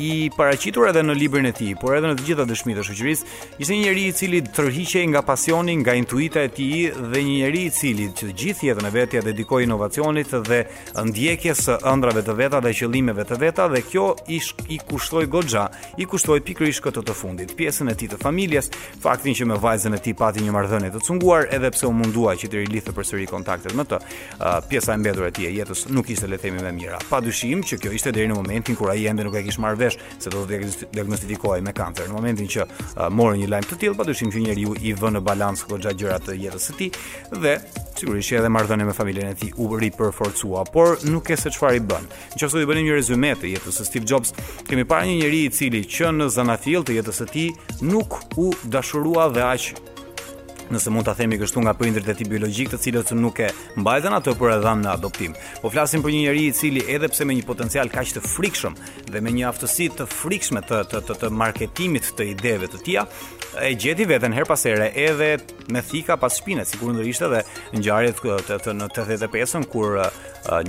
i 0.00 0.30
paraqitur 0.36 0.88
edhe 0.88 1.02
në 1.04 1.14
librin 1.18 1.48
e 1.50 1.52
tij, 1.54 1.74
por 1.80 1.92
edhe 1.98 2.08
në 2.08 2.14
të 2.16 2.24
gjitha 2.28 2.44
dëshmitë 2.48 2.80
të 2.80 2.84
shoqërisë, 2.88 3.30
ishte 3.60 3.74
një 3.74 3.82
njerëz 3.84 4.04
i 4.04 4.16
cili 4.16 4.38
tërhiqej 4.46 5.02
nga 5.12 5.20
pasioni, 5.28 5.74
nga 5.82 5.92
intuita 5.98 6.40
e 6.46 6.50
tij 6.56 6.90
dhe 7.12 7.20
një 7.20 7.34
njerëz 7.42 7.66
i 7.68 7.74
cili 7.76 8.06
që 8.18 8.30
gjithë 8.42 8.68
jetën 8.70 8.88
e 8.88 8.92
vet 8.94 9.16
ia 9.18 9.22
dedikoi 9.26 9.62
inovacionit 9.66 10.32
dhe 10.48 10.60
ndjekjes 11.06 11.60
së 11.66 11.76
ëndrave 11.92 12.22
të 12.26 12.36
veta 12.40 12.62
dhe 12.64 12.72
qëllimeve 12.78 13.26
të 13.28 13.38
veta 13.42 13.66
dhe 13.74 13.82
kjo 13.90 14.06
ish 14.38 14.54
i 14.72 14.78
kushtoi 14.88 15.26
goxha, 15.34 15.66
i 16.00 16.08
kushtoi 16.08 16.40
pikërisht 16.48 16.84
këtë 16.86 17.04
të 17.10 17.16
fundit, 17.20 17.52
pjesën 17.60 17.92
e 17.92 17.96
tij 18.00 18.08
të 18.14 18.20
familjes, 18.24 18.72
faktin 19.04 19.36
që 19.36 19.50
me 19.52 19.60
vajzën 19.60 19.96
e 19.96 20.00
tij 20.00 20.16
pati 20.16 20.46
një 20.46 20.56
marrëdhënie 20.56 20.92
të 20.96 21.04
cunguar 21.06 21.44
edhe 21.52 21.68
pse 21.76 21.86
u 21.86 21.92
mundua 21.92 22.38
që 22.40 22.48
të 22.48 22.64
rilithe 22.64 22.96
përsëri 22.96 23.28
kontaktet 23.28 23.76
me 23.76 23.84
të. 23.84 24.00
Uh, 24.40 24.56
pjesa 24.70 24.94
e 24.96 25.00
mbetur 25.02 25.26
e 25.26 25.30
tij 25.36 25.50
e 25.50 25.52
jetës 25.60 25.84
nuk 25.92 26.08
ishte 26.14 26.26
le 26.30 26.38
të 26.40 26.46
themi 26.46 26.62
më 26.64 26.72
mirë. 26.78 27.00
Padyshim 27.10 27.60
që 27.68 27.76
kjo 27.82 27.92
ishte 27.98 28.12
deri 28.16 28.30
në 28.30 28.36
momentin 28.38 28.76
kur 28.78 28.88
ai 28.94 29.04
ende 29.10 29.26
nuk 29.26 29.36
e 29.36 29.42
kishte 29.44 29.60
marrë 29.60 29.89
se 30.18 30.30
do 30.32 30.44
të 30.48 30.58
diagnostifikohej 30.94 31.62
me 31.64 31.72
kancer. 31.76 32.08
Në 32.10 32.16
momentin 32.18 32.50
që 32.50 32.66
uh, 32.66 33.06
morë 33.14 33.40
një 33.40 33.50
lajm 33.54 33.68
të 33.70 33.78
tillë, 33.82 33.98
padyshim 33.98 34.32
që 34.34 34.42
njeriu 34.46 34.74
i 34.90 34.94
vënë 34.98 35.18
në 35.18 35.24
balans 35.26 35.64
gjatë 35.70 35.96
gjëra 36.02 36.18
të 36.26 36.36
jetës 36.44 36.68
së 36.70 36.76
tij 36.80 36.88
dhe 37.42 37.54
sigurisht 38.00 38.30
që 38.32 38.38
edhe 38.40 38.50
marrëdhënia 38.54 38.88
me 38.88 38.94
familjen 38.96 39.30
e 39.32 39.36
tij 39.38 39.52
u 39.56 39.68
përforcua, 40.00 40.64
por 40.72 40.96
nuk 41.04 41.30
e 41.30 41.36
se 41.36 41.50
çfarë 41.52 41.78
i 41.78 41.84
bën. 41.86 42.06
Nëse 42.36 42.54
do 42.56 42.60
i 42.62 42.68
bënim 42.68 42.86
një 42.88 42.96
rezume 42.98 43.32
të 43.40 43.50
jetës 43.54 43.80
së 43.80 43.84
Steve 43.88 44.08
Jobs, 44.08 44.34
kemi 44.68 44.84
parë 44.88 45.08
një 45.10 45.18
njerëz 45.22 45.42
i 45.48 45.54
cili 45.56 45.84
që 45.98 46.10
në 46.18 46.28
zanafill 46.34 46.84
të 46.86 46.98
jetës 47.00 47.22
së 47.22 47.28
tij 47.34 47.48
nuk 47.86 48.20
u 48.40 48.50
dashurua 48.72 49.30
dhe 49.34 49.44
aq 49.46 49.68
nëse 50.74 50.90
mund 50.94 51.06
ta 51.08 51.14
themi 51.18 51.38
kështu 51.40 51.62
nga 51.64 51.72
prindërit 51.74 52.12
e 52.12 52.14
tij 52.20 52.28
biologjik, 52.30 52.70
të 52.70 52.78
cilët 52.84 53.10
nuk 53.18 53.42
e 53.42 53.48
mbajnë 53.80 54.12
atë 54.20 54.34
por 54.38 54.52
e 54.54 54.58
dhanë 54.62 54.84
në 54.86 54.92
adoptim. 54.92 55.34
Po 55.62 55.70
flasim 55.72 56.02
për 56.04 56.14
një 56.14 56.22
njerëz 56.24 56.46
i 56.46 56.56
cili 56.60 56.84
edhe 56.94 57.10
pse 57.10 57.26
me 57.28 57.34
një 57.36 57.46
potencial 57.48 57.90
kaq 57.92 58.12
të 58.16 58.22
frikshëm 58.26 58.76
dhe 59.10 59.20
me 59.22 59.32
një 59.34 59.48
aftësi 59.50 59.90
të 59.98 60.06
frikshme 60.10 60.62
të 60.68 60.82
të 60.92 61.02
të, 61.10 61.18
të 61.24 61.30
marketimit 61.42 62.12
të 62.18 62.28
ideve 62.34 62.70
të 62.70 62.82
tija, 62.86 63.06
e 63.66 63.72
gjeti 63.74 64.06
veten 64.06 64.34
her 64.36 64.46
pas 64.46 64.62
here 64.64 64.90
edhe 64.94 65.32
me 65.70 65.82
thika 65.82 66.16
pas 66.20 66.34
shpinës, 66.38 66.70
sikur 66.74 66.94
ndërishte 66.94 67.30
dhe 67.32 67.42
ngjarjet 67.74 68.22
në 68.22 68.90
85-ën 68.94 69.66
kur 69.72 69.98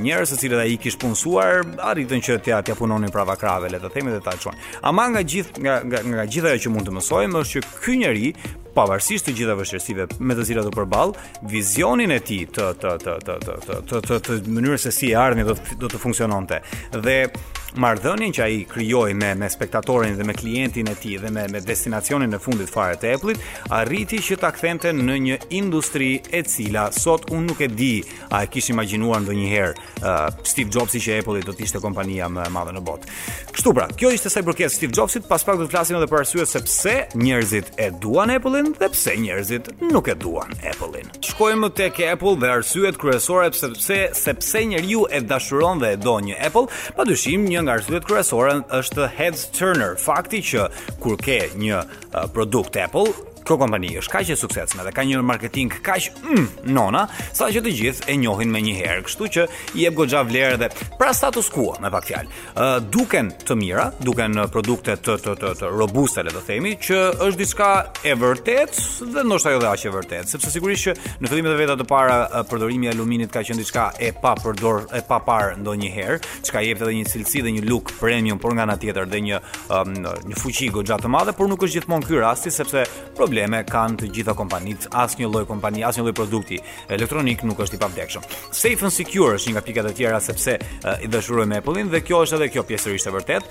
njerëz 0.02 0.34
se 0.34 0.42
cilët 0.42 0.64
ai 0.66 0.80
kishte 0.82 1.02
punsuar 1.02 1.62
arritën 1.92 2.24
që 2.26 2.40
t'ia 2.46 2.58
t'ia 2.66 2.76
punonin 2.76 3.14
prava 3.14 3.38
krave, 3.40 3.70
le 3.72 3.78
të 3.84 3.94
themi 3.94 4.16
dhe 4.16 4.24
ta 4.26 4.34
çojnë. 4.34 4.82
Ama 4.90 5.06
nga 5.14 5.22
gjithë 5.26 5.62
nga 5.66 5.78
nga 5.86 6.04
nga 6.26 6.26
ajo 6.26 6.58
që 6.66 6.74
mund 6.74 6.90
të 6.90 6.98
mësojmë 6.98 7.44
është 7.46 7.54
që 7.62 7.80
ky 7.84 7.98
njerëz 8.02 8.60
pavarësisht 8.76 9.26
të 9.28 9.34
gjitha 9.38 9.56
vështirësive 9.60 10.08
me 10.30 10.38
të 10.38 10.46
cilat 10.52 10.70
u 10.70 10.74
përball, 10.76 11.14
vizionin 11.52 12.14
e 12.16 12.20
tij 12.28 12.46
të 12.56 12.70
të 12.82 12.96
të 13.04 13.18
të 13.28 13.40
të 13.46 13.58
të 13.68 13.82
të 13.92 14.04
të 14.12 14.20
të 14.20 14.20
të 14.30 14.38
të 14.44 14.44
të 14.46 14.46
të 14.52 15.50
të 15.52 15.58
të 15.80 15.84
të 15.88 16.00
të 16.04 16.62
të 16.92 17.02
të 17.02 17.61
marrëdhënien 17.80 18.34
që 18.36 18.44
ai 18.44 18.60
krijoi 18.70 19.14
me 19.16 19.32
me 19.40 19.48
spektatorin 19.50 20.16
dhe 20.20 20.26
me 20.28 20.34
klientin 20.36 20.90
e 20.92 20.96
tij 20.96 21.18
dhe 21.24 21.30
me 21.32 21.46
me 21.52 21.62
destinacionin 21.64 22.32
në 22.34 22.40
fundit 22.44 22.70
fare 22.70 22.98
të 23.00 23.14
Apple-it, 23.16 23.40
arriti 23.70 24.20
që 24.24 24.38
ta 24.42 24.50
kthente 24.52 24.92
në 24.94 25.18
një 25.28 25.38
industri 25.58 26.12
e 26.32 26.42
cila 26.44 26.90
sot 26.92 27.30
unë 27.32 27.46
nuk 27.52 27.62
e 27.62 27.68
di 27.72 27.92
a 28.30 28.44
e 28.44 28.50
kish 28.52 28.72
imagjinuar 28.74 29.24
ndonjëherë 29.24 29.74
uh, 30.02 30.28
Steve 30.46 30.70
Jobsi 30.74 31.00
që 31.04 31.20
Apple-i 31.22 31.44
do 31.46 31.56
të 31.56 31.68
ishte 31.68 31.82
kompania 31.84 32.28
më 32.30 32.48
e 32.48 32.52
madhe 32.54 32.74
në 32.76 32.84
botë. 32.88 33.12
Kështu 33.56 33.74
pra, 33.76 33.88
kjo 34.00 34.12
ishte 34.16 34.32
Cybercast 34.34 34.78
Steve 34.80 34.96
Jobsit, 34.98 35.26
pas 35.30 35.44
pak 35.44 35.60
do 35.60 35.68
të 35.68 35.72
flasim 35.74 36.00
edhe 36.00 36.10
për 36.12 36.24
arsyet 36.26 36.52
se 36.52 36.62
pse 36.68 36.96
njerëzit 37.20 37.72
e 37.80 37.90
duan 38.04 38.32
Apple-in 38.36 38.72
dhe 38.80 38.92
pse 38.94 39.16
njerëzit 39.24 39.72
nuk 39.88 40.10
e 40.14 40.18
duan 40.20 40.52
Apple-in. 40.72 41.12
Shkojmë 41.24 41.72
tek 41.80 42.02
Apple 42.12 42.36
dhe 42.42 42.52
arsyet 42.58 43.00
kryesore 43.00 43.50
pse 43.54 43.72
sepse 44.18 44.66
njeriu 44.72 45.06
e 45.10 45.22
dashuron 45.24 45.80
dhe 45.82 45.94
e 45.96 46.00
do 46.04 46.18
një 46.20 46.38
Apple, 46.50 46.68
padyshim 47.00 47.48
një 47.52 47.61
nga 47.66 47.78
arsyet 47.78 48.06
kryesore 48.10 48.54
është 48.78 49.08
heads 49.18 49.44
turner, 49.58 49.96
fakti 50.06 50.42
që 50.52 50.68
kur 51.04 51.20
ke 51.28 51.40
një 51.62 51.82
eh, 51.84 52.28
produkt 52.34 52.78
Apple, 52.82 53.14
Kjo 53.42 53.58
kompani 53.62 53.96
është 54.02 54.12
kaq 54.14 54.30
e 54.30 54.38
suksesshme 54.38 54.84
dhe 54.86 54.92
ka 54.94 55.04
një 55.08 55.22
marketing 55.26 55.72
kaq 55.84 56.10
mm, 56.22 56.48
nona, 56.76 57.06
sa 57.34 57.48
që 57.52 57.64
të 57.66 57.72
gjithë 57.74 58.12
e 58.14 58.18
njohin 58.22 58.52
me 58.54 58.62
një 58.62 58.76
herë, 58.82 59.04
kështu 59.08 59.30
që 59.36 59.46
i 59.80 59.86
jep 59.86 59.96
goxha 59.98 60.22
vlerë 60.28 60.60
dhe 60.62 60.70
pra 61.00 61.10
status 61.18 61.50
quo 61.52 61.74
me 61.82 61.90
pak 61.94 62.06
fjalë. 62.10 62.30
Ë 62.56 62.66
uh, 62.68 62.86
duken 62.94 63.32
të 63.48 63.58
mira, 63.58 63.88
duken 64.06 64.38
produkte 64.54 64.94
të 64.98 65.16
të 65.24 65.36
të, 65.42 65.54
të 65.62 65.72
robuste 65.78 66.24
le 66.28 66.34
të 66.36 66.44
themi, 66.48 66.76
që 66.82 67.00
është 67.26 67.42
diçka 67.42 67.70
e 68.06 68.14
vërtet 68.22 68.82
dhe 69.16 69.26
ndoshta 69.26 69.56
edhe 69.56 69.64
dhe 69.66 69.72
aq 69.72 69.88
e 69.90 69.94
vërtet, 69.98 70.32
sepse 70.36 70.54
sigurisht 70.54 70.90
që 70.92 70.96
në 71.24 71.32
fillimet 71.32 71.56
e 71.56 71.60
veta 71.64 71.78
të 71.82 71.88
para 71.90 72.20
përdorimi 72.52 72.90
i 72.92 72.94
aluminit 72.94 73.34
ka 73.34 73.44
qenë 73.48 73.64
diçka 73.64 73.88
e 73.98 74.14
pa 74.22 74.36
përdor 74.40 74.86
e 74.98 75.02
pa 75.08 75.20
par 75.26 75.56
ndonjëherë, 75.62 76.22
çka 76.48 76.62
jep 76.68 76.86
edhe 76.86 76.94
një 77.00 77.08
cilësi 77.10 77.44
dhe 77.48 77.56
një 77.58 77.66
look 77.70 77.94
premium, 78.00 78.40
por 78.40 78.54
nga 78.56 78.68
ana 78.70 78.78
tjetër 78.82 79.10
dhe 79.12 79.24
një 79.32 79.42
um, 79.68 80.00
një 80.30 80.40
fuqi 80.42 80.70
goxha 80.74 81.00
të 81.02 81.10
madhe, 81.14 81.34
por 81.38 81.50
nuk 81.52 81.66
është 81.66 81.80
gjithmonë 81.82 82.10
ky 82.10 82.22
rasti 82.22 82.52
sepse 82.54 82.86
probleme 83.32 83.62
kanë 83.64 83.96
të 84.02 84.08
gjitha 84.12 84.34
kompanitë, 84.36 84.90
asnjë 85.00 85.28
lloj 85.32 85.46
kompani, 85.48 85.86
asnjë 85.88 86.04
lloj 86.04 86.12
produkti 86.20 86.58
elektronik 86.92 87.46
nuk 87.48 87.62
është 87.64 87.78
i 87.78 87.80
pavdekshëm. 87.80 88.24
Safe 88.52 88.84
and 88.90 88.92
secure 88.92 89.38
është 89.38 89.50
një 89.50 89.56
nga 89.56 89.62
pikat 89.64 89.88
e 89.88 89.94
tjera 89.96 90.18
sepse 90.20 90.56
i 90.60 91.08
dashuroj 91.08 91.46
me 91.48 91.62
Apple-in 91.62 91.88
dhe 91.94 92.02
kjo 92.04 92.26
është 92.26 92.36
edhe 92.38 92.50
kjo 92.52 92.64
pjesërisht 92.68 93.08
e 93.08 93.14
vërtet. 93.16 93.46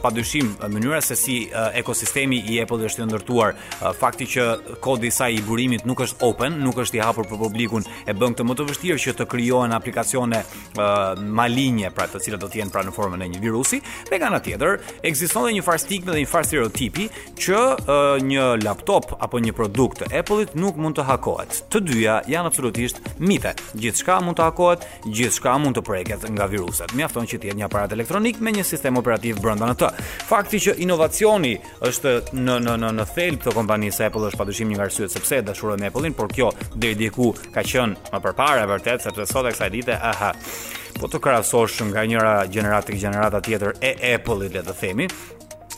Padyshim 0.00 0.48
mënyra 0.72 1.02
se 1.04 1.16
si 1.20 1.36
ekosistemi 1.82 2.38
i 2.48 2.56
apple 2.62 2.88
është 2.88 3.04
i 3.04 3.08
ndërtuar, 3.10 3.52
fakti 4.00 4.30
që 4.32 4.46
kodi 4.80 5.10
i 5.10 5.12
saj 5.12 5.36
i 5.36 5.44
burimit 5.44 5.84
nuk 5.84 6.00
është 6.06 6.24
open, 6.24 6.56
nuk 6.64 6.80
është 6.86 6.96
i 6.96 7.04
hapur 7.04 7.28
për 7.28 7.42
publikun 7.42 7.84
e 8.08 8.16
bën 8.16 8.38
këtë 8.38 8.48
më 8.48 8.56
të 8.62 8.66
vështirë 8.70 9.02
që 9.04 9.16
të 9.20 9.28
krijohen 9.34 9.76
aplikacione 9.76 10.40
malinje 11.36 11.92
pra 11.92 12.08
të 12.08 12.22
cilat 12.24 12.40
do 12.40 12.48
të 12.48 12.62
jenë 12.62 12.72
pra 12.72 12.86
në 12.88 12.96
formën 12.96 13.28
e 13.28 13.30
një 13.34 13.44
virusi. 13.44 13.82
tjetër, 14.08 14.80
ekziston 15.02 15.44
edhe 15.44 15.58
një 15.58 15.66
farstikme 15.68 16.12
dhe 16.14 16.24
një 16.24 16.32
farstereotipi 16.32 17.08
që 17.36 17.62
një 18.24 18.48
laptop 18.64 19.17
apo 19.20 19.40
një 19.42 19.52
produkt 19.56 20.02
të 20.02 20.08
Apple-it 20.22 20.52
nuk 20.58 20.76
mund 20.80 20.96
të 20.98 21.04
hakohet. 21.08 21.62
Të 21.72 21.80
dyja 21.86 22.18
janë 22.30 22.50
absolutisht 22.50 23.00
mite. 23.18 23.52
Gjithçka 23.78 24.18
mund 24.24 24.38
të 24.38 24.46
hakohet, 24.48 24.86
gjithçka 25.08 25.54
mund 25.62 25.78
të 25.78 25.84
preket 25.86 26.26
nga 26.34 26.46
viruset. 26.50 26.94
Mjafton 26.98 27.26
që 27.26 27.40
të 27.42 27.50
jetë 27.50 27.58
një 27.60 27.66
aparat 27.68 27.94
elektronik 27.96 28.40
me 28.40 28.52
një 28.54 28.66
sistem 28.66 29.00
operativ 29.00 29.40
brenda 29.42 29.68
në 29.72 29.78
të. 29.82 29.90
Fakti 30.28 30.60
që 30.66 30.76
inovacioni 30.86 31.54
është 31.88 32.14
në 32.38 32.58
në 32.66 32.76
në 32.84 32.92
në 32.98 33.08
thelb 33.14 33.42
të 33.46 33.54
kompanisë 33.58 34.08
Apple 34.08 34.30
është 34.30 34.42
padyshim 34.44 34.72
një 34.72 34.82
arsye 34.86 35.08
sepse 35.12 35.42
dashurojnë 35.46 35.90
Apple-in, 35.90 36.14
por 36.18 36.30
kjo 36.32 36.50
deri 36.74 36.94
diku 37.02 37.32
ka 37.54 37.62
qenë 37.66 38.10
më 38.14 38.22
përpara 38.24 38.68
vërtet 38.70 39.04
sepse 39.06 39.26
sot 39.32 39.48
e 39.50 39.54
kësaj 39.54 39.72
dite, 39.74 39.98
aha. 39.98 40.32
Po 40.98 41.06
të 41.06 41.20
krahasosh 41.22 41.82
nga 41.90 42.02
njëra 42.10 42.36
gjenerat 42.50 42.88
tek 42.88 42.96
gjenerata 42.98 43.42
tjetër 43.46 43.76
e 43.86 43.92
Apple-it 44.16 44.56
le 44.58 44.64
të 44.66 44.74
themi, 44.80 45.06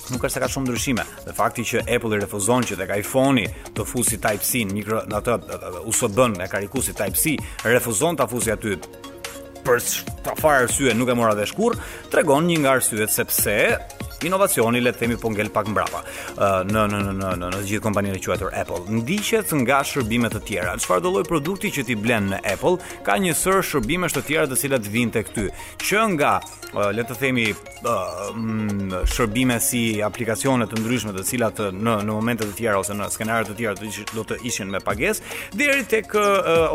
nuk 0.09 0.25
është 0.25 0.33
se 0.39 0.43
ka 0.43 0.49
shumë 0.51 0.69
ndryshime. 0.71 1.05
Dhe 1.27 1.35
fakti 1.37 1.65
që 1.73 1.83
Apple 1.97 2.17
i 2.17 2.21
refuzon 2.25 2.67
që 2.71 2.79
tek 2.81 2.93
iPhone-i 2.97 3.45
të 3.77 3.87
fusi 3.93 4.19
Type-C 4.23 4.65
në 4.71 4.77
mikro 4.79 5.03
në 5.11 5.19
atë 5.21 5.37
USB-n 5.93 6.39
e 6.45 6.49
karikusit 6.53 6.99
Type-C, 6.99 7.37
refuzon 7.67 8.19
ta 8.21 8.29
fusi 8.31 8.55
aty 8.55 8.79
për 9.67 9.83
të 10.25 10.37
farë 10.41 10.67
arsye 10.69 10.97
nuk 10.97 11.11
e 11.13 11.19
mora 11.21 11.37
dhe 11.37 11.45
shkur, 11.51 11.77
tregon 12.13 12.47
një 12.49 12.63
nga 12.63 12.77
arsyet 12.79 13.13
sepse 13.13 13.57
inovacioni 14.27 14.81
le 14.81 14.93
të 14.93 15.01
themi 15.05 15.17
po 15.21 15.31
ngel 15.33 15.51
pak 15.55 15.69
mbrapa 15.73 16.03
në 16.71 16.87
në 16.91 17.01
në 17.21 17.31
në 17.41 17.49
në 17.53 17.61
gjithë 17.69 17.83
kompaninë 17.85 18.19
e 18.19 18.23
quajtur 18.25 18.55
Apple 18.63 18.81
ndiqet 19.01 19.53
nga 19.63 19.81
shërbime 19.87 20.31
të 20.33 20.43
tjera 20.49 20.75
çfarë 20.81 21.03
do 21.05 21.13
lloj 21.15 21.25
produkti 21.29 21.71
që 21.77 21.85
ti 21.89 21.97
blen 21.97 22.29
në 22.35 22.43
Apple 22.53 22.77
ka 23.07 23.17
një 23.21 23.35
sër 23.39 23.63
shërbimesh 23.71 24.17
të 24.17 24.25
tjera 24.29 24.47
të 24.51 24.59
cilat 24.65 24.89
vijnë 24.97 25.15
tek 25.17 25.33
ty 25.35 25.47
që 25.87 26.05
nga 26.17 26.33
le 26.95 27.03
të 27.05 27.17
themi 27.19 27.47
mm, 27.53 28.95
shërbime 29.15 29.57
si 29.63 29.85
aplikacione 30.07 30.69
të 30.71 30.81
ndryshme 30.83 31.15
të 31.17 31.25
cilat 31.33 31.63
në 31.75 31.97
në 32.07 32.13
momente 32.15 32.47
të 32.51 32.57
tjera 32.61 32.79
ose 32.83 32.95
në 32.99 33.09
skenare 33.15 33.49
të 33.51 33.57
tjera 33.61 33.93
do 34.15 34.27
të 34.29 34.39
ishin 34.51 34.71
me 34.71 34.81
pagesë 34.85 35.57
deri 35.59 35.87
tek 35.91 36.13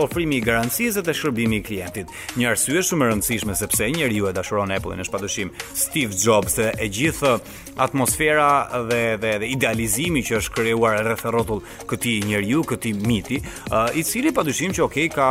ofrimi 0.02 0.40
i 0.42 0.46
garancisë 0.46 1.06
dhe 1.06 1.16
shërbimi 1.16 1.62
i 1.62 1.66
klientit 1.66 2.12
një 2.36 2.52
arsye 2.54 2.84
shumë 2.84 3.06
e 3.08 3.12
rëndësishme 3.14 3.56
sepse 3.56 3.88
njeriu 3.96 4.28
e 4.30 4.34
dashuron 4.36 4.74
Apple-in 4.76 5.00
në 5.04 5.10
padyshim 5.14 5.52
Steve 5.76 6.16
Jobs 6.22 6.58
e 6.66 6.72
gjithë 6.92 7.35
atmosfera 7.76 8.70
dhe 8.90 9.18
dhe, 9.22 9.34
dhe 9.42 9.50
idealizimi 9.56 10.24
që 10.28 10.38
është 10.40 10.56
krijuar 10.60 11.02
rreth 11.06 11.26
rrotull 11.32 11.64
këtij 11.90 12.24
njeriu, 12.30 12.64
këtij 12.70 12.96
miti, 13.08 13.42
uh, 13.72 13.88
i 13.96 14.04
cili 14.08 14.32
padyshim 14.36 14.74
që 14.78 14.88
okay 14.88 15.10
ka 15.16 15.28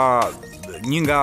një 0.89 1.03
nga 1.07 1.23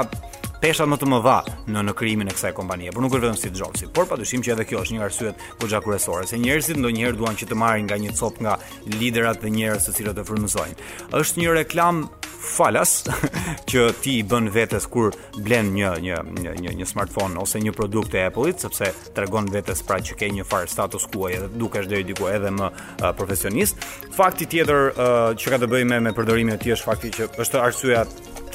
peshat 0.61 0.87
më 0.93 0.97
të 1.01 1.07
mëdha 1.09 1.35
në 1.73 1.81
në 1.87 1.93
krijimin 1.97 2.29
e 2.29 2.33
kësaj 2.35 2.51
kompanie, 2.55 2.91
por 2.93 3.01
nuk 3.01 3.15
është 3.17 3.23
vetëm 3.23 3.39
Steve 3.41 3.57
Jobs, 3.57 3.83
por 3.95 4.05
padyshim 4.11 4.43
që 4.45 4.53
edhe 4.53 4.65
kjo 4.69 4.83
është 4.83 4.95
një 4.95 5.03
arsye 5.07 5.31
goxha 5.59 5.79
kyçore, 5.81 6.27
se 6.29 6.37
njerëzit 6.37 6.77
ndonjëherë 6.77 7.17
duan 7.17 7.37
që 7.39 7.47
të 7.49 7.57
marrin 7.57 7.89
nga 7.89 7.97
një 7.97 8.13
copë 8.19 8.45
nga 8.45 8.55
liderat 8.99 9.41
dhe 9.41 9.51
njerëz 9.57 9.87
të 9.89 9.95
cilët 9.97 10.21
e 10.21 10.25
frymëzojnë. 10.27 10.81
Është 11.17 11.41
një 11.41 11.55
reklam 11.57 12.03
falas 12.41 12.93
që 13.71 13.87
ti 14.05 14.15
i 14.21 14.25
bën 14.25 14.49
vetes 14.53 14.85
kur 14.93 15.15
blen 15.41 15.73
një 15.73 15.91
një 16.05 16.55
një 16.61 16.75
një 16.77 16.87
smartphone 16.89 17.41
ose 17.41 17.61
një 17.61 17.73
produkt 17.77 18.13
e 18.17 18.25
Apple-it 18.29 18.61
sepse 18.61 18.89
tregon 19.17 19.49
vetes 19.53 19.81
pra 19.85 19.97
që 20.01 20.17
ke 20.21 20.29
një 20.33 20.45
far 20.51 20.69
status 20.69 21.09
quo 21.09 21.29
edhe 21.33 21.49
dukesh 21.57 21.89
deri 21.89 22.05
diku 22.11 22.29
edhe 22.29 22.53
më 22.53 22.69
uh, 22.69 23.07
profesionist. 23.17 23.81
Fakti 24.13 24.45
tjetër 24.53 24.91
uh, 24.93 25.31
që 25.37 25.53
ka 25.55 25.61
të 25.63 25.69
bëjë 25.73 25.89
me 25.89 26.01
me 26.09 26.13
përdorimin 26.17 26.57
e 26.57 26.61
tij 26.61 26.77
është 26.77 26.89
fakti 26.91 27.13
që 27.17 27.29
është 27.41 27.61
arsyeja 27.65 28.05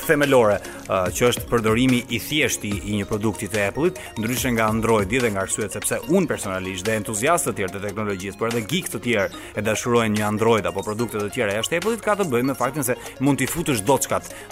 themelore, 0.07 0.59
uh, 0.89 1.09
që 1.13 1.31
është 1.31 1.45
përdorimi 1.51 2.01
i 2.17 2.21
thjesht 2.23 2.65
i 2.67 2.73
një 2.85 3.07
produkti 3.11 3.49
të 3.51 3.65
Apple-it, 3.71 4.01
ndryshe 4.23 4.53
nga 4.55 4.69
Androidi 4.73 5.21
dhe 5.23 5.31
nga 5.35 5.45
arsyet 5.47 5.75
sepse 5.77 5.99
un 6.15 6.29
personalisht 6.31 6.87
dhe 6.87 6.97
entuziastë 7.01 7.53
të 7.53 7.57
tjerë 7.59 7.75
të 7.77 7.83
teknologjisë, 7.89 8.39
por 8.41 8.51
edhe 8.53 8.63
geek 8.71 8.89
të 8.93 9.03
tjerë 9.07 9.43
e 9.61 9.65
dashurojnë 9.67 10.19
një 10.19 10.27
Android 10.31 10.69
apo 10.71 10.85
produkte 10.87 11.21
të 11.27 11.31
tjera 11.37 11.57
jashtë 11.59 11.81
Apple-it, 11.81 12.05
ka 12.07 12.17
të 12.21 12.29
bëjë 12.33 12.51
me 12.53 12.59
faktin 12.59 12.87
se 12.87 12.97
mund 13.25 13.41
t'i 13.43 13.51
futësh 13.51 13.83
çdo 13.85 13.99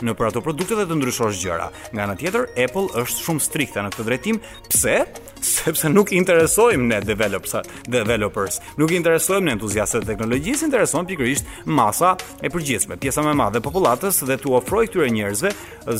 në 0.04 0.12
për 0.18 0.30
ato 0.30 0.40
produkte 0.42 0.76
dhe 0.78 0.86
të 0.90 0.96
ndryshosh 0.98 1.40
gjëra. 1.44 1.68
Nga 1.94 2.02
ana 2.04 2.14
tjetër, 2.18 2.46
Apple 2.66 2.88
është 3.02 3.24
shumë 3.26 3.44
strikte 3.44 3.82
në 3.84 3.92
këtë 3.92 4.06
drejtim, 4.08 4.40
pse? 4.72 4.96
sepse 5.44 5.88
nuk 5.92 6.12
interesojmë 6.14 6.86
ne 6.88 6.98
developers, 7.04 7.58
developers. 7.88 8.58
Nuk 8.80 8.92
interesojmë 8.96 9.46
ne 9.48 9.54
entuziastët 9.58 10.04
e 10.04 10.12
teknologjisë, 10.12 10.66
intereson 10.68 11.06
pikërisht 11.08 11.48
masa 11.68 12.14
e 12.44 12.50
përgjithshme, 12.52 12.98
pjesa 13.02 13.22
më 13.24 13.34
e 13.34 13.38
madhe 13.38 13.60
e 13.60 13.64
popullatës 13.64 14.22
dhe 14.28 14.38
tu 14.40 14.54
ofroj 14.56 14.86
këtyre 14.88 15.10
njerëzve 15.14 15.52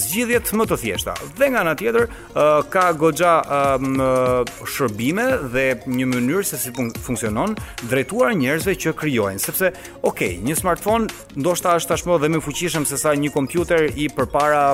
zgjidhjet 0.04 0.52
më 0.56 0.66
të 0.70 0.80
thjeshta. 0.84 1.16
Dhe 1.38 1.48
nga 1.52 1.62
ana 1.64 1.74
tjetër 1.78 2.06
ka 2.72 2.88
goxha 3.00 3.34
shërbime 4.66 5.26
dhe 5.54 5.66
një 5.86 6.08
mënyrë 6.14 6.44
se 6.48 6.60
si 6.64 6.72
funksionon 7.04 7.56
drejtuar 7.90 8.34
njerëzve 8.40 8.76
që 8.86 8.94
krijojnë, 8.98 9.42
sepse 9.44 9.72
okay, 10.04 10.38
një 10.44 10.56
smartphone 10.62 11.08
ndoshta 11.36 11.76
është 11.80 11.94
tashmë 11.94 12.20
dhe 12.24 12.32
më 12.36 12.44
fuqishëm 12.44 12.84
se 12.88 12.98
sa 13.00 13.14
një 13.18 13.32
kompjuter 13.34 13.88
i 14.04 14.08
përpara 14.14 14.64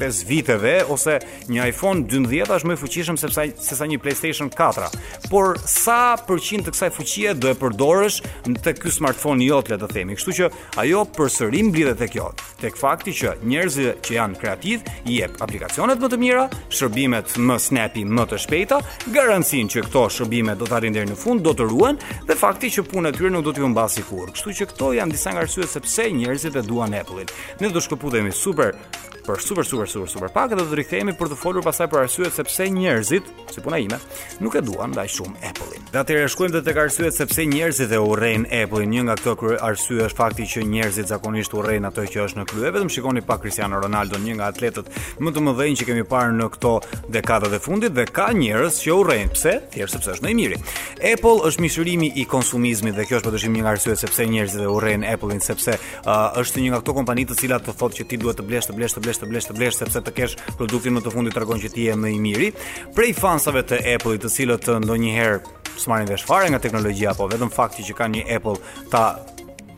5 0.00 0.22
viteve 0.28 0.74
ose 0.88 1.18
një 1.50 1.66
iPhone 1.72 2.04
12 2.06 2.52
është 2.56 2.68
më 2.70 2.76
i 2.76 2.80
fuqishëm 2.80 3.18
se 3.18 3.30
sa 3.34 3.46
se 3.66 3.78
sa 3.78 3.86
një 3.90 3.98
PlayStation 4.02 4.50
4. 4.50 4.90
Por 5.30 5.58
sa 5.66 6.14
përqind 6.26 6.66
të 6.66 6.74
kësaj 6.74 6.90
fuqie 6.94 7.34
do 7.34 7.50
e 7.50 7.56
përdorësh 7.58 8.20
te 8.64 8.74
ky 8.78 8.92
smartphone 8.94 9.44
jot 9.46 9.70
le 9.72 9.78
të 9.82 9.90
themi. 9.92 10.16
Kështu 10.18 10.36
që 10.38 10.48
ajo 10.84 11.02
përsëri 11.16 11.64
mbledhet 11.68 11.98
tek 12.02 12.12
kjo. 12.14 12.28
Tek 12.62 12.78
fakti 12.78 13.12
që 13.18 13.34
njerëzit 13.46 14.02
që 14.06 14.16
janë 14.18 14.40
kreativ 14.42 14.86
i 15.06 15.18
jep 15.22 15.36
aplikacionet 15.44 16.00
më 16.02 16.08
të 16.12 16.18
mira, 16.20 16.46
shërbimet 16.74 17.36
më 17.48 17.56
snappy, 17.66 18.02
më 18.04 18.24
të 18.32 18.38
shpejta, 18.44 18.80
garancinë 19.14 19.70
që 19.74 19.84
këto 19.88 20.04
shërbime 20.18 20.56
do 20.58 20.66
të 20.68 20.74
arrijnë 20.78 20.98
deri 21.00 21.12
në 21.12 21.18
fund, 21.20 21.42
do 21.46 21.54
të 21.56 21.68
ruhen 21.70 22.00
dhe 22.28 22.36
fakti 22.38 22.70
që 22.78 22.86
puna 22.90 23.12
e 23.12 23.16
tyre 23.16 23.30
nuk 23.34 23.44
do 23.46 23.54
të 23.54 23.62
humbas 23.66 23.98
i 24.02 24.06
kurrë. 24.08 24.34
Kështu 24.36 24.54
që 24.60 24.68
këto 24.72 24.90
janë 25.00 25.14
disa 25.16 25.32
nga 25.34 25.44
arsyet 25.46 25.70
sepse 25.74 26.08
njerëzit 26.14 26.56
e 26.58 26.64
duan 26.66 26.96
Apple-in. 26.98 27.30
Ne 27.62 27.70
do 27.72 27.78
të 27.78 27.86
shkëputemi 27.86 28.34
super 28.34 28.74
për 29.28 29.42
super 29.44 29.66
super 29.68 29.87
arsyeur 29.88 30.08
Superpak 30.12 30.52
dhe 30.52 30.58
do 30.60 30.66
të 30.68 30.76
rikthehemi 30.82 31.14
për 31.16 31.30
të 31.32 31.36
folur 31.40 31.64
pasaj 31.64 31.86
për 31.90 32.02
arsyet 32.04 32.34
sepse 32.36 32.66
njerëzit, 32.76 33.30
si 33.52 33.62
puna 33.64 33.78
ime, 33.80 33.96
nuk 34.44 34.56
e 34.58 34.60
duan 34.64 34.92
ndaj 34.92 35.06
shumë 35.16 35.40
Apple-in. 35.50 35.86
Dhe 35.94 36.02
atëherë 36.02 36.30
shkojmë 36.34 36.56
te 36.58 36.62
tek 36.66 36.80
arsyet 36.84 37.16
sepse 37.16 37.44
njerëzit 37.48 37.92
e 37.96 38.00
urrejnë 38.04 38.50
Apple-in. 38.64 38.92
Një 38.92 39.04
nga 39.08 39.16
këto 39.20 39.54
arsye 39.64 40.04
është 40.08 40.18
fakti 40.18 40.46
që 40.52 40.64
njerëzit 40.74 41.08
zakonisht 41.12 41.54
urrejnë 41.56 41.88
atë 41.88 42.04
që 42.12 42.24
është 42.26 42.40
në 42.42 42.46
krye. 42.52 42.72
Vetëm 42.76 42.92
shikoni 42.92 43.22
pa 43.28 43.38
Cristiano 43.42 43.80
Ronaldo, 43.80 44.20
një 44.22 44.36
nga 44.38 44.50
atletët 44.52 44.92
më 45.24 45.32
të 45.34 45.44
mëdhenj 45.48 45.78
që 45.80 45.88
kemi 45.88 46.06
parë 46.12 46.36
në 46.36 46.50
këto 46.58 46.74
dekada 47.16 47.50
të 47.54 47.62
fundit 47.64 47.96
dhe 47.96 48.04
ka 48.12 48.28
njerëz 48.36 48.82
që 48.84 48.98
urrejnë. 49.00 49.32
Pse? 49.38 49.56
Thjesht 49.72 49.96
sepse 49.98 50.14
është 50.18 50.28
më 50.28 50.30
i 50.34 50.38
miri. 50.42 50.60
Apple 51.14 51.48
është 51.48 51.64
mishërimi 51.64 52.10
i 52.22 52.26
konsumizmit 52.28 52.96
dhe 52.98 53.06
kjo 53.08 53.20
është 53.22 53.28
padyshim 53.30 53.56
një 53.56 53.64
arsye 53.66 53.92
arsyet 53.94 54.02
sepse 54.04 54.28
njerëzit 54.34 54.64
e 54.64 54.68
urrejnë 54.68 55.10
Apple-in 55.16 55.40
sepse 55.44 55.74
uh, 55.78 56.14
është 56.42 56.62
një 56.64 56.72
nga 56.74 56.80
ato 56.82 56.94
kompani 56.96 57.26
të 57.30 57.38
cilat 57.38 57.64
të 57.68 57.74
thotë 57.80 58.00
që 58.00 58.06
ti 58.12 58.18
duhet 58.20 58.40
të 58.40 58.46
blesh, 58.48 58.68
të 58.68 58.76
blesh, 58.78 58.96
të 58.98 59.04
blesh, 59.04 59.20
të 59.22 59.28
blesh, 59.30 59.48
të 59.50 59.56
blesh 59.58 59.77
sepse 59.82 60.02
të 60.06 60.12
kesh 60.16 60.34
produktin 60.58 60.96
më 60.98 61.04
të 61.04 61.12
fundit 61.14 61.36
tregon 61.36 61.62
që 61.62 61.70
ti 61.74 61.86
je 61.88 61.96
më 62.02 62.12
i 62.16 62.20
miri. 62.24 62.50
Prej 62.96 63.12
fansave 63.18 63.64
të 63.70 63.80
Apple-it, 63.94 64.24
të 64.26 64.32
cilët 64.36 64.70
ndonjëherë 64.84 65.56
smarin 65.78 66.10
vesh 66.10 66.26
fare 66.26 66.50
nga 66.52 66.62
teknologjia, 66.64 67.14
po 67.18 67.28
vetëm 67.32 67.54
fakti 67.54 67.86
që 67.86 67.98
kanë 68.02 68.18
një 68.20 68.38
Apple 68.38 68.58
ta 68.94 69.04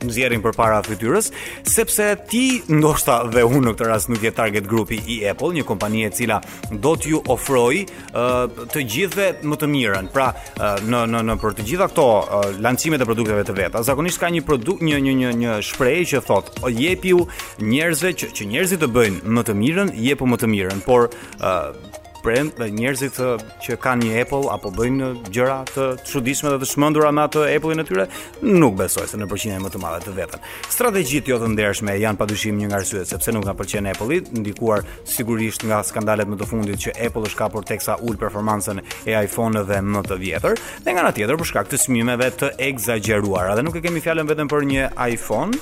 nxjerrin 0.07 0.41
përpara 0.45 0.81
fytyrës, 0.87 1.31
sepse 1.69 2.07
ti 2.31 2.61
ndoshta 2.71 3.21
dhe 3.33 3.45
unë 3.47 3.61
në 3.67 3.73
këtë 3.75 3.89
rast 3.89 4.11
nuk 4.13 4.25
je 4.25 4.33
target 4.37 4.69
grupi 4.71 5.01
i 5.13 5.19
Apple, 5.31 5.53
një 5.59 5.65
kompani 5.69 6.05
e 6.09 6.13
cila 6.17 6.41
do 6.83 6.95
t'ju 6.97 7.21
ofroj 7.35 7.83
uh, 7.83 8.63
të 8.73 8.85
gjithëve 8.95 9.47
më 9.51 9.61
të 9.61 9.71
mirën. 9.75 10.11
Pra, 10.15 10.31
uh, 10.33 10.81
në 10.91 11.03
në 11.15 11.23
në 11.31 11.39
për 11.43 11.59
të 11.59 11.69
gjitha 11.71 11.91
këto 11.93 12.07
uh, 12.07 12.57
lancimet 12.65 13.03
e 13.05 13.09
produkteve 13.09 13.45
të 13.49 13.57
veta, 13.61 13.85
zakonisht 13.87 14.23
ka 14.23 14.33
një 14.35 14.45
produkt, 14.49 14.85
një 14.87 15.03
një 15.09 15.17
një 15.23 15.35
një 15.45 15.59
shprehje 15.71 16.09
që 16.15 16.25
thot, 16.31 16.53
o 16.65 16.73
jepiu 16.73 17.27
njerëzve 17.61 18.15
që, 18.21 18.33
që 18.37 18.51
njerëzit 18.55 18.85
të 18.85 18.93
bëjnë 18.97 19.23
më 19.39 19.47
të 19.51 19.59
mirën, 19.63 19.95
jepu 20.09 20.29
më 20.31 20.41
të 20.43 20.53
mirën, 20.57 20.85
por 20.89 21.11
uh, 21.11 21.77
brand 22.23 22.53
dhe 22.59 22.69
njerëzit 22.75 23.17
uh, 23.25 23.41
që 23.65 23.77
kanë 23.83 24.07
një 24.07 24.21
Apple 24.25 24.51
apo 24.53 24.71
bëjnë 24.75 25.07
uh, 25.07 25.19
gjëra 25.33 25.61
të 25.71 25.87
çuditshme 26.09 26.51
dhe 26.53 26.59
të 26.63 26.69
shmendura 26.71 27.11
me 27.15 27.25
atë 27.25 27.47
Apple-in 27.57 27.83
e 27.83 27.87
tyre, 27.89 28.05
nuk 28.45 28.77
besoj 28.79 29.07
se 29.11 29.19
në 29.21 29.27
përqindje 29.31 29.61
më 29.65 29.71
të 29.75 29.81
madhe 29.83 30.01
të 30.05 30.15
veten. 30.17 30.45
Strategjitë 30.71 31.33
jo 31.33 31.39
të 31.43 31.51
ndershme 31.55 31.95
janë 31.99 32.21
padyshim 32.21 32.59
një 32.61 32.69
nga 32.71 32.79
arsyet 32.83 33.11
sepse 33.13 33.35
nuk 33.35 33.47
kanë 33.49 33.57
pëlqen 33.59 33.91
Apple-i, 33.93 34.21
ndikuar 34.41 34.85
sigurisht 35.11 35.65
nga 35.69 35.81
skandalet 35.87 36.29
më 36.31 36.39
të 36.41 36.49
fundit 36.51 36.83
që 36.85 36.95
Apple 37.09 37.25
është 37.31 37.41
kapur 37.41 37.67
teksa 37.69 37.97
ul 38.05 38.19
performancën 38.21 38.83
e 39.09 39.17
iPhone-ëve 39.25 39.81
më 39.91 40.05
të 40.09 40.21
vjetër, 40.25 40.63
dhe 40.85 40.95
nga 40.97 41.05
ana 41.07 41.15
tjetër 41.17 41.41
për 41.41 41.51
shkak 41.53 41.71
të 41.73 41.83
çmimeve 41.87 42.31
të 42.41 42.53
egzageruara. 42.69 43.57
Dhe 43.59 43.65
nuk 43.67 43.81
e 43.81 43.85
kemi 43.85 44.03
fjalën 44.05 44.29
vetëm 44.31 44.51
për 44.53 44.69
një 44.71 44.89
iPhone, 45.17 45.57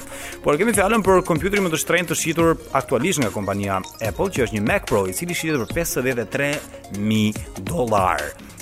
por 0.44 0.58
kemi 0.60 0.74
fjalën 0.76 1.06
për 1.06 1.24
kompjuterin 1.28 1.66
më 1.68 1.74
të 1.74 1.82
shtrenjtë 1.84 2.12
të 2.12 2.18
shitur 2.22 2.54
aktualisht 2.80 3.22
nga 3.22 3.32
kompania 3.34 3.80
Apple, 4.00 4.30
që 4.34 4.48
është 4.48 4.58
një 4.58 4.66
Mac 4.68 4.88
Pro 4.90 5.04
i 5.10 5.14
cili 5.16 5.36
shitet 5.36 5.60
për 5.66 5.76
53 5.82 6.47
3000 6.48 7.32
dollar. 7.64 8.20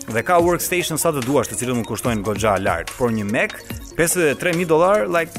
Dhe 0.08 0.22
ka 0.26 0.38
workstation 0.40 0.98
sa 1.02 1.10
të 1.12 1.24
duash, 1.26 1.50
të 1.50 1.58
cilën 1.60 1.78
nuk 1.80 1.88
kushtojnë 1.92 2.22
goxha 2.26 2.56
lart, 2.62 2.92
por 2.98 3.10
një 3.14 3.26
Mac 3.32 3.56
53000 3.98 4.68
dollar, 4.70 5.06
like 5.10 5.32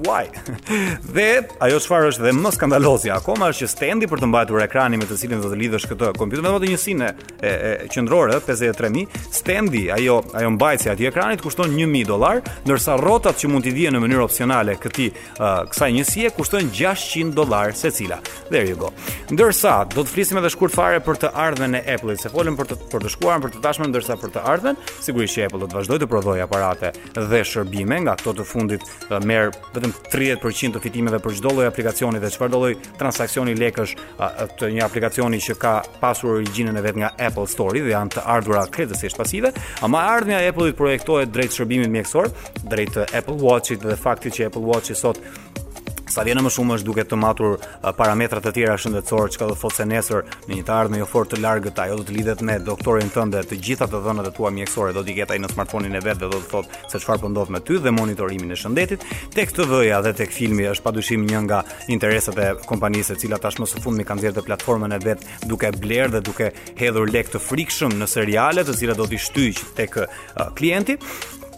why? 0.00 0.24
dhe 1.14 1.28
ajo 1.60 1.80
çfarë 1.84 2.10
është 2.12 2.24
dhe 2.24 2.32
më 2.38 2.50
skandalozi 2.56 3.10
akoma 3.12 3.48
është 3.52 3.64
që 3.64 3.70
standi 3.72 4.08
për 4.08 4.22
të 4.22 4.28
mbajtur 4.30 4.62
ekranin 4.64 5.00
me 5.02 5.08
të 5.08 5.18
cilin 5.20 5.42
do 5.42 5.50
të 5.52 5.58
lidhësh 5.62 5.86
këtë 5.90 6.12
kompjuter, 6.18 6.44
vetëm 6.46 6.62
të 6.64 6.70
njësinë 6.72 7.08
e, 7.08 7.48
e, 7.48 7.72
qendrore 7.92 8.38
53000, 8.42 9.22
standi, 9.40 9.84
ajo 9.94 10.20
ajo 10.38 10.52
mbajtja 10.56 10.92
e 10.92 10.94
atij 10.96 11.10
ekranit 11.10 11.42
kushton 11.44 11.74
1000 11.76 12.06
dollar, 12.08 12.40
ndërsa 12.66 12.96
rrotat 13.00 13.40
që 13.42 13.50
mund 13.52 13.66
t'i 13.66 13.74
vijë 13.76 13.92
në 13.94 14.02
mënyrë 14.02 14.24
opsionale 14.26 14.74
këtij 14.80 15.08
uh, 15.10 15.44
kësaj 15.72 15.90
njësie 15.98 16.30
kushton 16.36 16.70
600 16.74 17.34
dollar 17.36 17.74
secila. 17.76 18.18
There 18.48 18.66
you 18.68 18.76
go. 18.78 18.92
Ndërsa 19.32 19.76
do 19.94 20.02
të 20.04 20.12
flisim 20.14 20.38
edhe 20.40 20.50
shkurt 20.52 20.74
fare 20.76 21.00
për 21.04 21.18
të 21.24 21.30
ardhmën 21.36 21.76
e 21.78 21.82
Apple-it, 21.94 22.20
se 22.24 22.30
folëm 22.32 22.56
për 22.58 22.70
të 22.72 22.78
për 22.92 23.06
të 23.06 23.12
shkuar, 23.14 23.40
për 23.44 23.54
të 23.56 23.62
tashmen, 23.64 23.92
ndërsa 23.92 24.16
për 24.20 24.32
të 24.34 24.44
ardhmën, 24.54 24.78
sigurisht 25.04 25.38
që 25.38 25.46
Apple 25.48 25.62
do 25.64 25.68
të 25.72 25.78
vazhdojë 25.78 26.02
të 26.04 26.08
prodhojë 26.10 26.44
aparate 26.48 26.92
dhe 27.16 27.42
shërbime 27.52 28.00
nga 28.04 28.14
ato 28.18 28.34
të 28.40 28.46
fundit 28.48 28.86
uh, 29.10 29.20
merr 29.26 29.50
vetëm 29.82 29.94
30% 30.12 30.76
të 30.76 30.80
fitimeve 30.84 31.18
për 31.24 31.34
çdo 31.38 31.52
lloj 31.56 31.66
aplikacioni 31.66 32.20
dhe 32.22 32.30
çfarëdo 32.32 32.60
lloj 32.60 32.74
transaksioni 32.98 33.54
lekësh 33.58 33.94
të 34.60 34.68
një 34.76 34.84
aplikacioni 34.86 35.40
që 35.42 35.56
ka 35.62 35.72
pasur 36.00 36.36
origjinën 36.36 36.78
e 36.78 36.84
vet 36.84 36.98
nga 37.00 37.10
Apple 37.26 37.48
Store 37.50 37.82
dhe 37.82 37.92
janë 37.94 38.14
të 38.16 38.26
ardhurat 38.36 38.70
kredësisht 38.72 39.18
pasive, 39.18 39.50
ama 39.82 40.04
ardhmja 40.14 40.40
e 40.44 40.52
Apple-it 40.52 40.78
projektohet 40.78 41.32
drejt 41.34 41.58
shërbimit 41.58 41.90
mjekësor, 41.94 42.30
drejt 42.70 43.00
Apple 43.10 43.38
Watch-it 43.42 43.82
dhe 43.82 43.98
faktit 43.98 44.38
që 44.38 44.50
Apple 44.52 44.64
Watch-i 44.70 44.94
sot 44.98 45.18
sa 46.12 46.24
vjen 46.26 46.42
më 46.44 46.50
shumë 46.52 46.74
është 46.76 46.86
duke 46.86 47.02
të 47.08 47.16
matur 47.18 47.54
parametrat 47.96 48.44
e 48.44 48.50
tjera 48.54 48.74
shëndetësorë, 48.80 49.32
çka 49.34 49.46
do 49.50 49.54
të 49.56 49.60
thotë 49.62 49.78
se 49.80 49.86
nesër 49.88 50.26
në 50.50 50.58
një 50.58 50.66
të 50.68 50.74
ardhmë 50.76 51.00
jo 51.00 51.06
fort 51.08 51.30
të 51.32 51.38
largët, 51.40 51.80
ajo 51.86 51.96
do 52.00 52.04
të 52.06 52.16
lidhet 52.18 52.42
me 52.44 52.56
doktorin 52.66 53.08
tënd 53.14 53.32
dhe 53.36 53.42
të 53.52 53.58
gjitha 53.64 53.88
të 53.90 54.00
dhënat 54.04 54.28
e 54.30 54.34
tua 54.36 54.52
mjekësore 54.52 54.92
do 54.96 55.04
t'i 55.06 55.16
ketë 55.16 55.34
ai 55.36 55.40
në 55.46 55.50
smartphone-in 55.54 55.96
e 55.98 56.02
vet 56.04 56.20
dhe 56.20 56.28
do 56.34 56.42
të 56.42 56.50
thotë 56.52 56.80
se 56.92 57.00
çfarë 57.00 57.24
po 57.24 57.32
ndodh 57.32 57.52
me 57.54 57.62
ty 57.66 57.80
dhe 57.82 57.94
monitorimin 57.96 58.52
e 58.54 58.58
shëndetit. 58.60 59.08
Tek 59.34 59.54
TV-ja 59.56 60.02
dhe 60.04 60.12
tek 60.20 60.34
filmi 60.36 60.68
është 60.74 60.84
padyshim 60.86 61.26
një 61.32 61.42
nga 61.48 61.62
interesat 61.94 62.38
e 62.44 62.50
kompanisë 62.68 63.16
e 63.16 63.20
cila 63.24 63.40
tashmë 63.42 63.70
së 63.72 63.82
fundmi 63.84 64.04
ka 64.06 64.18
nxjerrë 64.18 64.40
të 64.40 64.46
platformën 64.50 64.96
e 64.98 65.02
vet 65.06 65.26
duke 65.48 65.72
bler 65.82 66.12
dhe 66.14 66.20
duke 66.20 66.52
hedhur 66.80 67.08
lek 67.14 67.32
të 67.32 67.40
frikshëm 67.40 67.96
në 68.02 68.10
seriale 68.16 68.66
të 68.68 68.76
cilat 68.82 69.00
do 69.00 69.08
të 69.08 69.22
shtyjë 69.30 69.70
tek 69.80 70.02
uh, 70.04 70.10
klienti 70.58 70.98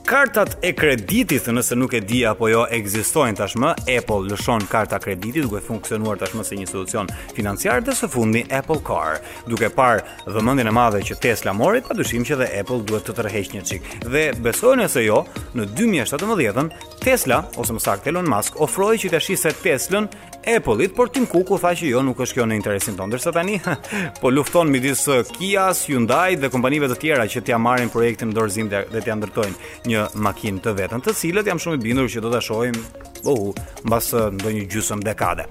kartat 0.05 0.57
e 0.65 0.73
kreditit, 0.77 1.47
nëse 1.55 1.77
nuk 1.79 1.95
e 1.97 2.01
di 2.05 2.21
apo 2.29 2.49
jo, 2.51 2.65
ekzistojnë 2.73 3.39
tashmë. 3.39 3.71
Apple 3.97 4.29
lëshon 4.31 4.67
karta 4.69 4.99
krediti 5.01 5.41
duke 5.45 5.63
funksionuar 5.65 6.19
tashmë 6.21 6.45
si 6.45 6.59
një 6.59 6.67
institucion 6.67 7.09
financiar 7.37 7.81
dhe 7.87 7.95
së 7.97 8.09
fundi 8.13 8.43
Apple 8.53 8.83
Car. 8.85 9.19
Duke 9.49 9.71
parë 9.73 10.29
vëmendjen 10.35 10.69
e 10.71 10.75
madhe 10.77 11.01
që 11.09 11.17
Tesla 11.25 11.55
mori, 11.57 11.81
padyshim 11.87 12.27
që 12.29 12.39
dhe 12.43 12.51
Apple 12.61 12.83
duhet 12.89 13.09
të 13.09 13.17
tërheqë 13.21 13.55
një 13.57 13.65
çik. 13.71 13.91
Dhe 14.05 14.27
besojnë 14.45 14.91
se 14.93 15.07
jo, 15.07 15.23
në 15.57 15.71
2017 15.73 16.73
Tesla 17.05 17.41
ose 17.59 17.77
më 17.77 17.81
saktë 17.85 18.13
Elon 18.13 18.29
Musk 18.29 18.61
ofroi 18.65 19.01
që 19.03 19.13
të 19.15 19.23
shisë 19.29 19.55
Teslën 19.65 20.11
Apple-it, 20.47 20.93
por 20.95 21.09
Tim 21.09 21.25
Cook 21.27 21.51
u 21.51 21.59
tha 21.59 21.73
që 21.75 21.89
jo 21.89 22.03
nuk 22.05 22.19
është 22.21 22.37
kjo 22.39 22.45
në 22.49 22.59
interesin 22.59 22.97
tonë. 22.99 23.17
Dërsa 23.17 23.33
tani, 23.33 23.55
po 24.21 24.31
lufton 24.31 24.69
midis 24.71 25.07
uh, 25.09 25.23
Kia, 25.37 25.71
Hyundai 25.87 26.37
dhe 26.37 26.51
kompanive 26.53 26.89
të 26.93 26.99
tjera 27.03 27.27
që 27.31 27.43
t'ia 27.47 27.57
marrin 27.59 27.89
projektin 27.93 28.35
dorëzim 28.37 28.69
dhe 28.69 29.01
t'ia 29.01 29.17
ndërtojnë 29.19 29.75
një 29.89 30.05
makinë 30.25 30.63
të 30.65 30.75
vetën, 30.83 31.05
të 31.05 31.17
cilët 31.21 31.49
jam 31.49 31.61
shumë 31.63 31.81
i 31.81 31.83
bindur 31.87 32.11
që 32.13 32.25
do 32.25 32.33
ta 32.33 32.45
shohim 32.45 32.77
Oh, 33.25 33.55
mbas 33.89 34.11
uh, 34.13 34.27
ndonjë 34.37 34.67
gjysmë 34.69 35.01
dekade. 35.07 35.47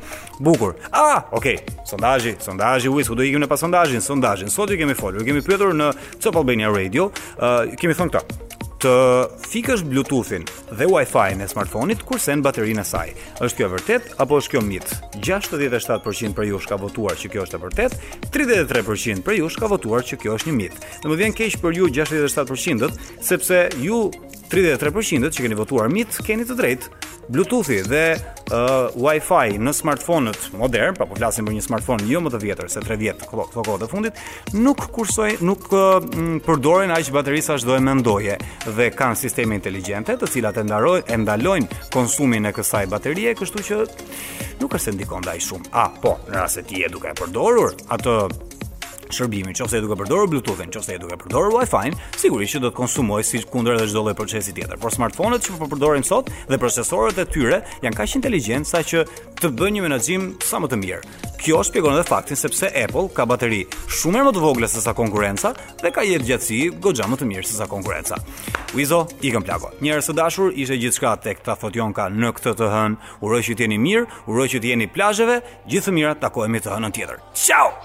Bukur. 0.45 0.75
Ah, 0.93 1.23
okay. 1.33 1.55
Sondazhi, 1.89 2.35
sondazhi, 2.37 2.85
u 2.91 2.99
isu 3.01 3.15
do 3.17 3.25
ikim 3.25 3.41
në 3.41 3.49
pas 3.49 3.57
sondazhin, 3.65 3.97
sondazhin. 4.05 4.51
Sot 4.53 4.69
ju 4.69 4.77
kemi 4.77 4.93
folur, 4.93 5.23
ju 5.23 5.31
kemi 5.31 5.41
pyetur 5.41 5.73
në 5.73 5.89
Albania 6.37 6.69
Radio, 6.69 7.09
ë 7.41 7.47
uh, 7.47 7.73
kemi 7.81 7.97
thënë 7.97 8.13
këtë 8.13 8.42
të 8.83 8.93
fikësh 9.53 9.83
Bluetooth-in 9.87 10.43
dhe 10.75 10.85
wi 10.91 11.03
fi 11.07 11.25
n 11.37 11.43
e 11.45 11.45
smartphone-it 11.47 12.01
kurse 12.07 12.33
në 12.35 12.43
baterinë 12.45 12.83
e 12.83 12.89
saj. 12.89 13.05
Është 13.45 13.59
kjo 13.59 13.69
vërtet 13.71 14.09
apo 14.21 14.39
është 14.41 14.51
kjo 14.55 14.63
mit? 14.65 14.89
67% 15.23 16.35
për 16.35 16.49
jush 16.49 16.67
ka 16.69 16.75
votuar 16.81 17.15
që 17.19 17.31
kjo 17.31 17.45
është 17.45 17.59
e 17.59 17.61
vërtet, 17.67 17.95
33% 18.35 19.23
për 19.25 19.39
jush 19.39 19.59
ka 19.61 19.69
votuar 19.71 20.03
që 20.09 20.19
kjo 20.21 20.35
është 20.35 20.51
një 20.51 20.57
mit. 20.57 20.75
Në 21.05 21.13
më 21.13 21.19
vjen 21.21 21.37
keq 21.37 21.57
për 21.63 21.79
ju 21.79 21.89
67% 21.95 22.91
sepse 23.31 23.61
ju 23.85 24.03
33% 24.51 25.31
që 25.33 25.45
keni 25.47 25.61
votuar 25.61 25.87
mit 25.93 26.19
keni 26.27 26.43
të 26.45 26.59
drejtë. 26.59 27.02
Bluetooth-i 27.27 27.79
dhe 27.87 28.15
uh, 28.15 28.69
Wi-Fi 28.99 29.55
në 29.61 29.71
smartphone-ët 29.73 30.49
modern, 30.59 30.95
pra 30.97 31.05
po 31.07 31.15
flasim 31.15 31.47
për 31.47 31.55
një 31.55 31.63
smartphone 31.63 32.07
jo 32.09 32.19
më 32.21 32.33
të 32.33 32.39
vjetër 32.43 32.69
se 32.73 32.83
3 32.83 32.97
vjet, 32.99 33.23
këto 33.29 33.61
kohë 33.63 33.77
të 33.85 33.89
fundit, 33.91 34.19
nuk 34.57 34.83
kursoj, 34.95 35.29
nuk 35.47 35.69
uh, 35.71 36.03
përdorin 36.43 36.91
aq 36.97 37.11
bateri 37.15 37.41
sa 37.45 37.55
çdo 37.59 37.77
e 37.77 37.83
mendoje 37.85 38.35
dhe 38.67 38.89
kanë 38.93 39.19
sisteme 39.23 39.55
inteligjente 39.55 40.17
të 40.19 40.29
cilat 40.33 40.59
e 40.59 40.65
e 40.67 41.21
ndalojnë 41.23 41.87
konsumin 41.93 42.45
e 42.47 42.51
kësaj 42.55 42.85
baterie, 42.91 43.33
kështu 43.35 43.63
që 43.67 43.79
nuk 44.59 44.73
është 44.73 44.83
se 44.85 44.91
ndikon 44.95 45.23
ndaj 45.25 45.39
shumë. 45.47 45.69
A, 45.75 45.89
po, 46.01 46.17
në 46.29 46.37
rast 46.41 46.59
se 46.59 46.63
ti 46.67 46.83
e 46.83 46.89
duke 46.91 47.07
e 47.11 47.15
përdorur 47.19 47.73
atë 47.91 48.17
shërbimi, 49.15 49.53
nëse 49.53 49.77
je 49.79 49.83
duke 49.85 49.97
përdorë 50.01 50.29
Bluetooth-in, 50.31 50.71
nëse 50.73 50.95
je 50.95 51.01
duke 51.03 51.17
përdorë 51.23 51.51
wi 51.53 51.67
fi 51.69 51.93
sigurisht 52.19 52.57
që 52.57 52.61
do 52.65 52.71
të 52.71 52.77
konsumojë 52.79 53.27
si 53.27 53.41
kundër 53.51 53.77
dhe 53.79 53.87
çdo 53.91 54.03
lloj 54.07 54.15
procesi 54.17 54.53
tjetër. 54.57 54.79
Por 54.81 54.93
smartphone-et 54.95 55.45
që 55.45 55.57
po 55.61 55.69
përdorim 55.71 56.03
sot 56.07 56.29
dhe 56.49 56.59
procesorët 56.61 57.21
e 57.23 57.27
tyre 57.29 57.61
janë 57.85 57.99
kaq 57.99 58.17
inteligjent 58.19 58.67
sa 58.69 58.81
që 58.89 59.05
të 59.41 59.51
bëjnë 59.59 59.77
një 59.77 59.85
menaxhim 59.87 60.27
sa 60.43 60.61
më 60.63 60.71
të 60.71 60.81
mirë. 60.83 61.01
Kjo 61.43 61.59
shpjegon 61.67 61.97
edhe 61.97 62.07
faktin 62.07 62.39
sepse 62.39 62.69
Apple 62.71 63.09
ka 63.13 63.25
bateri 63.27 63.63
shumë 63.91 64.23
më 64.29 64.33
të 64.37 64.43
vogla 64.43 64.69
se 64.71 64.83
sa 64.83 64.93
konkurenca 64.95 65.51
dhe 65.83 65.91
ka 65.91 66.05
jetë 66.07 66.29
gjatësi 66.29 66.59
goxha 66.83 67.09
më 67.11 67.19
të 67.19 67.27
mirë 67.33 67.47
se 67.49 67.57
sa 67.59 67.67
konkurenca. 67.71 68.19
Wizo 68.73 69.03
i 69.21 69.33
kam 69.35 69.43
plagu. 69.45 69.73
Njerëz 69.83 70.07
të 70.09 70.15
dashur, 70.19 70.53
ishte 70.55 70.79
gjithçka 70.79 71.17
tek 71.25 71.43
ta 71.45 71.57
fotjonka 71.59 72.07
në 72.09 72.31
këtë 72.39 72.55
të 72.61 72.71
hënë. 72.73 73.13
Uroj 73.25 73.43
që 73.49 73.57
të 73.59 73.67
jeni 73.67 73.77
mirë, 73.83 74.05
uroj 74.31 74.47
që 74.55 74.63
të 74.63 74.71
jeni 74.71 74.87
plazheve, 74.95 75.41
gjithë 75.67 75.93
mirat 75.93 76.23
takohemi 76.23 76.63
të 76.63 76.77
hënën 76.77 76.95
tjetër. 76.95 77.19
Ciao. 77.35 77.83